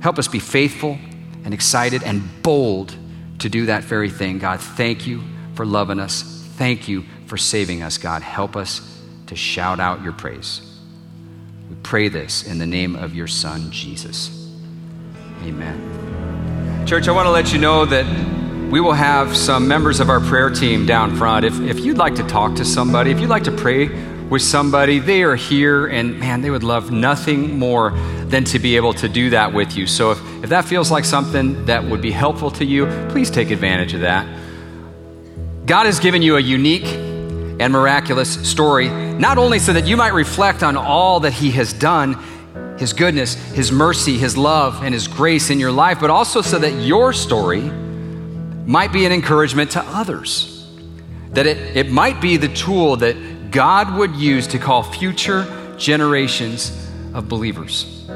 Help 0.01 0.19
us 0.19 0.29
be 0.29 0.39
faithful 0.39 0.99
and 1.45 1.55
excited 1.55 2.03
and 2.03 2.23
bold 2.43 2.95
to 3.39 3.49
do 3.49 3.67
that 3.67 3.85
very 3.85 4.11
thing, 4.11 4.39
God. 4.39 4.61
Thank 4.61 5.07
you 5.07 5.23
for 5.55 5.67
loving 5.67 6.01
us. 6.01 6.23
Thank 6.57 6.89
you 6.89 7.05
for 7.27 7.37
saving 7.37 7.83
us, 7.83 7.99
God. 7.99 8.23
Help 8.23 8.57
us 8.57 9.01
to 9.27 9.37
shout 9.37 9.81
out 9.81 10.03
your 10.03 10.13
praise. 10.13 10.70
We 11.71 11.77
pray 11.85 12.09
this 12.09 12.43
in 12.43 12.59
the 12.59 12.67
name 12.67 12.97
of 12.97 13.15
your 13.15 13.29
Son, 13.29 13.71
Jesus. 13.71 14.51
Amen. 15.45 16.85
Church, 16.85 17.07
I 17.07 17.13
want 17.13 17.27
to 17.27 17.31
let 17.31 17.53
you 17.53 17.61
know 17.61 17.85
that 17.87 18.05
we 18.73 18.81
will 18.81 18.93
have 18.93 19.37
some 19.37 19.69
members 19.69 20.01
of 20.01 20.11
our 20.11 20.19
prayer 20.19 20.51
team 20.51 20.85
down 20.85 21.15
front. 21.15 21.45
If, 21.45 21.61
if 21.61 21.79
you'd 21.79 21.97
like 21.97 22.17
to 22.17 22.25
talk 22.25 22.57
to 22.57 22.65
somebody, 22.65 23.13
if 23.13 23.21
you'd 23.21 23.31
like 23.31 23.45
to 23.45 23.53
pray 23.53 23.87
with 24.29 24.43
somebody, 24.43 24.99
they 24.99 25.23
are 25.23 25.37
here, 25.37 25.87
and 25.87 26.19
man, 26.19 26.41
they 26.41 26.51
would 26.51 26.65
love 26.65 26.91
nothing 26.91 27.57
more 27.57 27.93
than 28.27 28.43
to 28.47 28.59
be 28.59 28.75
able 28.75 28.93
to 28.95 29.09
do 29.09 29.31
that 29.31 29.53
with 29.53 29.77
you. 29.77 29.87
So 29.87 30.11
if, 30.11 30.19
if 30.43 30.51
that 30.51 30.65
feels 30.65 30.91
like 30.91 31.05
something 31.05 31.67
that 31.67 31.85
would 31.85 32.03
be 32.03 32.11
helpful 32.11 32.51
to 32.53 32.65
you, 32.65 32.87
please 33.11 33.31
take 33.31 33.53
advantage 33.53 33.95
of 33.95 34.01
that. 34.01 34.27
God 35.67 35.87
has 35.87 36.01
given 36.01 36.21
you 36.21 36.37
a 36.37 36.41
unique 36.41 37.10
and 37.61 37.73
miraculous 37.73 38.49
story, 38.49 38.89
not 38.89 39.37
only 39.37 39.59
so 39.59 39.73
that 39.75 39.87
you 39.87 39.97
might 39.97 40.15
reflect 40.15 40.63
on 40.63 40.77
all 40.77 41.21
that 41.21 41.33
He 41.35 41.51
has 41.53 41.73
done, 41.75 42.17
His 42.79 42.95
goodness, 42.95 43.35
His 43.53 43.71
mercy, 43.71 44.17
His 44.17 44.37
love, 44.37 44.83
and 44.83 44.95
His 44.95 45.07
grace 45.07 45.51
in 45.51 45.61
your 45.61 45.71
life, 45.71 46.01
but 46.01 46.09
also 46.09 46.41
so 46.41 46.59
that 46.59 46.73
your 46.83 47.13
story 47.13 47.61
might 47.61 48.93
be 48.93 49.05
an 49.05 49.13
encouragement 49.13 49.73
to 49.73 49.83
others. 49.83 50.67
That 51.33 51.47
it, 51.47 51.77
it 51.77 51.91
might 51.91 52.21
be 52.21 52.39
the 52.39 52.49
tool 52.49 52.97
that 52.97 53.51
God 53.51 53.95
would 53.95 54.17
use 54.17 54.47
to 54.49 54.59
call 54.59 54.83
future 54.83 55.47
generations 55.77 56.71
of 57.13 57.29
believers. 57.29 58.07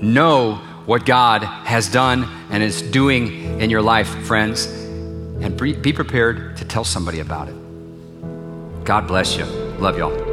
Know 0.00 0.56
what 0.86 1.06
God 1.06 1.44
has 1.44 1.88
done 1.88 2.24
and 2.50 2.62
is 2.62 2.82
doing 2.82 3.60
in 3.60 3.70
your 3.70 3.82
life, 3.82 4.08
friends, 4.26 4.66
and 4.66 5.56
be 5.56 5.92
prepared 5.92 6.56
to 6.56 6.64
tell 6.64 6.84
somebody 6.84 7.20
about 7.20 7.48
it. 7.48 7.59
God 8.84 9.06
bless 9.06 9.36
you. 9.36 9.44
Love 9.78 9.98
y'all. 9.98 10.29